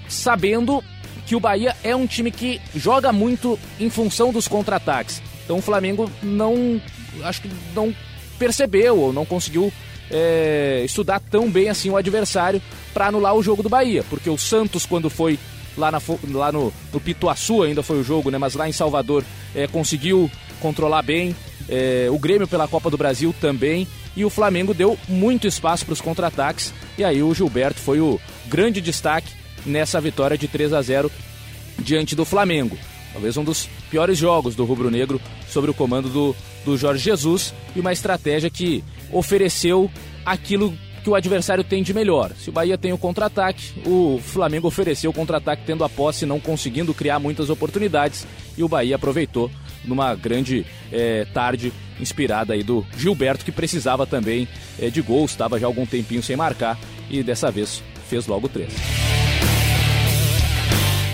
sabendo 0.08 0.84
que 1.26 1.36
o 1.36 1.40
Bahia 1.40 1.76
é 1.84 1.96
um 1.96 2.06
time 2.06 2.30
que 2.30 2.62
joga 2.76 3.12
muito 3.12 3.58
em 3.80 3.90
função 3.90 4.32
dos 4.32 4.48
contra-ataques. 4.48 5.22
Então 5.44 5.58
o 5.58 5.62
Flamengo 5.62 6.10
não, 6.22 6.82
acho 7.24 7.42
que 7.42 7.50
não 7.74 7.94
percebeu 8.38 9.00
ou 9.00 9.14
não 9.14 9.26
conseguiu 9.26 9.72
é, 10.14 10.84
estudar 10.86 11.20
tão 11.20 11.50
bem 11.50 11.70
assim 11.70 11.90
o 11.90 11.98
adversário 11.98 12.62
para 12.94 13.08
anular 13.08 13.34
o 13.34 13.42
jogo 13.42 13.64
do 13.64 13.70
Bahia, 13.70 14.06
porque 14.10 14.30
o 14.30 14.38
Santos 14.38 14.86
quando 14.86 15.10
foi 15.10 15.40
lá, 15.78 15.92
na, 15.92 16.00
lá 16.32 16.52
no, 16.52 16.72
no 16.92 17.00
Pituaçu 17.00 17.64
ainda 17.64 17.82
foi 17.82 18.00
o 18.00 18.04
jogo, 18.04 18.30
né? 18.30 18.38
Mas 18.38 18.54
lá 18.54 18.70
em 18.70 18.72
Salvador 18.72 19.24
é, 19.56 19.68
conseguiu 19.68 20.30
controlar 20.60 21.02
bem. 21.02 21.36
É, 21.68 22.08
o 22.12 22.20
Grêmio 22.20 22.48
pela 22.48 22.68
Copa 22.68 22.90
do 22.90 22.98
Brasil 22.98 23.34
também. 23.42 23.88
E 24.16 24.24
o 24.24 24.30
Flamengo 24.30 24.74
deu 24.76 24.98
muito 25.10 25.48
espaço 25.48 25.86
para 25.86 25.94
os 25.94 26.02
contra-ataques. 26.02 26.72
E 26.98 27.04
aí 27.04 27.24
o 27.24 27.34
Gilberto 27.34 27.80
foi 27.80 28.00
o 28.00 28.20
grande 28.46 28.80
destaque 28.80 29.30
nessa 29.66 30.00
vitória 30.00 30.38
de 30.38 30.48
3 30.48 30.74
a 30.74 30.82
0 30.82 31.12
diante 31.80 32.16
do 32.16 32.24
Flamengo. 32.24 32.78
Talvez 33.12 33.38
um 33.38 33.44
dos 33.44 33.68
piores 33.90 34.18
jogos 34.18 34.56
do 34.56 34.66
Rubro 34.66 34.92
Negro 34.92 35.20
sobre 35.48 35.72
o 35.72 35.74
comando 35.74 36.10
do, 36.10 36.36
do 36.66 36.78
Jorge 36.78 37.04
Jesus 37.04 37.54
e 37.76 37.80
uma 37.80 37.94
estratégia 37.94 38.50
que 38.50 38.84
ofereceu 39.14 39.90
aquilo 40.26 40.74
que 41.04 41.10
o 41.10 41.16
adversário 41.16 41.64
tem 41.64 41.84
de 41.84 41.94
melhor. 41.94 42.32
Se 42.38 42.50
o 42.50 42.54
Bahia 42.54 42.78
tem 42.78 42.94
o 42.94 42.98
contra-ataque, 42.98 43.74
o 43.86 44.20
Flamengo 44.24 44.68
ofereceu 44.68 45.12
o 45.12 45.14
contra-ataque 45.14 45.64
tendo 45.66 45.84
a 45.84 45.90
posse, 45.90 46.26
não 46.26 46.40
conseguindo 46.40 46.94
criar 46.94 47.20
muitas 47.20 47.50
oportunidades 47.50 48.26
e 48.58 48.64
o 48.64 48.70
Bahia 48.70 48.96
aproveitou 48.96 49.52
numa 49.84 50.16
grande 50.16 50.66
é, 50.92 51.26
tarde 51.26 51.74
inspirada 52.00 52.54
aí 52.54 52.64
do 52.64 52.86
Gilberto 52.98 53.44
que 53.44 53.52
precisava 53.52 54.08
também 54.08 54.48
é, 54.80 54.90
de 54.90 55.02
gols, 55.02 55.32
estava 55.32 55.60
já 55.60 55.68
algum 55.68 55.86
tempinho 55.86 56.24
sem 56.24 56.38
marcar 56.38 56.80
e 57.10 57.22
dessa 57.22 57.52
vez 57.52 57.84
fez 58.08 58.26
logo 58.26 58.48
três. 58.48 58.74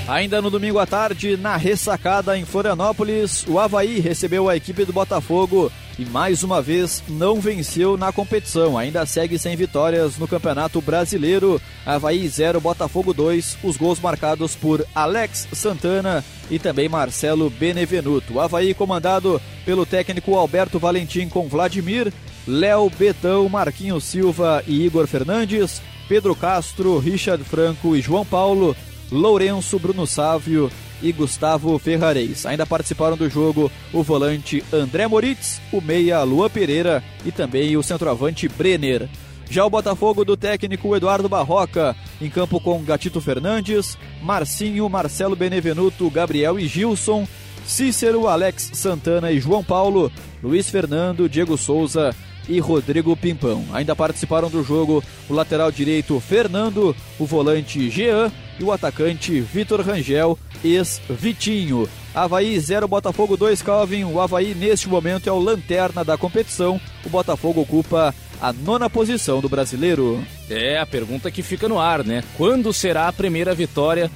Ainda 0.08 0.42
no 0.42 0.50
domingo 0.50 0.80
à 0.80 0.88
tarde, 0.88 1.38
na 1.38 1.56
ressacada 1.56 2.36
em 2.38 2.44
Florianópolis, 2.44 3.46
o 3.48 3.60
Havaí 3.60 4.00
recebeu 4.00 4.50
a 4.50 4.56
equipe 4.56 4.84
do 4.84 4.94
Botafogo 4.94 5.72
e 6.00 6.06
mais 6.06 6.44
uma 6.44 6.62
vez 6.62 7.04
não 7.10 7.42
venceu 7.42 7.98
na 7.98 8.10
competição. 8.10 8.78
Ainda 8.78 9.06
segue 9.06 9.38
sem 9.38 9.54
vitórias 9.58 10.18
no 10.18 10.30
Campeonato 10.30 10.80
Brasileiro. 10.80 11.62
Havaí 11.86 12.26
0, 12.26 12.62
Botafogo 12.62 13.14
2. 13.14 13.58
Os 13.62 13.76
gols 13.76 14.00
marcados 14.00 14.56
por 14.56 14.86
Alex 14.96 15.50
Santana 15.52 16.24
e 16.50 16.58
também 16.58 16.88
Marcelo 16.88 17.50
Benevenuto. 17.50 18.40
Havaí 18.40 18.74
comandado 18.74 19.42
pelo 19.66 19.86
técnico 19.86 20.36
Alberto 20.36 20.80
Valentim 20.80 21.28
com 21.28 21.50
Vladimir, 21.50 22.14
Léo 22.47 22.89
Betão, 22.89 23.50
Marquinhos 23.50 24.06
Silva 24.06 24.64
e 24.66 24.86
Igor 24.86 25.06
Fernandes, 25.06 25.82
Pedro 26.08 26.34
Castro, 26.34 26.97
Richard 26.97 27.43
Franco 27.43 27.93
e 27.93 28.02
João 28.02 28.26
Paulo 28.26 28.74
Lourenço, 29.12 29.78
Bruno 29.78 30.08
Sávio 30.08 30.72
e 31.02 31.12
Gustavo 31.12 31.78
Ferrareis. 31.80 32.45
Ainda 32.45 32.66
participaram 32.66 33.18
do 33.18 33.30
jogo 33.30 33.72
o 33.93 34.04
volante 34.04 34.64
André 34.72 35.08
Moritz, 35.08 35.62
o 35.72 35.82
meia 35.82 36.24
Lua 36.24 36.50
Pereira 36.50 37.04
e 37.26 37.32
também 37.32 37.76
o 37.78 37.84
centroavante 37.84 38.47
Brenner. 38.47 39.10
Já 39.50 39.66
o 39.66 39.70
Botafogo 39.70 40.24
do 40.24 40.38
técnico 40.38 40.95
Eduardo 40.95 41.28
Barroca, 41.28 41.95
em 42.22 42.30
campo 42.30 42.60
com 42.60 42.84
Gatito 42.84 43.20
Fernandes, 43.20 43.97
Marcinho, 44.22 44.88
Marcelo 44.88 45.36
Benevenuto, 45.36 46.08
Gabriel 46.10 46.60
e 46.60 46.68
Gilson, 46.68 47.28
Cícero, 47.66 48.28
Alex 48.28 48.72
Santana 48.74 49.32
e 49.32 49.39
João 49.39 49.64
Paulo, 49.64 50.12
Luiz 50.43 50.70
Fernando, 50.70 51.28
Diego 51.28 51.58
Souza 51.58 52.16
e 52.47 52.60
Rodrigo 52.60 53.16
Pimpão. 53.18 53.66
Ainda 53.74 53.95
participaram 53.95 54.50
do 54.50 54.64
jogo 54.64 55.04
o 55.28 55.34
lateral 55.34 55.72
direito 55.72 56.20
Fernando, 56.20 56.95
o 57.18 57.26
volante 57.26 57.89
Jean 57.89 58.32
e 58.60 58.64
o 58.64 58.72
atacante 58.72 59.39
Vitor 59.39 59.82
Rangel, 59.82 60.38
ex-Vitinho. 60.64 61.88
Havaí 62.14 62.60
0, 62.60 62.88
Botafogo 62.88 63.38
2, 63.38 63.62
Calvin. 63.62 64.03
O 64.03 64.20
Havaí, 64.20 64.53
neste 64.53 64.89
momento, 64.89 65.30
é 65.30 65.32
o 65.32 65.39
lanterna 65.39 66.03
da 66.03 66.18
competição. 66.18 66.80
O 67.05 67.10
Botafogo 67.10 67.62
ocupa 67.62 68.14
a 68.41 68.51
nona 68.51 68.89
posição 68.89 69.39
do 69.39 69.49
brasileiro. 69.49 70.24
É, 70.49 70.78
a 70.78 70.86
pergunta 70.86 71.32
que 71.32 71.41
fica 71.41 71.68
no 71.68 71.80
ar, 71.80 72.03
né? 72.03 72.24
Quando 72.38 72.74
será 72.74 73.07
a 73.07 73.14
primeira 73.14 73.53
vitória 73.53 74.12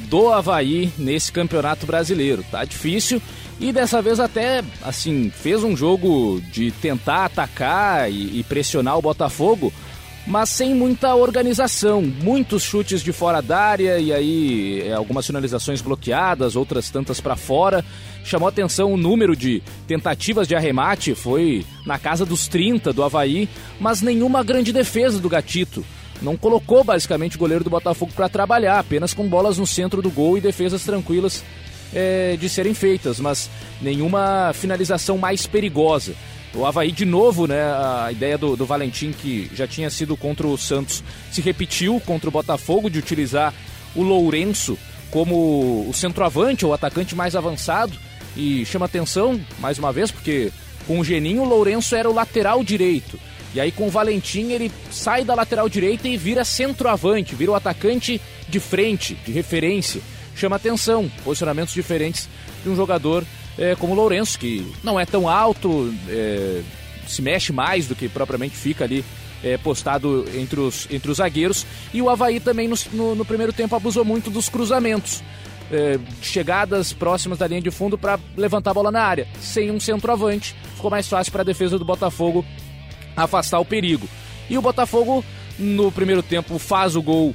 do 0.00 0.28
Havaí 0.28 0.92
nesse 0.96 1.32
campeonato 1.32 1.86
brasileiro? 1.86 2.44
Tá 2.50 2.64
difícil 2.64 3.20
e 3.60 3.72
dessa 3.72 4.00
vez 4.00 4.20
até, 4.20 4.62
assim, 4.82 5.30
fez 5.30 5.64
um 5.64 5.76
jogo 5.76 6.40
de 6.52 6.70
tentar 6.70 7.24
atacar 7.24 8.10
e, 8.10 8.38
e 8.38 8.44
pressionar 8.44 8.96
o 8.96 9.02
Botafogo, 9.02 9.72
mas 10.28 10.50
sem 10.50 10.74
muita 10.74 11.14
organização. 11.14 12.02
Muitos 12.02 12.62
chutes 12.62 13.02
de 13.02 13.12
fora 13.12 13.40
da 13.40 13.58
área 13.58 13.98
e 13.98 14.12
aí 14.12 14.82
é, 14.82 14.92
algumas 14.92 15.26
finalizações 15.26 15.80
bloqueadas, 15.80 16.54
outras 16.54 16.90
tantas 16.90 17.18
para 17.18 17.34
fora. 17.34 17.82
Chamou 18.22 18.46
atenção 18.46 18.92
o 18.92 18.96
número 18.96 19.34
de 19.34 19.62
tentativas 19.86 20.46
de 20.46 20.54
arremate, 20.54 21.14
foi 21.14 21.64
na 21.86 21.98
casa 21.98 22.26
dos 22.26 22.46
30 22.46 22.92
do 22.92 23.02
Havaí, 23.02 23.48
mas 23.80 24.02
nenhuma 24.02 24.44
grande 24.44 24.70
defesa 24.70 25.18
do 25.18 25.30
Gatito. 25.30 25.82
Não 26.20 26.36
colocou 26.36 26.84
basicamente 26.84 27.36
o 27.36 27.38
goleiro 27.38 27.64
do 27.64 27.70
Botafogo 27.70 28.12
para 28.14 28.28
trabalhar, 28.28 28.78
apenas 28.78 29.14
com 29.14 29.26
bolas 29.26 29.56
no 29.56 29.66
centro 29.66 30.02
do 30.02 30.10
gol 30.10 30.36
e 30.36 30.42
defesas 30.42 30.84
tranquilas 30.84 31.42
é, 31.94 32.36
de 32.36 32.50
serem 32.50 32.74
feitas, 32.74 33.18
mas 33.18 33.48
nenhuma 33.80 34.52
finalização 34.52 35.16
mais 35.16 35.46
perigosa. 35.46 36.14
O 36.54 36.64
Havaí, 36.64 36.90
de 36.90 37.04
novo, 37.04 37.46
né, 37.46 37.60
a 37.62 38.08
ideia 38.10 38.38
do, 38.38 38.56
do 38.56 38.64
Valentim, 38.64 39.12
que 39.12 39.50
já 39.54 39.66
tinha 39.66 39.90
sido 39.90 40.16
contra 40.16 40.46
o 40.46 40.56
Santos, 40.56 41.04
se 41.30 41.40
repetiu 41.40 42.00
contra 42.00 42.28
o 42.28 42.32
Botafogo, 42.32 42.90
de 42.90 42.98
utilizar 42.98 43.54
o 43.94 44.02
Lourenço 44.02 44.78
como 45.10 45.86
o 45.88 45.92
centroavante, 45.92 46.64
ou 46.64 46.72
atacante 46.72 47.14
mais 47.14 47.36
avançado. 47.36 47.92
E 48.36 48.64
chama 48.66 48.86
atenção, 48.86 49.40
mais 49.58 49.78
uma 49.78 49.92
vez, 49.92 50.10
porque 50.10 50.52
com 50.86 51.00
o 51.00 51.04
Geninho, 51.04 51.42
o 51.42 51.48
Lourenço 51.48 51.94
era 51.94 52.08
o 52.08 52.14
lateral 52.14 52.62
direito. 52.64 53.18
E 53.54 53.60
aí 53.60 53.72
com 53.72 53.86
o 53.86 53.90
Valentim 53.90 54.52
ele 54.52 54.70
sai 54.90 55.24
da 55.24 55.34
lateral 55.34 55.68
direita 55.68 56.06
e 56.06 56.16
vira 56.16 56.44
centroavante, 56.44 57.34
vira 57.34 57.52
o 57.52 57.54
atacante 57.54 58.20
de 58.48 58.60
frente, 58.60 59.14
de 59.14 59.32
referência 59.32 60.02
chama 60.38 60.56
atenção. 60.56 61.10
Posicionamentos 61.24 61.74
diferentes 61.74 62.28
de 62.62 62.70
um 62.70 62.76
jogador 62.76 63.24
é, 63.58 63.74
como 63.74 63.92
o 63.92 63.96
Lourenço, 63.96 64.38
que 64.38 64.64
não 64.82 64.98
é 64.98 65.04
tão 65.04 65.28
alto, 65.28 65.92
é, 66.08 66.62
se 67.06 67.20
mexe 67.20 67.52
mais 67.52 67.88
do 67.88 67.96
que 67.96 68.08
propriamente 68.08 68.56
fica 68.56 68.84
ali 68.84 69.04
é, 69.42 69.56
postado 69.56 70.24
entre 70.34 70.60
os, 70.60 70.86
entre 70.90 71.10
os 71.10 71.18
zagueiros. 71.18 71.66
E 71.92 72.00
o 72.00 72.08
Havaí 72.08 72.38
também 72.40 72.68
no, 72.68 72.76
no, 72.92 73.14
no 73.16 73.24
primeiro 73.24 73.52
tempo 73.52 73.74
abusou 73.74 74.04
muito 74.04 74.30
dos 74.30 74.48
cruzamentos. 74.48 75.22
É, 75.70 75.98
chegadas 76.22 76.94
próximas 76.94 77.36
da 77.36 77.46
linha 77.46 77.60
de 77.60 77.70
fundo 77.70 77.98
para 77.98 78.18
levantar 78.34 78.70
a 78.70 78.74
bola 78.74 78.90
na 78.90 79.02
área. 79.02 79.28
Sem 79.38 79.70
um 79.70 79.78
centroavante, 79.78 80.56
ficou 80.74 80.90
mais 80.90 81.06
fácil 81.06 81.30
para 81.30 81.42
a 81.42 81.44
defesa 81.44 81.78
do 81.78 81.84
Botafogo 81.84 82.42
afastar 83.14 83.58
o 83.58 83.66
perigo. 83.66 84.08
E 84.48 84.56
o 84.56 84.62
Botafogo, 84.62 85.22
no 85.58 85.92
primeiro 85.92 86.22
tempo, 86.22 86.58
faz 86.58 86.96
o 86.96 87.02
gol 87.02 87.34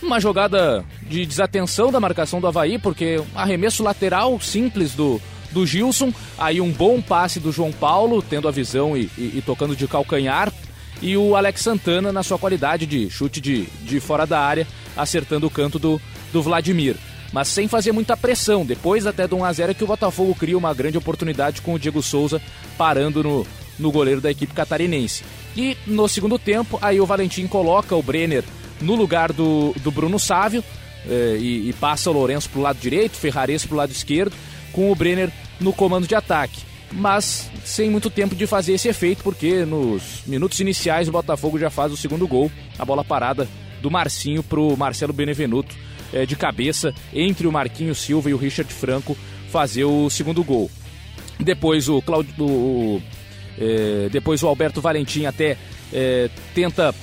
uma 0.00 0.18
jogada 0.18 0.84
de 1.02 1.26
desatenção 1.26 1.90
da 1.92 2.00
marcação 2.00 2.40
do 2.40 2.46
Havaí, 2.46 2.78
porque 2.78 3.22
arremesso 3.34 3.82
lateral 3.82 4.38
simples 4.40 4.94
do, 4.94 5.20
do 5.54 5.64
Gilson, 5.64 6.12
aí 6.36 6.60
um 6.60 6.70
bom 6.70 7.00
passe 7.00 7.40
do 7.40 7.52
João 7.52 7.72
Paulo, 7.72 8.20
tendo 8.20 8.48
a 8.48 8.50
visão 8.50 8.96
e, 8.96 9.08
e, 9.16 9.32
e 9.36 9.42
tocando 9.44 9.74
de 9.74 9.88
calcanhar, 9.88 10.52
e 11.00 11.16
o 11.16 11.36
Alex 11.36 11.62
Santana 11.62 12.12
na 12.12 12.22
sua 12.22 12.38
qualidade 12.38 12.86
de 12.86 13.08
chute 13.08 13.40
de, 13.40 13.66
de 13.82 14.00
fora 14.00 14.26
da 14.26 14.40
área, 14.40 14.66
acertando 14.96 15.46
o 15.46 15.50
canto 15.50 15.78
do, 15.78 16.00
do 16.32 16.42
Vladimir. 16.42 16.96
Mas 17.32 17.48
sem 17.48 17.66
fazer 17.66 17.92
muita 17.92 18.16
pressão, 18.16 18.64
depois 18.64 19.06
até 19.06 19.26
do 19.26 19.36
1x0 19.36 19.70
é 19.70 19.74
que 19.74 19.82
o 19.82 19.88
Botafogo 19.88 20.34
cria 20.34 20.56
uma 20.56 20.72
grande 20.72 20.98
oportunidade 20.98 21.62
com 21.62 21.74
o 21.74 21.78
Diego 21.78 22.02
Souza 22.02 22.40
parando 22.78 23.22
no, 23.22 23.46
no 23.78 23.90
goleiro 23.90 24.20
da 24.20 24.30
equipe 24.30 24.54
catarinense. 24.54 25.24
E 25.56 25.76
no 25.86 26.08
segundo 26.08 26.38
tempo, 26.38 26.78
aí 26.80 27.00
o 27.00 27.06
Valentim 27.06 27.46
coloca 27.46 27.94
o 27.96 28.02
Brenner 28.02 28.44
no 28.80 28.94
lugar 28.94 29.32
do, 29.32 29.74
do 29.80 29.90
Bruno 29.90 30.18
Sávio 30.18 30.62
eh, 31.08 31.36
e, 31.40 31.68
e, 31.70 31.72
passa 31.72 32.10
o 32.10 32.12
Lourenço 32.12 32.48
para 32.50 32.58
o 32.58 32.62
lado 32.62 32.78
direito, 32.78 33.16
Ferrares 33.16 33.64
para 33.64 33.74
o 33.74 33.78
lado 33.78 33.90
esquerdo, 33.90 34.32
com 34.72 34.90
o 34.90 34.94
Brenner 34.94 35.30
no 35.60 35.72
comando 35.72 36.06
de 36.06 36.14
ataque. 36.14 36.60
Mas 36.92 37.50
sem 37.64 37.90
muito 37.90 38.08
tempo 38.08 38.34
de 38.34 38.46
fazer 38.46 38.74
esse 38.74 38.88
efeito, 38.88 39.22
porque 39.22 39.64
nos 39.64 40.22
minutos 40.26 40.60
iniciais 40.60 41.08
o 41.08 41.12
Botafogo 41.12 41.58
já 41.58 41.70
faz 41.70 41.92
o 41.92 41.96
segundo 41.96 42.26
gol, 42.26 42.50
a 42.78 42.84
bola 42.84 43.04
parada 43.04 43.48
do 43.80 43.90
Marcinho 43.90 44.42
para 44.42 44.60
o 44.60 44.76
Marcelo 44.76 45.12
Benevenuto 45.12 45.74
eh, 46.12 46.24
de 46.24 46.36
cabeça, 46.36 46.94
entre 47.12 47.46
o 47.46 47.52
Marquinho 47.52 47.94
Silva 47.94 48.30
e 48.30 48.34
o 48.34 48.36
Richard 48.36 48.72
Franco 48.72 49.16
fazer 49.50 49.84
o 49.84 50.08
segundo 50.08 50.44
gol. 50.44 50.70
Depois 51.38 51.88
o, 51.88 52.00
Claudio, 52.00 52.32
o, 52.38 53.02
eh, 53.58 54.08
depois 54.10 54.42
o 54.42 54.46
Alberto 54.46 54.80
Valentim 54.80 55.26
até 55.26 55.56
eh, 55.92 56.30
tenta 56.54 56.94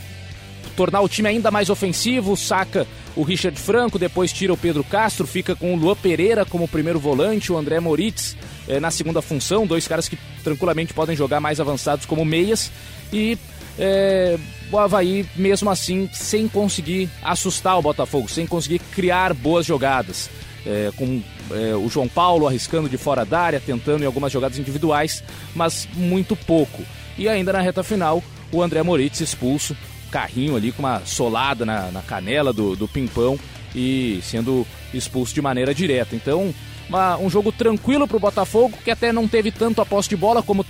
tornar 0.82 1.02
o 1.02 1.08
time 1.08 1.30
ainda 1.30 1.52
mais 1.52 1.70
ofensivo, 1.70 2.36
saca 2.36 2.88
o 3.16 3.22
Richard 3.22 3.60
Franco, 3.60 4.00
depois 4.00 4.34
tira 4.34 4.52
o 4.52 4.58
Pedro 4.58 4.84
Castro, 4.84 5.28
fica 5.28 5.56
com 5.56 5.76
o 5.76 5.78
Luan 5.78 5.96
Pereira 5.96 6.44
como 6.44 6.68
primeiro 6.68 7.00
volante, 7.00 7.52
o 7.52 7.58
André 7.58 7.80
Moritz 7.80 8.36
é, 8.68 8.80
na 8.80 8.90
segunda 8.90 9.22
função, 9.22 9.68
dois 9.68 9.88
caras 9.88 10.10
que 10.10 10.18
tranquilamente 10.44 10.92
podem 10.92 11.16
jogar 11.16 11.40
mais 11.40 11.60
avançados 11.60 12.08
como 12.08 12.26
meias, 12.26 12.72
e 13.14 13.38
é, 13.78 14.40
o 14.72 14.78
Havaí, 14.80 15.24
mesmo 15.36 15.70
assim, 15.70 16.10
sem 16.12 16.48
conseguir 16.48 17.08
assustar 17.22 17.78
o 17.78 17.82
Botafogo, 17.84 18.28
sem 18.28 18.48
conseguir 18.48 18.80
criar 18.80 19.36
boas 19.36 19.68
jogadas. 19.68 20.32
É, 20.66 20.92
com 20.96 21.22
é, 21.52 21.76
o 21.76 21.90
João 21.90 22.08
Paulo 22.08 22.48
arriscando 22.48 22.90
de 22.90 22.98
fora 22.98 23.24
da 23.24 23.40
área, 23.40 23.60
tentando 23.60 24.02
em 24.02 24.08
algumas 24.08 24.32
jogadas 24.32 24.58
individuais, 24.58 25.24
mas 25.54 25.88
muito 25.94 26.36
pouco. 26.36 26.82
E 27.20 27.30
ainda 27.30 27.54
na 27.54 27.62
reta 27.62 27.84
final, 27.84 28.24
o 28.52 28.62
André 28.64 28.82
Moritz 28.82 29.22
expulso, 29.22 29.76
carrinho 30.12 30.56
ali 30.56 30.72
com 30.72 30.84
uma 30.84 31.02
solada 31.06 31.66
na, 31.66 31.90
na 31.92 32.02
canela 32.02 32.52
do, 32.52 32.76
do 32.76 32.88
Pimpão 32.88 33.40
e 33.74 34.20
sendo 34.22 34.68
expulso 34.94 35.34
de 35.34 35.42
maneira 35.42 35.74
direta. 35.74 36.16
Então, 36.16 36.54
uma, 36.90 37.18
um 37.18 37.30
jogo 37.30 37.52
tranquilo 37.52 38.08
para 38.08 38.18
o 38.18 38.20
Botafogo, 38.20 38.78
que 38.84 38.92
até 38.92 39.14
não 39.14 39.28
teve 39.28 39.52
tanto 39.52 39.82
a 39.82 39.86
posse 39.86 40.10
de 40.10 40.18
bola 40.18 40.44
como 40.44 40.66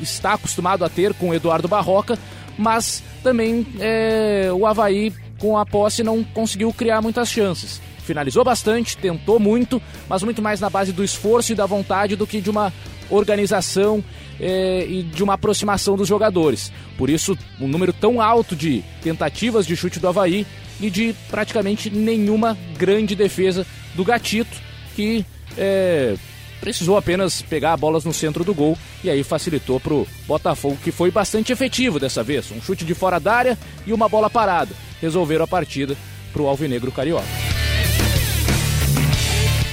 está 0.00 0.32
acostumado 0.34 0.84
a 0.84 0.88
ter 0.88 1.14
com 1.14 1.30
o 1.30 1.34
Eduardo 1.34 1.68
Barroca, 1.68 2.18
mas 2.58 3.02
também 3.22 3.66
é, 3.78 4.50
o 4.52 4.66
Havaí, 4.66 5.12
com 5.38 5.56
a 5.56 5.64
posse, 5.64 6.02
não 6.02 6.24
conseguiu 6.24 6.72
criar 6.72 7.00
muitas 7.00 7.28
chances. 7.30 7.80
Finalizou 7.98 8.44
bastante, 8.44 8.96
tentou 8.96 9.38
muito, 9.38 9.80
mas 10.08 10.22
muito 10.24 10.42
mais 10.42 10.60
na 10.60 10.68
base 10.68 10.92
do 10.92 11.04
esforço 11.04 11.52
e 11.52 11.54
da 11.54 11.66
vontade 11.66 12.16
do 12.16 12.26
que 12.26 12.40
de 12.40 12.50
uma 12.50 12.72
organização 13.08 14.02
é, 14.42 14.84
e 14.86 15.04
de 15.04 15.22
uma 15.22 15.34
aproximação 15.34 15.96
dos 15.96 16.08
jogadores. 16.08 16.72
Por 16.98 17.08
isso, 17.08 17.38
um 17.60 17.68
número 17.68 17.92
tão 17.92 18.20
alto 18.20 18.56
de 18.56 18.82
tentativas 19.00 19.64
de 19.64 19.76
chute 19.76 20.00
do 20.00 20.08
Havaí 20.08 20.44
e 20.80 20.90
de 20.90 21.14
praticamente 21.30 21.88
nenhuma 21.88 22.58
grande 22.76 23.14
defesa 23.14 23.64
do 23.94 24.04
Gatito, 24.04 24.60
que 24.96 25.24
é, 25.56 26.16
precisou 26.60 26.96
apenas 26.96 27.40
pegar 27.40 27.76
bolas 27.76 28.04
no 28.04 28.12
centro 28.12 28.42
do 28.42 28.52
gol 28.52 28.76
e 29.04 29.08
aí 29.08 29.22
facilitou 29.22 29.78
para 29.78 29.94
o 29.94 30.06
Botafogo, 30.26 30.78
que 30.82 30.90
foi 30.90 31.10
bastante 31.10 31.52
efetivo 31.52 32.00
dessa 32.00 32.22
vez. 32.22 32.50
Um 32.50 32.60
chute 32.60 32.84
de 32.84 32.94
fora 32.94 33.20
da 33.20 33.34
área 33.34 33.58
e 33.86 33.92
uma 33.92 34.08
bola 34.08 34.28
parada. 34.28 34.74
Resolveram 35.00 35.44
a 35.44 35.48
partida 35.48 35.96
para 36.32 36.42
o 36.42 36.48
Alvinegro 36.48 36.90
Carioca. 36.90 37.26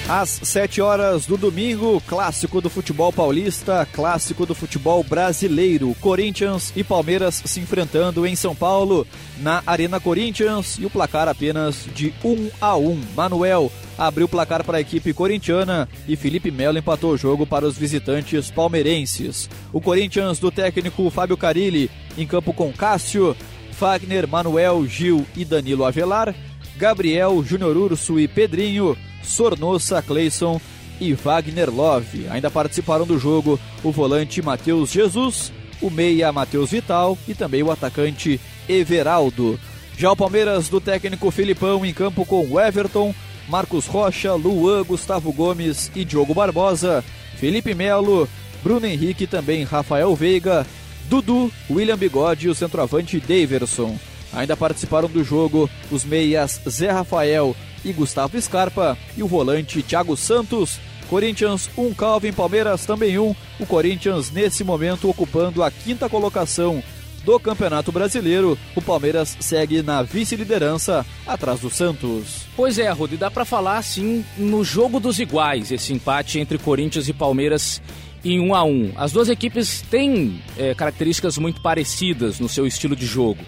Às 0.09 0.39
7 0.41 0.81
horas 0.81 1.27
do 1.27 1.37
domingo, 1.37 2.01
clássico 2.07 2.59
do 2.59 2.67
futebol 2.67 3.13
paulista, 3.13 3.87
clássico 3.93 4.43
do 4.43 4.55
futebol 4.55 5.03
brasileiro. 5.03 5.95
Corinthians 6.01 6.73
e 6.75 6.83
Palmeiras 6.83 7.43
se 7.45 7.59
enfrentando 7.59 8.25
em 8.25 8.35
São 8.35 8.55
Paulo, 8.55 9.05
na 9.37 9.61
Arena 9.67 9.99
Corinthians, 9.99 10.79
e 10.79 10.85
o 10.87 10.89
placar 10.89 11.27
apenas 11.27 11.85
de 11.93 12.11
1 12.25 12.49
a 12.59 12.75
1. 12.75 13.01
Manuel 13.15 13.71
abriu 13.99 14.25
o 14.25 14.29
placar 14.29 14.63
para 14.63 14.79
a 14.79 14.81
equipe 14.81 15.13
corintiana 15.13 15.87
e 16.07 16.15
Felipe 16.15 16.49
Melo 16.49 16.79
empatou 16.79 17.11
o 17.11 17.17
jogo 17.17 17.45
para 17.45 17.67
os 17.67 17.77
visitantes 17.77 18.49
palmeirenses. 18.49 19.47
O 19.71 19.79
Corinthians 19.79 20.39
do 20.39 20.49
técnico 20.49 21.07
Fábio 21.11 21.37
Carilli 21.37 21.87
em 22.17 22.25
campo 22.25 22.51
com 22.51 22.73
Cássio, 22.73 23.37
Fagner, 23.73 24.27
Manuel, 24.27 24.87
Gil 24.87 25.23
e 25.37 25.45
Danilo 25.45 25.85
Avelar, 25.85 26.33
Gabriel, 26.79 27.43
Júnior 27.43 27.75
Urso 27.75 28.17
e 28.17 28.25
Pedrinho 28.25 28.97
Sornosa, 29.21 30.01
Cleison 30.01 30.61
e 30.97 31.13
Wagner 31.13 31.69
Love. 31.69 32.25
Ainda 32.29 32.49
participaram 32.49 33.05
do 33.05 33.19
jogo 33.19 33.59
o 33.83 33.91
volante 33.91 34.41
Matheus 34.41 34.89
Jesus, 34.89 35.51
o 35.81 35.89
meia 35.89 36.31
Matheus 36.31 36.71
Vital 36.71 37.17
e 37.27 37.35
também 37.35 37.61
o 37.61 37.69
atacante 37.69 38.39
Everaldo. 38.69 39.59
Já 39.97 40.09
o 40.09 40.15
Palmeiras 40.15 40.69
do 40.69 40.79
técnico 40.79 41.29
Filipão 41.31 41.85
em 41.85 41.93
campo 41.93 42.25
com 42.25 42.57
Everton, 42.57 43.13
Marcos 43.49 43.85
Rocha, 43.85 44.33
Luan, 44.33 44.81
Gustavo 44.83 45.33
Gomes 45.33 45.91
e 45.93 46.05
Diogo 46.05 46.33
Barbosa, 46.33 47.03
Felipe 47.35 47.73
Melo, 47.73 48.25
Bruno 48.63 48.85
Henrique 48.85 49.27
também 49.27 49.65
Rafael 49.65 50.15
Veiga, 50.15 50.65
Dudu, 51.09 51.51
William 51.69 51.97
Bigode 51.97 52.47
e 52.47 52.49
o 52.49 52.55
centroavante 52.55 53.19
Daverson. 53.19 53.99
Ainda 54.33 54.55
participaram 54.55 55.07
do 55.07 55.23
jogo 55.23 55.69
os 55.91 56.03
meias 56.05 56.61
Zé 56.69 56.91
Rafael 56.91 57.55
e 57.83 57.91
Gustavo 57.91 58.39
Scarpa 58.41 58.97
e 59.17 59.23
o 59.23 59.27
volante 59.27 59.81
Thiago 59.81 60.15
Santos. 60.15 60.79
Corinthians 61.09 61.69
1, 61.75 61.81
um, 61.81 61.93
Calvin, 61.93 62.31
Palmeiras 62.31 62.85
também 62.85 63.17
1. 63.17 63.23
Um. 63.23 63.35
O 63.59 63.65
Corinthians 63.65 64.29
nesse 64.31 64.63
momento 64.63 65.09
ocupando 65.09 65.63
a 65.63 65.71
quinta 65.71 66.07
colocação 66.07 66.83
do 67.25 67.39
Campeonato 67.39 67.91
Brasileiro. 67.91 68.57
O 68.75 68.81
Palmeiras 68.81 69.35
segue 69.39 69.81
na 69.81 70.03
vice-liderança 70.03 71.05
atrás 71.25 71.59
do 71.61 71.69
Santos. 71.69 72.45
Pois 72.55 72.77
é, 72.77 72.89
Rudy, 72.91 73.17
dá 73.17 73.31
para 73.31 73.45
falar 73.45 73.77
assim 73.77 74.23
no 74.37 74.63
jogo 74.63 74.99
dos 74.99 75.19
iguais 75.19 75.71
esse 75.71 75.93
empate 75.93 76.39
entre 76.39 76.57
Corinthians 76.57 77.07
e 77.07 77.13
Palmeiras 77.13 77.81
em 78.23 78.39
1 78.39 78.55
a 78.55 78.63
1. 78.63 78.93
As 78.95 79.11
duas 79.11 79.29
equipes 79.29 79.81
têm 79.89 80.41
é, 80.57 80.75
características 80.75 81.37
muito 81.37 81.61
parecidas 81.61 82.39
no 82.39 82.49
seu 82.49 82.67
estilo 82.67 82.95
de 82.95 83.05
jogo. 83.05 83.43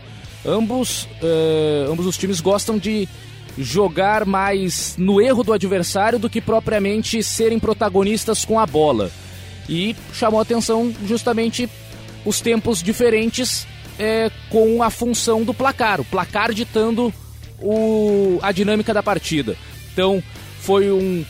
Ambos, 0.45 1.07
é, 1.21 1.85
ambos 1.87 2.05
os 2.05 2.17
times 2.17 2.39
gostam 2.41 2.77
de 2.77 3.07
jogar 3.57 4.25
mais 4.25 4.95
no 4.97 5.21
erro 5.21 5.43
do 5.43 5.53
adversário 5.53 6.17
do 6.17 6.29
que 6.29 6.41
propriamente 6.41 7.21
serem 7.21 7.59
protagonistas 7.59 8.45
com 8.45 8.59
a 8.59 8.65
bola. 8.65 9.11
E 9.69 9.95
chamou 10.13 10.39
atenção 10.39 10.93
justamente 11.05 11.69
os 12.25 12.41
tempos 12.41 12.81
diferentes 12.81 13.67
é, 13.99 14.31
com 14.49 14.81
a 14.81 14.89
função 14.89 15.43
do 15.43 15.53
placar, 15.53 16.01
o 16.01 16.05
placar 16.05 16.53
ditando 16.53 17.13
o, 17.59 18.39
a 18.41 18.51
dinâmica 18.51 18.93
da 18.93 19.03
partida. 19.03 19.55
Então 19.93 20.23
foi 20.59 20.91
um 20.91 21.23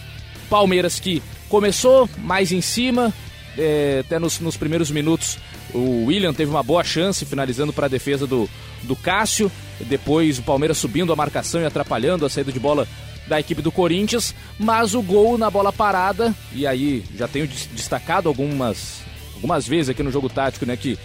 Palmeiras 0.49 0.99
que 0.99 1.21
começou 1.47 2.09
mais 2.17 2.51
em 2.51 2.61
cima, 2.61 3.13
é, 3.57 4.01
até 4.05 4.19
nos, 4.19 4.39
nos 4.39 4.57
primeiros 4.57 4.91
minutos 4.91 5.37
o 5.73 6.05
William 6.05 6.33
teve 6.33 6.51
uma 6.51 6.63
boa 6.63 6.83
chance 6.83 7.25
finalizando 7.25 7.73
para 7.73 7.85
a 7.85 7.89
defesa 7.89 8.27
do, 8.27 8.49
do 8.83 8.95
Cássio. 8.95 9.51
Depois 9.79 10.39
o 10.39 10.43
Palmeiras 10.43 10.77
subindo 10.77 11.11
a 11.11 11.15
marcação 11.15 11.61
e 11.61 11.65
atrapalhando 11.65 12.25
a 12.25 12.29
saída 12.29 12.51
de 12.51 12.59
bola 12.59 12.87
da 13.27 13.39
equipe 13.39 13.61
do 13.61 13.71
Corinthians. 13.71 14.35
Mas 14.59 14.93
o 14.93 15.01
gol 15.01 15.37
na 15.37 15.49
bola 15.49 15.71
parada, 15.71 16.33
e 16.53 16.67
aí 16.67 17.03
já 17.15 17.27
tenho 17.27 17.47
destacado 17.47 18.27
algumas, 18.27 19.01
algumas 19.35 19.67
vezes 19.67 19.89
aqui 19.89 20.03
no 20.03 20.11
jogo 20.11 20.29
tático, 20.29 20.65
né? 20.65 20.75
Que 20.75 20.97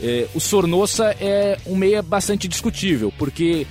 é, 0.00 0.26
o 0.34 0.40
Sornossa 0.40 1.14
é 1.20 1.58
um 1.66 1.76
meia 1.76 2.02
bastante 2.02 2.48
discutível, 2.48 3.12
porque 3.16 3.66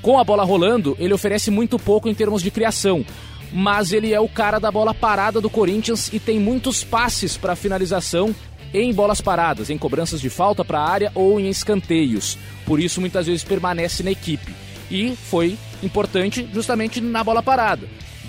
com 0.00 0.18
a 0.18 0.24
bola 0.24 0.44
rolando, 0.44 0.96
ele 0.98 1.12
oferece 1.12 1.50
muito 1.50 1.78
pouco 1.78 2.08
em 2.08 2.14
termos 2.14 2.42
de 2.42 2.50
criação. 2.50 3.04
Mas 3.52 3.92
ele 3.92 4.12
é 4.12 4.20
o 4.20 4.28
cara 4.28 4.58
da 4.60 4.70
bola 4.70 4.94
parada 4.94 5.40
do 5.40 5.50
Corinthians 5.50 6.08
e 6.12 6.20
tem 6.20 6.38
muitos 6.38 6.84
passes 6.84 7.36
para 7.36 7.56
finalização 7.56 8.34
em 8.72 8.92
bolas 8.92 9.20
paradas, 9.20 9.70
em 9.70 9.78
cobranças 9.78 10.20
de 10.20 10.30
falta 10.30 10.64
para 10.64 10.80
a 10.80 10.88
área 10.88 11.12
ou 11.14 11.40
em 11.40 11.48
escanteios. 11.48 12.38
Por 12.64 12.80
isso, 12.80 13.00
muitas 13.00 13.26
vezes 13.26 13.44
permanece 13.44 14.02
na 14.02 14.10
equipe. 14.10 14.54
E 14.90 15.14
foi 15.14 15.56
importante 15.82 16.48
justamente 16.52 17.00
na 17.00 17.22
bola 17.22 17.42
parada. 17.42 17.86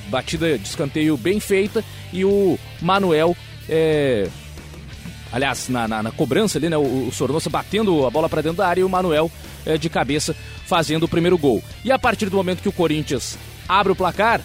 Batida 0.08 0.58
de 0.58 0.68
escanteio 0.68 1.18
bem 1.18 1.40
feita 1.40 1.84
e 2.12 2.26
o 2.26 2.58
Manuel. 2.82 3.36
É... 3.70 4.28
Aliás, 5.32 5.70
na, 5.70 5.88
na, 5.88 6.04
na, 6.04 6.12
cobrança 6.12 6.58
ali, 6.58 6.70
né? 6.70 6.78
O, 6.78 7.08
o 7.08 7.12
Sornosa 7.12 7.50
batendo 7.50 8.06
a 8.06 8.10
bola 8.10 8.28
para 8.28 8.42
dentro 8.42 8.58
da 8.58 8.68
área 8.68 8.82
e 8.82 8.84
o 8.84 8.90
Manuel 8.90 9.32
é, 9.66 9.78
de 9.78 9.90
cabeça 9.90 10.36
fazendo 10.66 11.04
o 11.04 11.08
primeiro 11.08 11.38
gol. 11.38 11.64
E 11.86 11.92
a 11.92 11.98
partir 11.98 12.30
do 12.30 12.36
momento 12.36 12.62
que 12.62 12.70
o 12.70 12.74
Corinthians 12.74 13.38
abre 13.68 13.94
o 13.94 13.96
placar, 13.96 14.42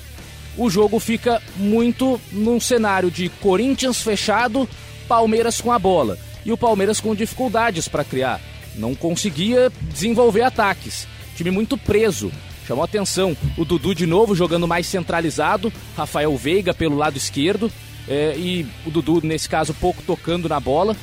o 0.57 0.70
jogo 0.70 0.99
fica 0.99 1.42
muito 1.57 2.20
num 2.32 2.61
cenário 2.61 3.11
de 3.11 3.28
Corinthians 3.28 4.01
fechado 4.01 4.68
Palmeiras 5.07 5.61
com 5.61 5.73
a 5.73 5.79
bola. 5.79 6.19
E 6.45 6.53
o 6.53 6.57
Palmeiras 6.57 7.01
com 7.01 7.15
dificuldades 7.15 7.89
para 7.89 8.05
criar. 8.05 8.41
Não 8.77 8.95
conseguia 8.95 9.73
desenvolver 9.83 10.43
ataques. 10.43 11.07
Time 11.35 11.51
muito 11.51 11.77
preso. 11.77 12.31
Chamou 12.67 12.85
atenção 12.85 13.37
o 13.57 13.65
Dudu 13.65 13.95
de 13.95 14.07
novo 14.07 14.35
jogando 14.35 14.67
mais 14.67 14.87
centralizado, 14.87 15.73
Rafael 15.97 16.37
Veiga 16.37 16.75
pelo 16.75 16.97
lado 16.97 17.17
esquerdo 17.17 17.71
é, 18.09 18.35
e 18.37 18.67
o 18.85 18.91
Dudu 18.91 19.21
nesse 19.23 19.49
caso 19.49 19.73
pouco 19.73 20.03
tocando 20.03 20.49
na 20.49 20.59
bola 20.59 20.97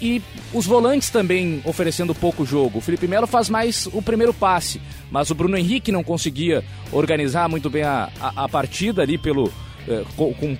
e 0.00 0.22
os 0.52 0.64
volantes 0.64 1.10
também 1.10 1.60
oferecendo 1.64 2.14
pouco 2.14 2.46
jogo. 2.46 2.78
O 2.78 2.80
Felipe 2.80 3.06
Melo 3.06 3.26
faz 3.26 3.50
mais 3.50 3.86
o 3.92 4.00
primeiro 4.00 4.32
passe, 4.32 4.80
mas 5.10 5.30
o 5.30 5.34
Bruno 5.34 5.56
Henrique 5.56 5.92
não 5.92 6.02
conseguia 6.02 6.64
organizar 6.90 7.48
muito 7.48 7.68
bem 7.68 7.82
a, 7.82 8.08
a, 8.18 8.44
a 8.44 8.48
partida 8.48 9.02
ali 9.02 9.18
pelo 9.18 9.52
é, 9.86 10.02
com, 10.16 10.32
com, 10.32 10.56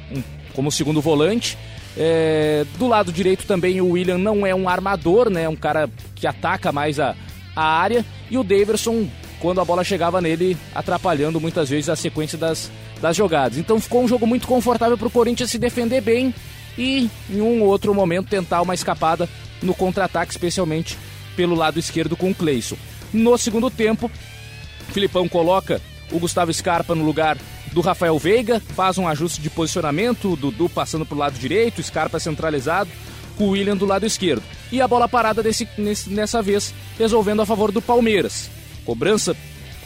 como 0.53 0.71
segundo 0.71 1.01
volante. 1.01 1.57
É, 1.97 2.65
do 2.79 2.87
lado 2.87 3.13
direito 3.13 3.45
também 3.47 3.81
o 3.81 3.91
William 3.91 4.19
não 4.19 4.47
é 4.47 4.55
um 4.55 4.69
armador, 4.69 5.29
né? 5.29 5.49
Um 5.49 5.57
cara 5.57 5.89
que 6.15 6.27
ataca 6.27 6.73
mais 6.73 7.01
a, 7.01 7.15
a 7.55 7.65
área. 7.65 8.05
E 8.31 8.39
o 8.39 8.45
Daverson, 8.45 9.09
quando 9.41 9.61
a 9.61 9.65
bola 9.65 9.83
chegava 9.83 10.21
nele, 10.21 10.57
atrapalhando 10.75 11.41
muitas 11.41 11.69
vezes 11.69 11.89
a 11.89 11.97
sequência 11.97 12.39
das, 12.39 12.71
das 13.01 13.17
jogadas. 13.17 13.59
Então 13.59 13.81
ficou 13.81 14.03
um 14.03 14.09
jogo 14.09 14.27
muito 14.27 14.47
confortável 14.47 14.97
para 14.97 15.09
o 15.09 15.11
Corinthians 15.11 15.51
se 15.51 15.59
defender 15.59 16.01
bem 16.01 16.35
e 16.79 17.11
em 17.29 17.41
um 17.41 17.63
ou 17.63 17.69
outro 17.69 17.95
momento 17.95 18.29
tentar 18.29 18.63
uma 18.63 18.75
escapada 18.75 19.29
no 19.63 19.75
contra-ataque, 19.75 20.33
especialmente 20.33 20.97
pelo 21.37 21.55
lado 21.55 21.79
esquerdo 21.79 22.17
com 22.17 22.31
o 22.31 22.35
Cleison. 22.35 22.77
No 23.13 23.37
segundo 23.37 23.71
tempo, 23.71 24.11
Filipão 24.93 25.29
coloca 25.29 25.81
o 26.13 26.19
Gustavo 26.19 26.53
Scarpa 26.53 26.95
no 26.95 27.05
lugar 27.05 27.37
do 27.73 27.81
Rafael 27.81 28.19
Veiga, 28.19 28.61
faz 28.61 28.99
um 28.99 29.07
ajuste 29.07 29.41
de 29.41 29.49
posicionamento, 29.49 30.37
Dudu 30.37 30.69
passando 30.69 31.07
para 31.07 31.15
o 31.15 31.19
lado 31.19 31.39
direito, 31.39 31.83
Scarpa 31.83 32.19
centralizado, 32.19 32.91
com 33.37 33.45
o 33.45 33.51
William 33.51 33.77
do 33.77 33.87
lado 33.87 34.05
esquerdo. 34.05 34.43
E 34.73 34.81
a 34.81 34.89
bola 34.89 35.09
parada 35.09 35.43
desse, 35.43 35.69
nesse, 35.79 36.11
nessa 36.11 36.43
vez 36.43 36.75
resolvendo 36.99 37.43
a 37.43 37.47
favor 37.47 37.73
do 37.73 37.81
Palmeiras. 37.81 38.51
Cobrança 38.85 39.37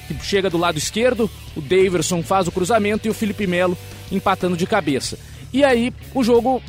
que 0.09 0.15
chega 0.25 0.51
do 0.51 0.59
lado 0.59 0.79
esquerdo, 0.79 1.31
o 1.57 1.61
Daverson 1.61 2.23
faz 2.23 2.47
o 2.47 2.53
cruzamento 2.53 3.07
e 3.07 3.11
o 3.11 3.15
Felipe 3.15 3.47
Melo 3.47 3.77
empatando 4.11 4.57
de 4.57 4.67
cabeça. 4.67 5.19
E 5.53 5.65
aí 5.65 5.93
o 6.15 6.23
jogo 6.23 6.63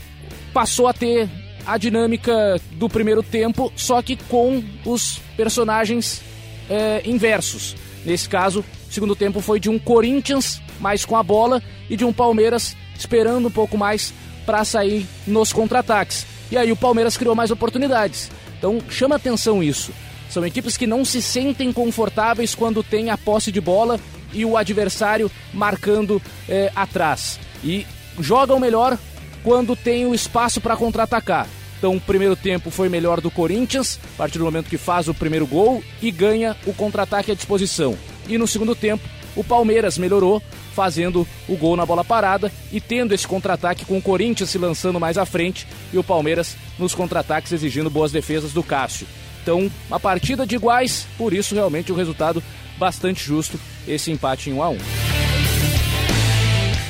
passou 0.54 0.88
a 0.88 0.94
ter 0.94 1.30
a 1.66 1.78
dinâmica 1.78 2.62
do 2.74 2.88
primeiro 2.88 3.24
tempo, 3.24 3.72
só 3.76 4.02
que 4.02 4.16
com 4.16 4.64
os 4.86 5.20
personagens 5.36 6.22
é, 6.70 7.02
inversos. 7.06 7.76
Nesse 8.06 8.30
caso, 8.30 8.64
o 8.90 8.94
segundo 8.94 9.16
tempo 9.16 9.42
foi 9.42 9.60
de 9.60 9.70
um 9.70 9.80
Corinthians 9.80 10.62
mais 10.80 11.06
com 11.06 11.16
a 11.16 11.24
bola 11.24 11.62
e 11.90 11.96
de 11.96 12.06
um 12.06 12.14
Palmeiras 12.14 12.76
esperando 12.98 13.48
um 13.48 13.52
pouco 13.52 13.78
mais 13.78 14.14
para 14.46 14.64
sair 14.64 15.06
nos 15.26 15.52
contra-ataques. 15.52 16.26
E 16.52 16.58
aí 16.58 16.72
o 16.72 16.76
Palmeiras 16.76 17.18
criou 17.18 17.36
mais 17.36 17.52
oportunidades. 17.52 18.32
Então 18.58 18.80
chama 18.90 19.16
atenção 19.16 19.64
isso. 19.64 19.92
São 20.30 20.46
equipes 20.46 20.78
que 20.78 20.88
não 20.88 21.06
se 21.06 21.22
sentem 21.22 21.72
confortáveis 21.72 22.56
quando 22.56 22.84
tem 22.84 23.10
a 23.10 23.18
posse 23.18 23.52
de 23.52 23.62
bola 23.62 24.00
e 24.34 24.46
o 24.46 24.58
adversário 24.58 25.32
marcando 25.54 26.22
é, 26.48 26.72
atrás. 26.76 27.40
E 27.64 27.86
jogam 28.20 28.60
melhor 28.60 28.98
quando 29.44 29.76
tem 29.76 30.06
o 30.06 30.14
espaço 30.14 30.60
para 30.60 30.76
contra-atacar. 30.76 31.48
Então, 31.78 31.96
o 31.96 32.02
primeiro 32.02 32.36
tempo 32.36 32.72
foi 32.72 32.90
melhor 32.90 33.22
do 33.22 33.30
Corinthians, 33.30 34.00
a 34.16 34.18
partir 34.18 34.40
do 34.40 34.46
momento 34.46 34.70
que 34.70 34.78
faz 34.78 35.08
o 35.08 35.14
primeiro 35.14 35.46
gol 35.46 35.84
e 36.02 36.10
ganha 36.10 36.56
o 36.66 36.74
contra-ataque 36.74 37.32
à 37.32 37.36
disposição. 37.36 37.98
E 38.28 38.38
no 38.38 38.48
segundo 38.48 38.76
tempo, 38.76 39.08
o 39.36 39.44
Palmeiras 39.44 39.98
melhorou, 39.98 40.42
fazendo 40.76 41.26
o 41.48 41.56
gol 41.56 41.76
na 41.76 41.86
bola 41.86 42.04
parada 42.04 42.52
e 42.72 42.82
tendo 42.82 43.14
esse 43.14 43.28
contra-ataque 43.28 43.86
com 43.86 43.98
o 43.98 44.02
Corinthians 44.02 44.50
se 44.50 44.58
lançando 44.58 45.00
mais 45.00 45.18
à 45.18 45.26
frente 45.26 45.66
e 45.92 45.98
o 45.98 46.04
Palmeiras 46.04 46.56
nos 46.78 46.94
contra-ataques 46.94 47.54
exigindo 47.54 47.90
boas 47.90 48.12
defesas 48.12 48.52
do 48.52 48.62
Cássio. 48.62 49.08
Então, 49.42 49.72
uma 49.88 50.00
partida 50.00 50.46
de 50.46 50.56
iguais, 50.56 51.08
por 51.18 51.34
isso 51.34 51.56
realmente 51.56 51.92
o 51.92 51.96
resultado 51.96 52.44
bastante 52.78 53.24
justo, 53.24 53.60
esse 53.88 54.12
empate 54.12 54.50
em 54.50 54.54
1 54.54 54.64
a 54.64 54.70
1. 54.70 55.15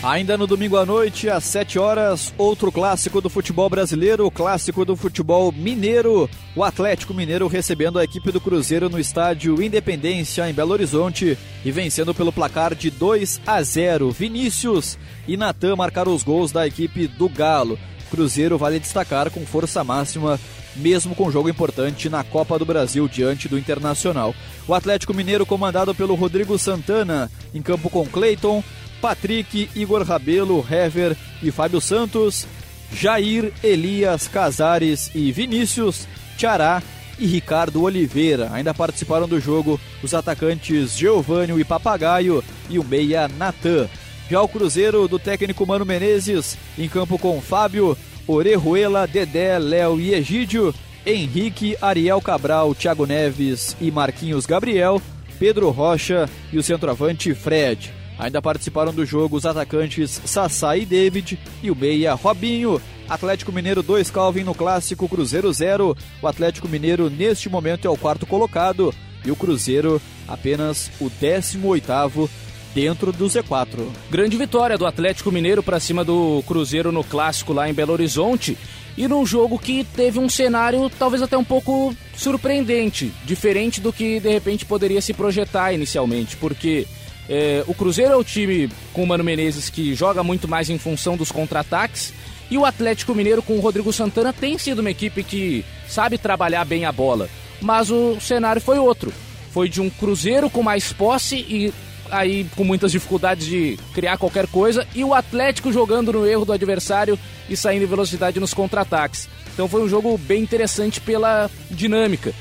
Ainda 0.05 0.37
no 0.37 0.45
domingo 0.45 0.77
à 0.77 0.85
noite, 0.85 1.31
às 1.31 1.43
7 1.45 1.79
horas, 1.79 2.31
outro 2.37 2.71
clássico 2.71 3.19
do 3.19 3.27
futebol 3.27 3.67
brasileiro, 3.67 4.27
o 4.27 4.29
clássico 4.29 4.85
do 4.85 4.95
futebol 4.95 5.51
mineiro. 5.51 6.29
O 6.55 6.63
Atlético 6.63 7.11
Mineiro 7.11 7.47
recebendo 7.47 7.97
a 7.97 8.03
equipe 8.03 8.31
do 8.31 8.39
Cruzeiro 8.39 8.87
no 8.87 8.99
estádio 8.99 9.59
Independência, 9.63 10.47
em 10.47 10.53
Belo 10.53 10.73
Horizonte, 10.73 11.35
e 11.65 11.71
vencendo 11.71 12.13
pelo 12.13 12.31
placar 12.31 12.75
de 12.75 12.91
2 12.91 13.41
a 13.47 13.63
0. 13.63 14.11
Vinícius 14.11 14.95
e 15.27 15.35
Natan 15.35 15.75
marcaram 15.75 16.13
os 16.13 16.21
gols 16.21 16.51
da 16.51 16.67
equipe 16.67 17.07
do 17.07 17.27
Galo. 17.27 17.79
Cruzeiro 18.11 18.59
vale 18.59 18.79
destacar 18.79 19.31
com 19.31 19.43
força 19.43 19.83
máxima, 19.83 20.39
mesmo 20.75 21.15
com 21.15 21.31
jogo 21.31 21.49
importante 21.49 22.09
na 22.09 22.23
Copa 22.23 22.59
do 22.59 22.65
Brasil 22.65 23.07
diante 23.07 23.49
do 23.49 23.57
Internacional. 23.57 24.35
O 24.67 24.75
Atlético 24.75 25.15
Mineiro, 25.15 25.47
comandado 25.47 25.95
pelo 25.95 26.13
Rodrigo 26.13 26.59
Santana, 26.59 27.31
em 27.55 27.61
campo 27.63 27.89
com 27.89 28.05
Cleiton. 28.05 28.63
Patrick, 29.05 29.69
Igor 29.75 30.01
Rabelo, 30.01 30.65
Hever 30.67 31.15
e 31.43 31.51
Fábio 31.51 31.79
Santos, 31.79 32.47
Jair, 32.91 33.53
Elias, 33.63 34.27
Casares 34.27 35.11
e 35.13 35.31
Vinícius, 35.31 36.07
Tiará 36.39 36.81
e 37.19 37.27
Ricardo 37.27 37.83
Oliveira. 37.83 38.49
Ainda 38.51 38.73
participaram 38.73 39.27
do 39.27 39.39
jogo 39.39 39.79
os 40.01 40.15
atacantes 40.15 40.97
Geovânio 40.97 41.59
e 41.59 41.63
Papagaio 41.63 42.43
e 42.67 42.79
o 42.79 42.83
meia 42.83 43.27
Natan. 43.27 43.87
Já 44.27 44.41
o 44.41 44.47
Cruzeiro 44.47 45.07
do 45.07 45.19
técnico 45.19 45.67
Mano 45.67 45.85
Menezes, 45.85 46.57
em 46.75 46.89
campo 46.89 47.19
com 47.19 47.39
Fábio, 47.39 47.95
Orejuela, 48.25 49.05
Dedé, 49.05 49.59
Léo 49.59 49.99
e 49.99 50.15
Egídio, 50.15 50.73
Henrique, 51.05 51.77
Ariel 51.79 52.19
Cabral, 52.21 52.73
Thiago 52.73 53.05
Neves 53.05 53.77
e 53.79 53.91
Marquinhos 53.91 54.47
Gabriel, 54.47 54.99
Pedro 55.37 55.69
Rocha 55.69 56.27
e 56.51 56.57
o 56.57 56.63
centroavante 56.63 57.35
Fred. 57.35 57.93
Ainda 58.18 58.41
participaram 58.41 58.93
do 58.93 59.05
jogo 59.05 59.36
os 59.36 59.45
atacantes 59.45 60.22
Sassá 60.26 60.78
e 60.78 60.86
David 60.86 61.38
e 61.61 61.70
o 61.70 61.76
meia 61.76 62.13
Robinho. 62.13 62.82
Atlético 63.07 63.51
Mineiro 63.51 63.84
2 63.84 64.09
Calvin 64.09 64.43
no 64.43 64.55
clássico 64.55 65.07
Cruzeiro 65.07 65.51
0. 65.51 65.95
O 66.22 66.28
Atlético 66.28 66.68
Mineiro 66.68 67.09
neste 67.09 67.49
momento 67.49 67.86
é 67.86 67.89
o 67.89 67.97
quarto 67.97 68.26
colocado 68.26 68.93
e 69.24 69.32
o 69.32 69.36
Cruzeiro 69.36 70.01
apenas 70.28 70.89
o 70.99 71.09
18º 71.09 72.30
dentro 72.74 73.11
do 73.11 73.26
Z4. 73.26 73.88
Grande 74.09 74.38
vitória 74.38 74.78
do 74.78 74.86
Atlético 74.86 75.32
Mineiro 75.32 75.63
para 75.63 75.80
cima 75.80 76.03
do 76.03 76.43
Cruzeiro 76.45 76.91
no 76.91 77.03
clássico 77.03 77.53
lá 77.53 77.70
em 77.70 77.74
Belo 77.74 77.93
Horizonte 77.93 78.57
e 78.97 79.07
num 79.07 79.26
jogo 79.26 79.59
que 79.59 79.84
teve 79.84 80.20
um 80.20 80.30
cenário 80.30 80.89
talvez 80.97 81.22
até 81.22 81.38
um 81.38 81.43
pouco 81.43 81.95
surpreendente, 82.16 83.11
diferente 83.24 83.82
do 83.82 83.91
que 83.91 84.20
de 84.20 84.30
repente 84.30 84.66
poderia 84.66 85.01
se 85.01 85.13
projetar 85.13 85.74
inicialmente, 85.74 86.38
porque 86.38 86.86
é, 87.28 87.63
o 87.67 87.73
Cruzeiro 87.73 88.13
é 88.13 88.15
o 88.15 88.23
time 88.23 88.69
com 88.93 89.03
o 89.03 89.07
Mano 89.07 89.23
Menezes 89.23 89.69
que 89.69 89.95
joga 89.95 90.23
muito 90.23 90.47
mais 90.47 90.69
em 90.69 90.78
função 90.78 91.17
dos 91.17 91.32
contra-ataques. 91.32 92.13
E 92.49 92.57
o 92.57 92.65
Atlético 92.65 93.15
Mineiro 93.15 93.41
com 93.41 93.57
o 93.57 93.59
Rodrigo 93.59 93.91
Santana 93.91 94.32
tem 94.32 94.57
sido 94.57 94.80
uma 94.80 94.91
equipe 94.91 95.23
que 95.23 95.65
sabe 95.88 96.17
trabalhar 96.17 96.63
bem 96.63 96.86
a 96.86 96.91
bola. 96.91 97.28
Mas 97.59 97.89
o 97.89 98.19
cenário 98.19 98.61
foi 98.61 98.78
outro. 98.78 99.11
Foi 99.51 99.67
de 99.67 99.82
um 99.82 99.89
Cruzeiro 99.89 100.49
com 100.49 100.61
mais 100.61 100.93
posse 100.93 101.38
e 101.38 101.73
aí 102.11 102.45
com 102.55 102.63
muitas 102.63 102.91
dificuldades 102.91 103.47
de 103.47 103.80
criar 103.93 104.17
qualquer 104.17 104.45
coisa. 104.47 104.86
E 104.93 105.03
o 105.03 105.13
Atlético 105.13 105.73
jogando 105.73 106.13
no 106.13 106.28
erro 106.28 106.45
do 106.45 106.53
adversário 106.53 107.17
e 107.49 107.57
saindo 107.57 107.84
em 107.84 107.88
velocidade 107.88 108.39
nos 108.39 108.53
contra-ataques. 108.53 109.28
Então 109.53 109.67
foi 109.67 109.82
um 109.82 109.89
jogo 109.89 110.15
bem 110.17 110.43
interessante 110.43 111.01
pela 111.01 111.49
dinâmica. 111.71 112.32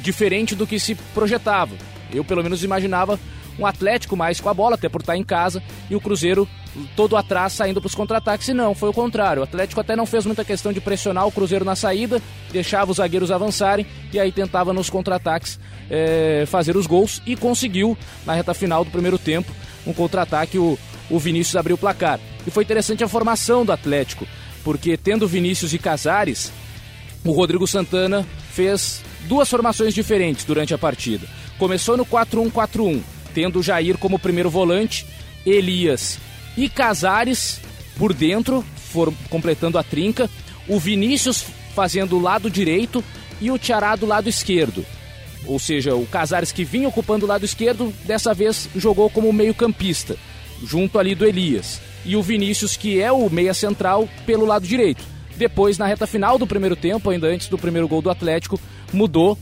Diferente 0.00 0.54
do 0.54 0.66
que 0.66 0.80
se 0.80 0.94
projetava. 1.12 1.76
Eu 2.10 2.24
pelo 2.24 2.42
menos 2.42 2.64
imaginava 2.64 3.20
um 3.60 3.66
Atlético 3.66 4.16
mais 4.16 4.40
com 4.40 4.48
a 4.48 4.54
bola, 4.54 4.74
até 4.74 4.88
por 4.88 5.02
estar 5.02 5.16
em 5.16 5.22
casa, 5.22 5.62
e 5.88 5.94
o 5.94 6.00
Cruzeiro 6.00 6.48
todo 6.96 7.16
atrás 7.16 7.52
saindo 7.52 7.80
para 7.80 7.88
os 7.88 7.94
contra-ataques. 7.94 8.48
E 8.48 8.54
não, 8.54 8.74
foi 8.74 8.88
o 8.88 8.92
contrário. 8.92 9.40
O 9.40 9.44
Atlético 9.44 9.80
até 9.80 9.94
não 9.94 10.06
fez 10.06 10.24
muita 10.24 10.44
questão 10.44 10.72
de 10.72 10.80
pressionar 10.80 11.26
o 11.26 11.32
Cruzeiro 11.32 11.64
na 11.64 11.76
saída, 11.76 12.20
deixava 12.50 12.90
os 12.90 12.96
zagueiros 12.96 13.30
avançarem 13.30 13.86
e 14.12 14.18
aí 14.18 14.32
tentava 14.32 14.72
nos 14.72 14.88
contra-ataques 14.88 15.58
é, 15.90 16.44
fazer 16.46 16.76
os 16.76 16.86
gols 16.86 17.20
e 17.26 17.36
conseguiu 17.36 17.96
na 18.24 18.32
reta 18.32 18.54
final 18.54 18.84
do 18.84 18.90
primeiro 18.90 19.18
tempo 19.18 19.52
um 19.86 19.92
contra-ataque. 19.92 20.58
O, 20.58 20.78
o 21.10 21.18
Vinícius 21.18 21.56
abriu 21.56 21.74
o 21.74 21.78
placar. 21.78 22.18
E 22.46 22.50
foi 22.50 22.64
interessante 22.64 23.04
a 23.04 23.08
formação 23.08 23.64
do 23.64 23.72
Atlético, 23.72 24.26
porque 24.64 24.96
tendo 24.96 25.28
Vinícius 25.28 25.74
e 25.74 25.78
Casares, 25.78 26.52
o 27.24 27.32
Rodrigo 27.32 27.66
Santana 27.66 28.24
fez 28.52 29.02
duas 29.28 29.48
formações 29.48 29.92
diferentes 29.92 30.44
durante 30.44 30.72
a 30.72 30.78
partida. 30.78 31.26
Começou 31.58 31.96
no 31.96 32.06
4-1-4-1 32.06 33.02
tendo 33.32 33.62
Jair 33.62 33.96
como 33.96 34.18
primeiro 34.18 34.50
volante, 34.50 35.06
Elias 35.46 36.18
e 36.56 36.68
Casares 36.68 37.60
por 37.96 38.12
dentro, 38.12 38.64
foram 38.76 39.14
completando 39.28 39.78
a 39.78 39.82
trinca, 39.82 40.28
o 40.66 40.78
Vinícius 40.78 41.44
fazendo 41.74 42.16
o 42.16 42.20
lado 42.20 42.50
direito 42.50 43.04
e 43.40 43.50
o 43.50 43.58
Tiará 43.58 43.94
do 43.96 44.06
lado 44.06 44.28
esquerdo. 44.28 44.84
Ou 45.46 45.58
seja, 45.58 45.94
o 45.94 46.06
Casares 46.06 46.52
que 46.52 46.64
vinha 46.64 46.88
ocupando 46.88 47.24
o 47.24 47.28
lado 47.28 47.44
esquerdo, 47.44 47.92
dessa 48.04 48.34
vez 48.34 48.68
jogou 48.76 49.08
como 49.08 49.32
meio-campista, 49.32 50.16
junto 50.64 50.98
ali 50.98 51.14
do 51.14 51.26
Elias. 51.26 51.80
E 52.04 52.16
o 52.16 52.22
Vinícius, 52.22 52.76
que 52.76 53.00
é 53.00 53.10
o 53.12 53.28
meia 53.30 53.54
central, 53.54 54.08
pelo 54.26 54.46
lado 54.46 54.66
direito. 54.66 55.02
Depois, 55.36 55.78
na 55.78 55.86
reta 55.86 56.06
final 56.06 56.38
do 56.38 56.46
primeiro 56.46 56.76
tempo, 56.76 57.08
ainda 57.10 57.26
antes 57.26 57.48
do 57.48 57.58
primeiro 57.58 57.88
gol 57.88 58.02
do 58.02 58.10
Atlético, 58.10 58.60
mudou 58.92 59.38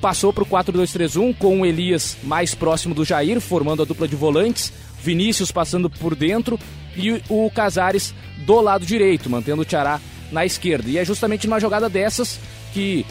passou 0.00 0.32
para 0.32 0.44
o 0.44 0.46
4-2-3-1 0.46 1.36
com 1.36 1.60
o 1.60 1.66
Elias 1.66 2.16
mais 2.22 2.54
próximo 2.54 2.94
do 2.94 3.04
Jair, 3.04 3.40
formando 3.40 3.82
a 3.82 3.84
dupla 3.84 4.06
de 4.06 4.16
volantes, 4.16 4.72
Vinícius 5.02 5.50
passando 5.50 5.88
por 5.88 6.14
dentro 6.14 6.58
e 6.96 7.20
o 7.28 7.50
Casares 7.50 8.14
do 8.46 8.60
lado 8.60 8.86
direito, 8.86 9.30
mantendo 9.30 9.62
o 9.62 9.64
Tiará 9.64 10.00
na 10.32 10.44
esquerda. 10.44 10.88
E 10.88 10.98
é 10.98 11.04
justamente 11.04 11.46
numa 11.46 11.60
jogada 11.60 11.88
dessas 11.88 12.38
que 12.72 13.04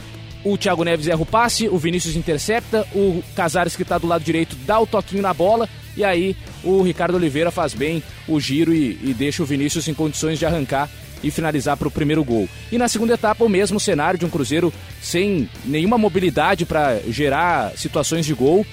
o 0.44 0.58
Thiago 0.58 0.84
Neves 0.84 1.08
erra 1.08 1.22
o 1.22 1.26
passe, 1.26 1.70
o 1.70 1.78
Vinícius 1.78 2.16
intercepta, 2.16 2.86
o 2.94 3.24
Casares 3.36 3.76
que 3.76 3.84
está 3.84 3.98
do 3.98 4.08
lado 4.08 4.24
direito 4.24 4.56
dá 4.66 4.80
o 4.80 4.88
toquinho 4.88 5.22
na 5.22 5.34
bola 5.34 5.70
e 5.96 6.04
aí 6.04 6.36
o 6.64 6.82
Ricardo 6.82 7.16
Oliveira 7.16 7.52
faz 7.52 7.74
bem 7.74 8.04
o 8.28 8.40
giro 8.40 8.74
e, 8.74 9.00
e 9.02 9.14
deixa 9.14 9.44
o 9.44 9.46
Vinícius 9.46 9.88
em 9.88 9.94
condições 9.94 10.40
de 10.40 10.46
arrancar 10.46 10.90
e 11.24 11.32
finalizar 11.32 11.78
para 11.78 11.88
o 11.88 11.92
primeiro 11.92 12.24
gol. 12.24 12.48
E 12.72 12.78
na 12.78 12.88
segunda 12.88 13.14
etapa, 13.14 13.44
o 13.44 13.50
mesmo 13.50 13.80
cenário 13.80 14.20
de 14.20 14.26
um 14.26 14.30
Cruzeiro 14.30 14.74
sem 15.02 15.50
nenhuma 15.66 15.98
mobilidade 15.98 16.66
para 16.66 17.00
gerar 17.08 17.72
situações 17.78 18.26
de 18.26 18.34
gol. 18.34 18.66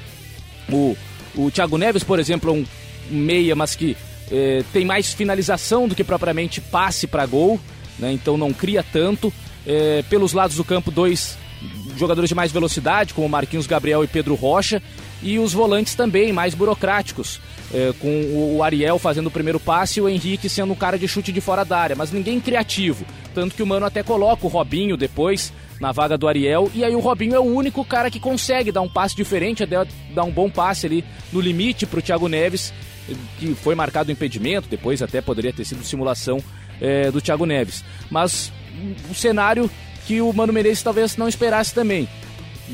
O, 0.70 0.96
o 1.36 1.50
Thiago 1.50 1.78
Neves, 1.78 2.02
por 2.02 2.18
exemplo, 2.18 2.50
é 2.50 2.52
um 2.52 2.66
meia, 3.10 3.54
mas 3.54 3.74
que 3.74 3.96
eh, 4.30 4.64
tem 4.72 4.84
mais 4.84 5.12
finalização 5.12 5.88
do 5.88 5.94
que 5.94 6.04
propriamente 6.04 6.60
passe 6.60 7.06
para 7.06 7.26
gol, 7.26 7.60
né? 7.98 8.12
então 8.12 8.36
não 8.36 8.52
cria 8.52 8.82
tanto. 8.82 9.32
Eh, 9.66 10.04
pelos 10.08 10.32
lados 10.32 10.56
do 10.56 10.64
campo, 10.64 10.90
dois 10.90 11.36
jogadores 11.96 12.28
de 12.28 12.34
mais 12.34 12.50
velocidade, 12.50 13.12
como 13.12 13.28
Marquinhos 13.28 13.66
Gabriel 13.66 14.02
e 14.02 14.06
Pedro 14.06 14.34
Rocha, 14.34 14.82
e 15.22 15.38
os 15.38 15.52
volantes 15.52 15.94
também, 15.94 16.32
mais 16.32 16.54
burocráticos, 16.54 17.40
é, 17.72 17.92
com 17.98 18.56
o 18.56 18.62
Ariel 18.62 18.98
fazendo 18.98 19.28
o 19.28 19.30
primeiro 19.30 19.60
passe 19.60 19.98
e 19.98 20.02
o 20.02 20.08
Henrique 20.08 20.48
sendo 20.48 20.72
um 20.72 20.76
cara 20.76 20.98
de 20.98 21.06
chute 21.06 21.32
de 21.32 21.40
fora 21.40 21.64
da 21.64 21.78
área, 21.78 21.96
mas 21.96 22.12
ninguém 22.12 22.40
criativo. 22.40 23.04
Tanto 23.34 23.54
que 23.54 23.62
o 23.62 23.66
Mano 23.66 23.86
até 23.86 24.02
coloca 24.02 24.46
o 24.46 24.50
Robinho 24.50 24.96
depois 24.96 25.52
na 25.80 25.92
vaga 25.92 26.18
do 26.18 26.28
Ariel, 26.28 26.70
e 26.74 26.84
aí 26.84 26.94
o 26.94 27.00
Robinho 27.00 27.34
é 27.34 27.40
o 27.40 27.44
único 27.44 27.82
cara 27.84 28.10
que 28.10 28.20
consegue 28.20 28.70
dar 28.70 28.82
um 28.82 28.88
passe 28.88 29.16
diferente, 29.16 29.64
dar 29.64 30.24
um 30.24 30.30
bom 30.30 30.50
passe 30.50 30.84
ali 30.84 31.04
no 31.32 31.40
limite 31.40 31.86
para 31.86 31.98
o 31.98 32.02
Thiago 32.02 32.28
Neves, 32.28 32.74
que 33.38 33.54
foi 33.54 33.74
marcado 33.74 34.10
o 34.10 34.12
impedimento, 34.12 34.68
depois 34.68 35.00
até 35.00 35.22
poderia 35.22 35.52
ter 35.52 35.64
sido 35.64 35.82
simulação 35.82 36.38
é, 36.80 37.10
do 37.10 37.20
Thiago 37.20 37.46
Neves. 37.46 37.82
Mas 38.10 38.52
o 39.10 39.14
cenário 39.14 39.70
que 40.06 40.20
o 40.20 40.32
Mano 40.32 40.52
Menezes 40.52 40.82
talvez 40.82 41.16
não 41.16 41.28
esperasse 41.28 41.72
também 41.72 42.08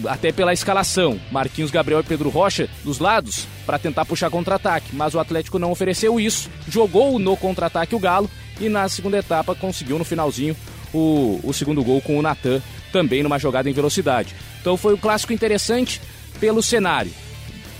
até 0.08 0.32
pela 0.32 0.52
escalação. 0.52 1.18
Marquinhos, 1.30 1.70
Gabriel 1.70 2.00
e 2.00 2.04
Pedro 2.04 2.28
Rocha 2.28 2.68
dos 2.84 2.98
lados 2.98 3.46
para 3.66 3.78
tentar 3.78 4.04
puxar 4.04 4.30
contra-ataque, 4.30 4.94
mas 4.94 5.14
o 5.14 5.18
Atlético 5.18 5.58
não 5.58 5.72
ofereceu 5.72 6.20
isso, 6.20 6.48
jogou 6.68 7.18
no 7.18 7.36
contra-ataque 7.36 7.94
o 7.94 7.98
Galo 7.98 8.30
e 8.60 8.68
na 8.68 8.88
segunda 8.88 9.18
etapa 9.18 9.54
conseguiu 9.54 9.98
no 9.98 10.04
finalzinho 10.04 10.56
o, 10.94 11.40
o 11.42 11.52
segundo 11.52 11.82
gol 11.82 12.00
com 12.00 12.16
o 12.16 12.22
Natan, 12.22 12.62
também 12.92 13.22
numa 13.22 13.38
jogada 13.38 13.68
em 13.68 13.72
velocidade. 13.72 14.34
Então 14.60 14.76
foi 14.76 14.94
um 14.94 14.98
clássico 14.98 15.32
interessante 15.32 16.00
pelo 16.38 16.62
cenário. 16.62 17.12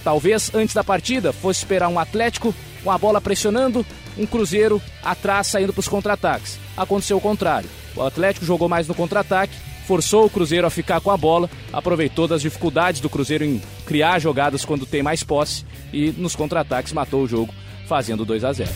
Talvez 0.02 0.54
antes 0.54 0.74
da 0.74 0.84
partida 0.84 1.32
fosse 1.32 1.60
esperar 1.60 1.88
um 1.88 1.98
Atlético 1.98 2.54
com 2.82 2.90
a 2.90 2.98
bola 2.98 3.20
pressionando, 3.20 3.84
um 4.18 4.26
Cruzeiro 4.26 4.80
atrás 5.02 5.46
saindo 5.46 5.72
para 5.72 5.80
os 5.80 5.88
contra-ataques. 5.88 6.58
Aconteceu 6.76 7.16
o 7.16 7.20
contrário. 7.20 7.68
O 7.94 8.02
Atlético 8.02 8.44
jogou 8.44 8.68
mais 8.68 8.86
no 8.86 8.94
contra-ataque 8.94 9.54
forçou 9.86 10.26
o 10.26 10.30
Cruzeiro 10.30 10.66
a 10.66 10.70
ficar 10.70 11.00
com 11.00 11.10
a 11.10 11.16
bola, 11.16 11.48
aproveitou 11.72 12.26
das 12.26 12.42
dificuldades 12.42 13.00
do 13.00 13.08
Cruzeiro 13.08 13.44
em 13.44 13.62
criar 13.86 14.18
jogadas 14.18 14.64
quando 14.64 14.84
tem 14.84 15.02
mais 15.02 15.22
posse 15.22 15.64
e 15.92 16.10
nos 16.10 16.34
contra-ataques 16.34 16.92
matou 16.92 17.22
o 17.22 17.28
jogo, 17.28 17.54
fazendo 17.86 18.24
2 18.24 18.44
a 18.44 18.52
0. 18.52 18.70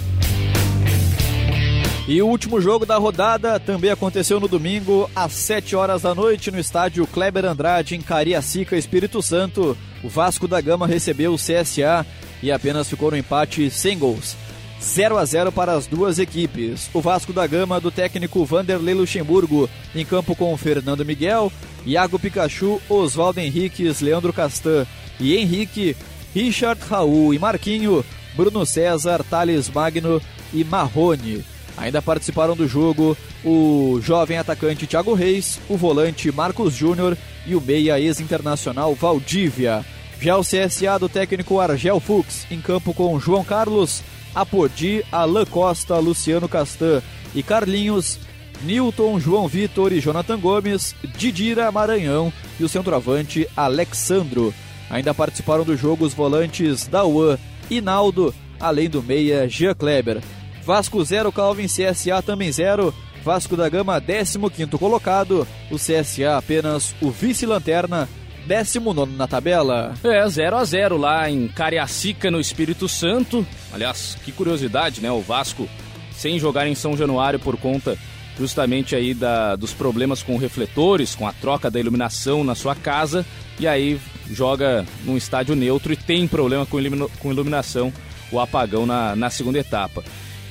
E 2.06 2.20
o 2.22 2.26
último 2.26 2.60
jogo 2.60 2.86
da 2.86 2.96
rodada 2.96 3.60
também 3.60 3.90
aconteceu 3.90 4.40
no 4.40 4.48
domingo, 4.48 5.08
às 5.14 5.32
7 5.32 5.76
horas 5.76 6.02
da 6.02 6.14
noite, 6.14 6.50
no 6.50 6.58
estádio 6.58 7.06
Kleber 7.06 7.44
Andrade, 7.44 7.94
em 7.94 8.00
Cariacica, 8.00 8.76
Espírito 8.76 9.22
Santo. 9.22 9.76
O 10.02 10.08
Vasco 10.08 10.48
da 10.48 10.60
Gama 10.60 10.86
recebeu 10.86 11.32
o 11.32 11.36
CSA 11.36 12.06
e 12.42 12.50
apenas 12.50 12.88
ficou 12.88 13.10
no 13.10 13.16
empate 13.16 13.70
sem 13.70 13.98
gols. 13.98 14.36
0 14.82 15.18
a 15.18 15.24
0 15.24 15.52
para 15.52 15.72
as 15.72 15.86
duas 15.86 16.18
equipes. 16.18 16.88
O 16.94 17.00
Vasco 17.00 17.32
da 17.32 17.46
Gama 17.46 17.80
do 17.80 17.90
técnico 17.90 18.44
Vanderlei 18.44 18.94
Luxemburgo 18.94 19.68
em 19.94 20.04
campo 20.04 20.34
com 20.34 20.56
Fernando 20.56 21.04
Miguel, 21.04 21.52
Iago 21.84 22.18
Pikachu, 22.18 22.80
Oswaldo 22.88 23.40
Henriques, 23.40 24.00
Leandro 24.00 24.32
Castan 24.32 24.86
e 25.18 25.36
Henrique, 25.36 25.96
Richard 26.34 26.80
Raul 26.88 27.34
e 27.34 27.38
Marquinho, 27.38 28.04
Bruno 28.34 28.64
César, 28.64 29.22
Thales 29.22 29.68
Magno 29.68 30.20
e 30.52 30.64
Marrone. 30.64 31.44
Ainda 31.76 32.02
participaram 32.02 32.56
do 32.56 32.68
jogo 32.68 33.16
o 33.44 34.00
jovem 34.02 34.38
atacante 34.38 34.86
Thiago 34.86 35.14
Reis, 35.14 35.58
o 35.68 35.76
volante 35.76 36.30
Marcos 36.30 36.74
Júnior 36.74 37.16
e 37.46 37.54
o 37.54 37.60
meia 37.60 37.98
ex-internacional 37.98 38.94
Valdívia. 38.94 39.84
Já 40.20 40.36
o 40.36 40.42
CSA 40.42 40.98
do 40.98 41.08
técnico 41.08 41.58
Argel 41.58 41.98
Fux, 41.98 42.46
em 42.50 42.60
campo 42.60 42.92
com 42.92 43.18
João 43.18 43.42
Carlos, 43.42 44.02
Apodi, 44.34 45.04
Alain 45.10 45.46
Costa, 45.46 45.96
Luciano 45.98 46.48
Castan 46.48 47.02
e 47.34 47.42
Carlinhos, 47.42 48.18
Newton, 48.62 49.18
João 49.18 49.48
Vitor 49.48 49.92
e 49.92 50.00
Jonathan 50.00 50.38
Gomes, 50.38 50.94
Didira 51.16 51.70
Maranhão 51.72 52.32
e 52.58 52.64
o 52.64 52.68
centroavante 52.68 53.48
Alexandro. 53.56 54.52
Ainda 54.90 55.14
participaram 55.14 55.64
do 55.64 55.76
jogo 55.76 56.04
os 56.04 56.14
volantes 56.14 56.86
Dauan 56.86 57.38
e 57.70 57.80
Naldo, 57.80 58.34
além 58.58 58.88
do 58.88 59.02
meia 59.02 59.48
Jean 59.48 59.74
Kleber. 59.74 60.20
Vasco 60.64 61.02
0, 61.02 61.32
Calvin 61.32 61.66
CSA 61.66 62.22
também 62.22 62.52
0. 62.52 62.92
Vasco 63.22 63.56
da 63.56 63.68
Gama 63.68 64.00
15 64.00 64.38
colocado, 64.78 65.46
o 65.70 65.76
CSA 65.76 66.36
apenas 66.38 66.94
o 67.02 67.10
vice-lanterna 67.10 68.08
19 68.50 69.14
na 69.14 69.28
tabela. 69.28 69.94
É, 70.02 70.28
0 70.28 70.56
a 70.56 70.64
0 70.64 70.96
lá 70.96 71.30
em 71.30 71.46
Cariacica, 71.46 72.32
no 72.32 72.40
Espírito 72.40 72.88
Santo. 72.88 73.46
Aliás, 73.72 74.16
que 74.24 74.32
curiosidade, 74.32 75.00
né? 75.00 75.10
O 75.12 75.20
Vasco 75.20 75.68
sem 76.12 76.36
jogar 76.36 76.66
em 76.66 76.74
São 76.74 76.96
Januário 76.96 77.38
por 77.38 77.56
conta 77.56 77.96
justamente 78.36 78.96
aí 78.96 79.14
da, 79.14 79.54
dos 79.54 79.72
problemas 79.72 80.22
com 80.22 80.36
refletores, 80.36 81.14
com 81.14 81.28
a 81.28 81.32
troca 81.32 81.70
da 81.70 81.78
iluminação 81.78 82.42
na 82.42 82.54
sua 82.56 82.74
casa, 82.74 83.24
e 83.58 83.68
aí 83.68 84.00
joga 84.30 84.84
num 85.04 85.16
estádio 85.16 85.54
neutro 85.54 85.92
e 85.92 85.96
tem 85.96 86.26
problema 86.26 86.66
com, 86.66 86.78
com 87.20 87.30
iluminação, 87.30 87.92
o 88.32 88.40
apagão 88.40 88.84
na, 88.84 89.14
na 89.14 89.30
segunda 89.30 89.58
etapa. 89.58 90.02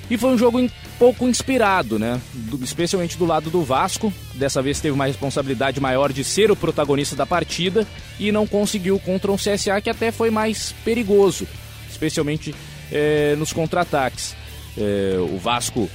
E 0.09 0.17
foi 0.17 0.31
um 0.31 0.37
jogo 0.37 0.59
pouco 0.97 1.27
inspirado, 1.27 1.99
né? 1.99 2.19
Do, 2.33 2.63
especialmente 2.63 3.17
do 3.17 3.25
lado 3.25 3.49
do 3.49 3.63
Vasco. 3.63 4.11
Dessa 4.33 4.61
vez 4.61 4.79
teve 4.79 4.93
uma 4.93 5.05
responsabilidade 5.05 5.79
maior 5.79 6.11
de 6.11 6.23
ser 6.23 6.49
o 6.49 6.55
protagonista 6.55 7.15
da 7.15 7.25
partida 7.25 7.87
e 8.19 8.31
não 8.31 8.47
conseguiu 8.47 8.99
contra 8.99 9.31
um 9.31 9.35
CSA 9.35 9.79
que 9.81 9.89
até 9.89 10.11
foi 10.11 10.31
mais 10.31 10.73
perigoso, 10.83 11.47
especialmente 11.89 12.55
é, 12.91 13.35
nos 13.35 13.53
contra-ataques. 13.53 14.35
É, 14.77 15.17
o 15.19 15.37
Vasco 15.37 15.89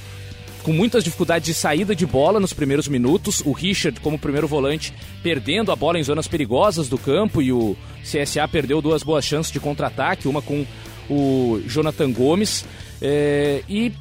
com 0.65 0.73
muitas 0.73 1.03
dificuldades 1.03 1.45
de 1.45 1.53
saída 1.53 1.95
de 1.95 2.07
bola 2.07 2.39
nos 2.39 2.51
primeiros 2.51 2.87
minutos. 2.87 3.41
O 3.45 3.51
Richard, 3.51 3.99
como 3.99 4.17
primeiro 4.17 4.47
volante, 4.47 4.91
perdendo 5.21 5.71
a 5.71 5.75
bola 5.75 5.99
em 5.99 6.03
zonas 6.03 6.27
perigosas 6.27 6.89
do 6.89 6.97
campo 6.97 7.39
e 7.39 7.53
o 7.53 7.77
CSA 8.01 8.47
perdeu 8.47 8.81
duas 8.81 9.03
boas 9.03 9.23
chances 9.23 9.51
de 9.51 9.59
contra-ataque, 9.59 10.27
uma 10.27 10.41
com 10.41 10.65
o 11.07 11.61
Jonathan 11.67 12.11
Gomes. 12.11 12.65
É, 13.07 13.61
e 13.69 13.93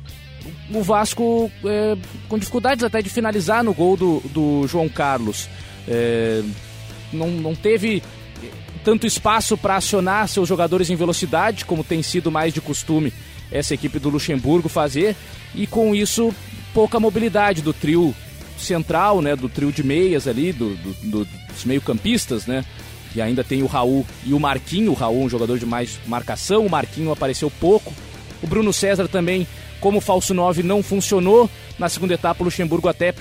o 0.72 0.82
Vasco 0.82 1.52
é, 1.62 1.94
com 2.26 2.38
dificuldades 2.38 2.82
até 2.82 3.02
de 3.02 3.10
finalizar 3.10 3.62
no 3.62 3.74
gol 3.74 3.98
do, 3.98 4.20
do 4.30 4.66
João 4.66 4.88
Carlos. 4.88 5.46
É, 5.86 6.42
não, 7.12 7.28
não 7.30 7.54
teve 7.54 8.02
tanto 8.82 9.06
espaço 9.06 9.58
para 9.58 9.76
acionar 9.76 10.26
seus 10.28 10.48
jogadores 10.48 10.88
em 10.88 10.96
velocidade, 10.96 11.66
como 11.66 11.84
tem 11.84 12.02
sido 12.02 12.30
mais 12.30 12.54
de 12.54 12.62
costume 12.62 13.12
essa 13.52 13.74
equipe 13.74 13.98
do 13.98 14.08
Luxemburgo 14.08 14.68
fazer, 14.68 15.14
e 15.54 15.66
com 15.66 15.94
isso 15.94 16.34
pouca 16.72 16.98
mobilidade 16.98 17.60
do 17.60 17.74
trio 17.74 18.14
central, 18.56 19.20
né, 19.20 19.36
do 19.36 19.50
trio 19.50 19.70
de 19.70 19.84
meias 19.84 20.26
ali, 20.26 20.50
do, 20.50 20.74
do, 20.76 20.92
do 21.10 21.28
dos 21.54 21.64
meio-campistas, 21.64 22.46
né? 22.46 22.64
E 23.14 23.22
ainda 23.22 23.44
tem 23.44 23.62
o 23.62 23.66
Raul 23.66 24.04
e 24.24 24.34
o 24.34 24.40
Marquinho. 24.40 24.90
O 24.90 24.94
Raul, 24.94 25.22
um 25.22 25.28
jogador 25.28 25.58
de 25.58 25.64
mais 25.64 26.00
marcação, 26.06 26.66
o 26.66 26.70
Marquinho 26.70 27.12
apareceu 27.12 27.48
pouco. 27.48 27.92
O 28.44 28.46
Bruno 28.46 28.74
César 28.74 29.08
também, 29.08 29.46
como 29.80 30.02
falso 30.02 30.34
9, 30.34 30.62
não 30.62 30.82
funcionou. 30.82 31.48
Na 31.78 31.88
segunda 31.88 32.12
etapa, 32.12 32.42
o 32.42 32.44
Luxemburgo 32.44 32.88
até 32.88 33.14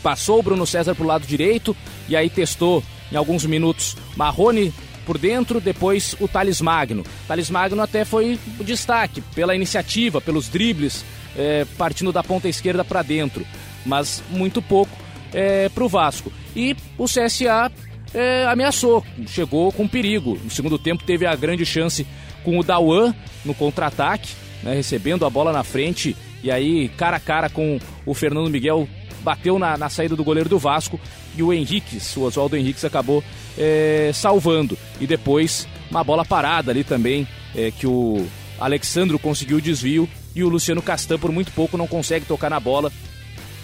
passou 0.00 0.38
o 0.38 0.42
Bruno 0.44 0.64
César 0.64 0.94
para 0.94 1.02
o 1.02 1.08
lado 1.08 1.26
direito 1.26 1.76
e 2.08 2.14
aí 2.14 2.30
testou 2.30 2.80
em 3.10 3.16
alguns 3.16 3.44
minutos 3.44 3.96
Marrone 4.16 4.72
por 5.04 5.18
dentro, 5.18 5.60
depois 5.60 6.14
o 6.20 6.28
Thales 6.28 6.60
Magno. 6.60 7.02
Thales 7.26 7.50
Magno 7.50 7.82
até 7.82 8.04
foi 8.04 8.38
o 8.60 8.62
destaque 8.62 9.20
pela 9.34 9.56
iniciativa, 9.56 10.20
pelos 10.20 10.48
dribles, 10.48 11.04
é, 11.36 11.66
partindo 11.76 12.12
da 12.12 12.22
ponta 12.22 12.48
esquerda 12.48 12.84
para 12.84 13.02
dentro, 13.02 13.44
mas 13.84 14.22
muito 14.30 14.62
pouco 14.62 14.96
é, 15.32 15.68
para 15.68 15.82
o 15.82 15.88
Vasco. 15.88 16.32
E 16.54 16.76
o 16.96 17.06
CSA 17.06 17.72
é, 18.14 18.46
ameaçou, 18.46 19.04
chegou 19.26 19.72
com 19.72 19.88
perigo. 19.88 20.38
No 20.44 20.50
segundo 20.50 20.78
tempo 20.78 21.02
teve 21.02 21.26
a 21.26 21.34
grande 21.34 21.66
chance 21.66 22.06
com 22.44 22.56
o 22.56 22.62
Dauan 22.62 23.12
no 23.44 23.52
contra-ataque, 23.52 24.43
né, 24.62 24.74
recebendo 24.74 25.24
a 25.26 25.30
bola 25.30 25.52
na 25.52 25.64
frente 25.64 26.16
e 26.42 26.50
aí 26.50 26.88
cara 26.90 27.16
a 27.16 27.20
cara 27.20 27.48
com 27.48 27.78
o 28.04 28.14
Fernando 28.14 28.50
Miguel 28.50 28.88
bateu 29.22 29.58
na, 29.58 29.76
na 29.78 29.88
saída 29.88 30.14
do 30.14 30.22
goleiro 30.22 30.48
do 30.48 30.58
Vasco 30.58 31.00
e 31.36 31.42
o 31.42 31.52
Henriques, 31.52 32.16
o 32.16 32.22
Oswaldo 32.22 32.56
Henriques 32.56 32.84
acabou 32.84 33.24
é, 33.58 34.10
salvando. 34.14 34.78
E 35.00 35.06
depois 35.06 35.66
uma 35.90 36.04
bola 36.04 36.24
parada 36.24 36.70
ali 36.70 36.84
também, 36.84 37.26
é, 37.54 37.70
que 37.70 37.86
o 37.86 38.26
Alexandro 38.58 39.18
conseguiu 39.18 39.56
o 39.56 39.60
desvio 39.60 40.08
e 40.34 40.44
o 40.44 40.48
Luciano 40.48 40.82
Castan 40.82 41.18
por 41.18 41.32
muito 41.32 41.52
pouco 41.52 41.76
não 41.76 41.86
consegue 41.86 42.26
tocar 42.26 42.50
na 42.50 42.60
bola 42.60 42.92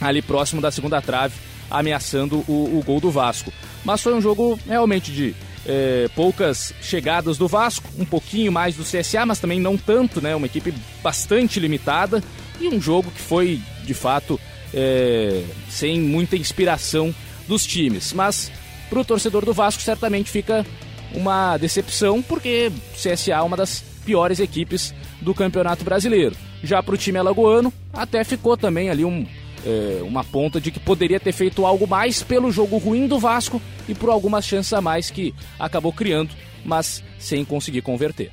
ali 0.00 0.22
próximo 0.22 0.60
da 0.60 0.70
segunda 0.70 1.00
trave, 1.02 1.34
ameaçando 1.70 2.44
o, 2.48 2.78
o 2.78 2.82
gol 2.84 3.00
do 3.00 3.10
Vasco. 3.10 3.52
Mas 3.84 4.00
foi 4.00 4.14
um 4.14 4.20
jogo 4.20 4.58
realmente 4.66 5.12
de 5.12 5.34
é, 5.66 6.08
poucas 6.14 6.72
chegadas 6.80 7.36
do 7.36 7.46
Vasco, 7.46 7.88
um 7.98 8.04
pouquinho 8.04 8.50
mais 8.50 8.76
do 8.76 8.84
CSA, 8.84 9.26
mas 9.26 9.38
também 9.38 9.60
não 9.60 9.76
tanto, 9.76 10.20
né? 10.20 10.34
Uma 10.34 10.46
equipe 10.46 10.74
bastante 11.02 11.60
limitada 11.60 12.22
e 12.60 12.68
um 12.68 12.80
jogo 12.80 13.10
que 13.10 13.20
foi 13.20 13.60
de 13.84 13.94
fato 13.94 14.40
é, 14.72 15.42
sem 15.68 16.00
muita 16.00 16.36
inspiração 16.36 17.14
dos 17.46 17.66
times. 17.66 18.12
Mas 18.12 18.50
para 18.88 19.00
o 19.00 19.04
torcedor 19.04 19.44
do 19.44 19.52
Vasco 19.52 19.82
certamente 19.82 20.30
fica 20.30 20.64
uma 21.12 21.56
decepção, 21.56 22.22
porque 22.22 22.70
o 22.92 22.96
CSA 22.96 23.34
é 23.34 23.42
uma 23.42 23.56
das 23.56 23.82
piores 24.04 24.40
equipes 24.40 24.94
do 25.20 25.34
Campeonato 25.34 25.84
Brasileiro. 25.84 26.36
Já 26.62 26.82
para 26.82 26.94
o 26.94 26.98
time 26.98 27.18
alagoano, 27.18 27.72
até 27.92 28.22
ficou 28.24 28.56
também 28.56 28.90
ali 28.90 29.04
um, 29.04 29.26
é, 29.64 30.00
uma 30.02 30.24
ponta 30.24 30.60
de 30.60 30.70
que 30.70 30.80
poderia 30.80 31.20
ter 31.20 31.32
feito 31.32 31.66
algo 31.66 31.86
mais 31.86 32.22
pelo 32.22 32.50
jogo 32.50 32.78
ruim 32.78 33.06
do 33.06 33.18
Vasco 33.18 33.60
e 33.88 33.94
por 33.94 34.10
algumas 34.10 34.44
chances 34.44 34.72
a 34.72 34.80
mais 34.80 35.10
que 35.10 35.34
acabou 35.58 35.92
criando, 35.92 36.30
mas 36.64 37.02
sem 37.18 37.44
conseguir 37.44 37.82
converter. 37.82 38.30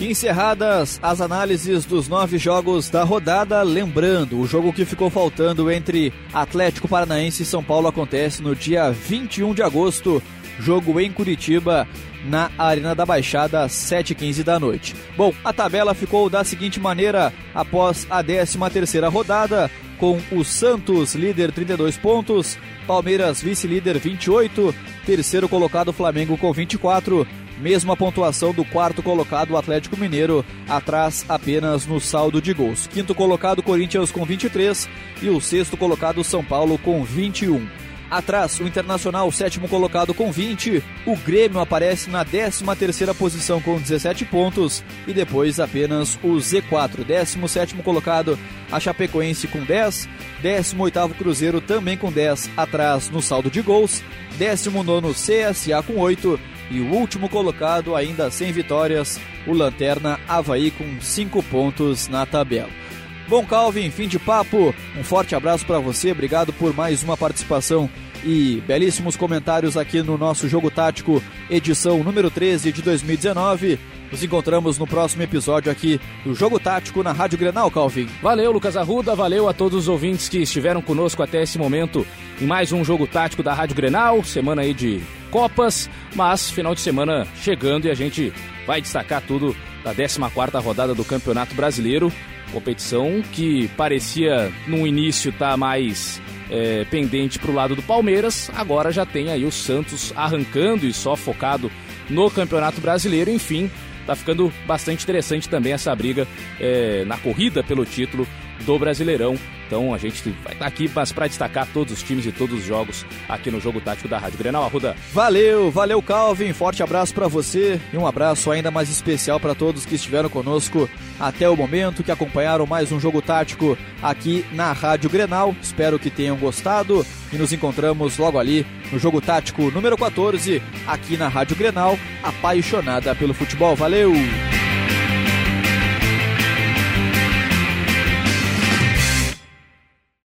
Encerradas 0.00 1.00
as 1.02 1.20
análises 1.20 1.84
dos 1.84 2.06
nove 2.06 2.38
jogos 2.38 2.88
da 2.88 3.02
rodada, 3.02 3.60
lembrando, 3.62 4.38
o 4.38 4.46
jogo 4.46 4.72
que 4.72 4.84
ficou 4.84 5.10
faltando 5.10 5.70
entre 5.70 6.12
Atlético 6.32 6.86
Paranaense 6.86 7.42
e 7.42 7.46
São 7.46 7.64
Paulo 7.64 7.88
acontece 7.88 8.40
no 8.40 8.54
dia 8.54 8.90
21 8.92 9.52
de 9.52 9.62
agosto, 9.62 10.22
jogo 10.60 11.00
em 11.00 11.10
Curitiba, 11.10 11.88
na 12.28 12.50
Arena 12.58 12.94
da 12.94 13.06
Baixada, 13.06 13.62
às 13.62 13.72
7h15 13.72 14.42
da 14.42 14.58
noite. 14.58 14.94
Bom, 15.16 15.32
a 15.44 15.52
tabela 15.52 15.94
ficou 15.94 16.28
da 16.28 16.44
seguinte 16.44 16.80
maneira 16.80 17.32
após 17.54 18.06
a 18.10 18.22
13ª 18.22 19.10
rodada, 19.10 19.70
com 19.98 20.20
o 20.30 20.44
Santos 20.44 21.14
líder 21.14 21.52
32 21.52 21.96
pontos, 21.96 22.58
Palmeiras 22.86 23.40
vice-líder 23.40 23.98
28, 23.98 24.74
terceiro 25.04 25.48
colocado 25.48 25.92
Flamengo 25.92 26.36
com 26.36 26.52
24, 26.52 27.26
mesma 27.58 27.96
pontuação 27.96 28.52
do 28.52 28.64
quarto 28.64 29.02
colocado 29.02 29.52
o 29.52 29.56
Atlético 29.56 29.96
Mineiro, 29.96 30.44
atrás 30.68 31.24
apenas 31.28 31.86
no 31.86 32.00
saldo 32.00 32.40
de 32.40 32.52
gols. 32.52 32.86
Quinto 32.86 33.14
colocado 33.14 33.62
Corinthians 33.62 34.12
com 34.12 34.24
23 34.24 34.88
e 35.22 35.28
o 35.28 35.40
sexto 35.40 35.76
colocado 35.76 36.22
São 36.22 36.44
Paulo 36.44 36.78
com 36.78 37.02
21. 37.02 37.85
Atrás, 38.10 38.60
o 38.60 38.66
Internacional, 38.66 39.30
sétimo 39.32 39.68
colocado 39.68 40.14
com 40.14 40.30
20. 40.30 40.82
O 41.04 41.16
Grêmio 41.16 41.58
aparece 41.60 42.08
na 42.08 42.24
13 42.24 42.64
terceira 42.78 43.14
posição 43.14 43.60
com 43.60 43.78
17 43.78 44.24
pontos. 44.26 44.84
E 45.06 45.12
depois 45.12 45.58
apenas 45.58 46.16
o 46.22 46.34
Z4, 46.36 47.04
17 47.04 47.74
colocado, 47.76 48.38
a 48.70 48.78
Chapecoense 48.78 49.48
com 49.48 49.62
10. 49.64 50.08
18 50.40 51.14
Cruzeiro 51.16 51.60
também 51.60 51.96
com 51.96 52.12
10, 52.12 52.50
atrás 52.56 53.10
no 53.10 53.20
saldo 53.20 53.50
de 53.50 53.60
gols. 53.60 54.02
19 54.38 55.12
CSA 55.12 55.82
com 55.82 55.96
8. 55.96 56.38
E 56.70 56.80
o 56.80 56.92
último 56.92 57.28
colocado, 57.28 57.94
ainda 57.94 58.30
sem 58.30 58.52
vitórias, 58.52 59.20
o 59.46 59.52
Lanterna 59.52 60.18
Havaí 60.28 60.70
com 60.70 61.00
5 61.00 61.42
pontos 61.44 62.08
na 62.08 62.26
tabela. 62.26 62.85
Bom, 63.28 63.44
Calvin, 63.44 63.90
fim 63.90 64.06
de 64.06 64.20
papo. 64.20 64.72
Um 64.96 65.02
forte 65.02 65.34
abraço 65.34 65.66
para 65.66 65.80
você. 65.80 66.12
Obrigado 66.12 66.52
por 66.52 66.72
mais 66.72 67.02
uma 67.02 67.16
participação 67.16 67.90
e 68.24 68.62
belíssimos 68.66 69.16
comentários 69.16 69.76
aqui 69.76 70.00
no 70.00 70.16
nosso 70.16 70.48
Jogo 70.48 70.70
Tático, 70.70 71.20
edição 71.50 72.02
número 72.04 72.30
13 72.30 72.70
de 72.70 72.82
2019. 72.82 73.80
Nos 74.12 74.22
encontramos 74.22 74.78
no 74.78 74.86
próximo 74.86 75.24
episódio 75.24 75.72
aqui 75.72 76.00
do 76.24 76.34
Jogo 76.34 76.60
Tático 76.60 77.02
na 77.02 77.10
Rádio 77.10 77.36
Grenal, 77.36 77.68
Calvin. 77.68 78.08
Valeu, 78.22 78.52
Lucas 78.52 78.76
Arruda, 78.76 79.16
valeu 79.16 79.48
a 79.48 79.52
todos 79.52 79.76
os 79.76 79.88
ouvintes 79.88 80.28
que 80.28 80.38
estiveram 80.38 80.80
conosco 80.80 81.20
até 81.20 81.42
esse 81.42 81.58
momento 81.58 82.06
em 82.40 82.46
mais 82.46 82.70
um 82.70 82.84
Jogo 82.84 83.08
Tático 83.08 83.42
da 83.42 83.52
Rádio 83.52 83.74
Grenal, 83.74 84.22
semana 84.22 84.62
aí 84.62 84.72
de 84.72 85.02
Copas, 85.32 85.90
mas 86.14 86.48
final 86.48 86.76
de 86.76 86.80
semana 86.80 87.26
chegando 87.42 87.86
e 87.86 87.90
a 87.90 87.94
gente 87.94 88.32
vai 88.66 88.80
destacar 88.80 89.20
tudo 89.20 89.54
da 89.82 89.92
14ª 89.92 90.62
rodada 90.62 90.94
do 90.94 91.04
Campeonato 91.04 91.56
Brasileiro. 91.56 92.12
Competição 92.56 93.22
que 93.34 93.68
parecia 93.76 94.50
no 94.66 94.86
início 94.86 95.28
estar 95.28 95.50
tá 95.50 95.56
mais 95.58 96.22
é, 96.50 96.86
pendente 96.86 97.38
para 97.38 97.50
o 97.50 97.54
lado 97.54 97.76
do 97.76 97.82
Palmeiras, 97.82 98.50
agora 98.56 98.90
já 98.90 99.04
tem 99.04 99.28
aí 99.28 99.44
o 99.44 99.52
Santos 99.52 100.10
arrancando 100.16 100.86
e 100.86 100.92
só 100.94 101.14
focado 101.14 101.70
no 102.08 102.30
Campeonato 102.30 102.80
Brasileiro. 102.80 103.30
Enfim, 103.30 103.70
tá 104.06 104.16
ficando 104.16 104.50
bastante 104.66 105.02
interessante 105.04 105.50
também 105.50 105.74
essa 105.74 105.94
briga 105.94 106.26
é, 106.58 107.04
na 107.04 107.18
corrida 107.18 107.62
pelo 107.62 107.84
título 107.84 108.26
do 108.64 108.78
Brasileirão. 108.78 109.36
Então 109.66 109.92
a 109.92 109.98
gente 109.98 110.30
vai 110.44 110.52
estar 110.52 110.66
aqui, 110.66 110.90
mas 110.94 111.12
para 111.12 111.26
destacar 111.26 111.66
todos 111.72 111.92
os 111.92 112.02
times 112.02 112.24
e 112.24 112.32
todos 112.32 112.60
os 112.60 112.64
jogos 112.64 113.04
aqui 113.28 113.50
no 113.50 113.60
Jogo 113.60 113.80
Tático 113.80 114.08
da 114.08 114.18
Rádio 114.18 114.38
Grenal. 114.38 114.64
Arruda. 114.64 114.96
Valeu, 115.12 115.70
valeu 115.70 116.00
Calvin, 116.00 116.52
forte 116.52 116.82
abraço 116.82 117.12
para 117.12 117.26
você 117.26 117.80
e 117.92 117.96
um 117.96 118.06
abraço 118.06 118.50
ainda 118.50 118.70
mais 118.70 118.88
especial 118.88 119.40
para 119.40 119.54
todos 119.54 119.84
que 119.84 119.96
estiveram 119.96 120.28
conosco 120.28 120.88
até 121.18 121.48
o 121.48 121.56
momento, 121.56 122.04
que 122.04 122.12
acompanharam 122.12 122.66
mais 122.66 122.92
um 122.92 123.00
Jogo 123.00 123.20
Tático 123.20 123.76
aqui 124.02 124.44
na 124.52 124.72
Rádio 124.72 125.10
Grenal. 125.10 125.54
Espero 125.60 125.98
que 125.98 126.10
tenham 126.10 126.36
gostado 126.36 127.04
e 127.32 127.36
nos 127.36 127.52
encontramos 127.52 128.18
logo 128.18 128.38
ali 128.38 128.64
no 128.92 128.98
Jogo 128.98 129.20
Tático 129.20 129.70
número 129.70 129.96
14, 129.96 130.62
aqui 130.86 131.16
na 131.16 131.28
Rádio 131.28 131.56
Grenal, 131.56 131.98
apaixonada 132.22 133.14
pelo 133.14 133.34
futebol. 133.34 133.74
Valeu! 133.74 134.12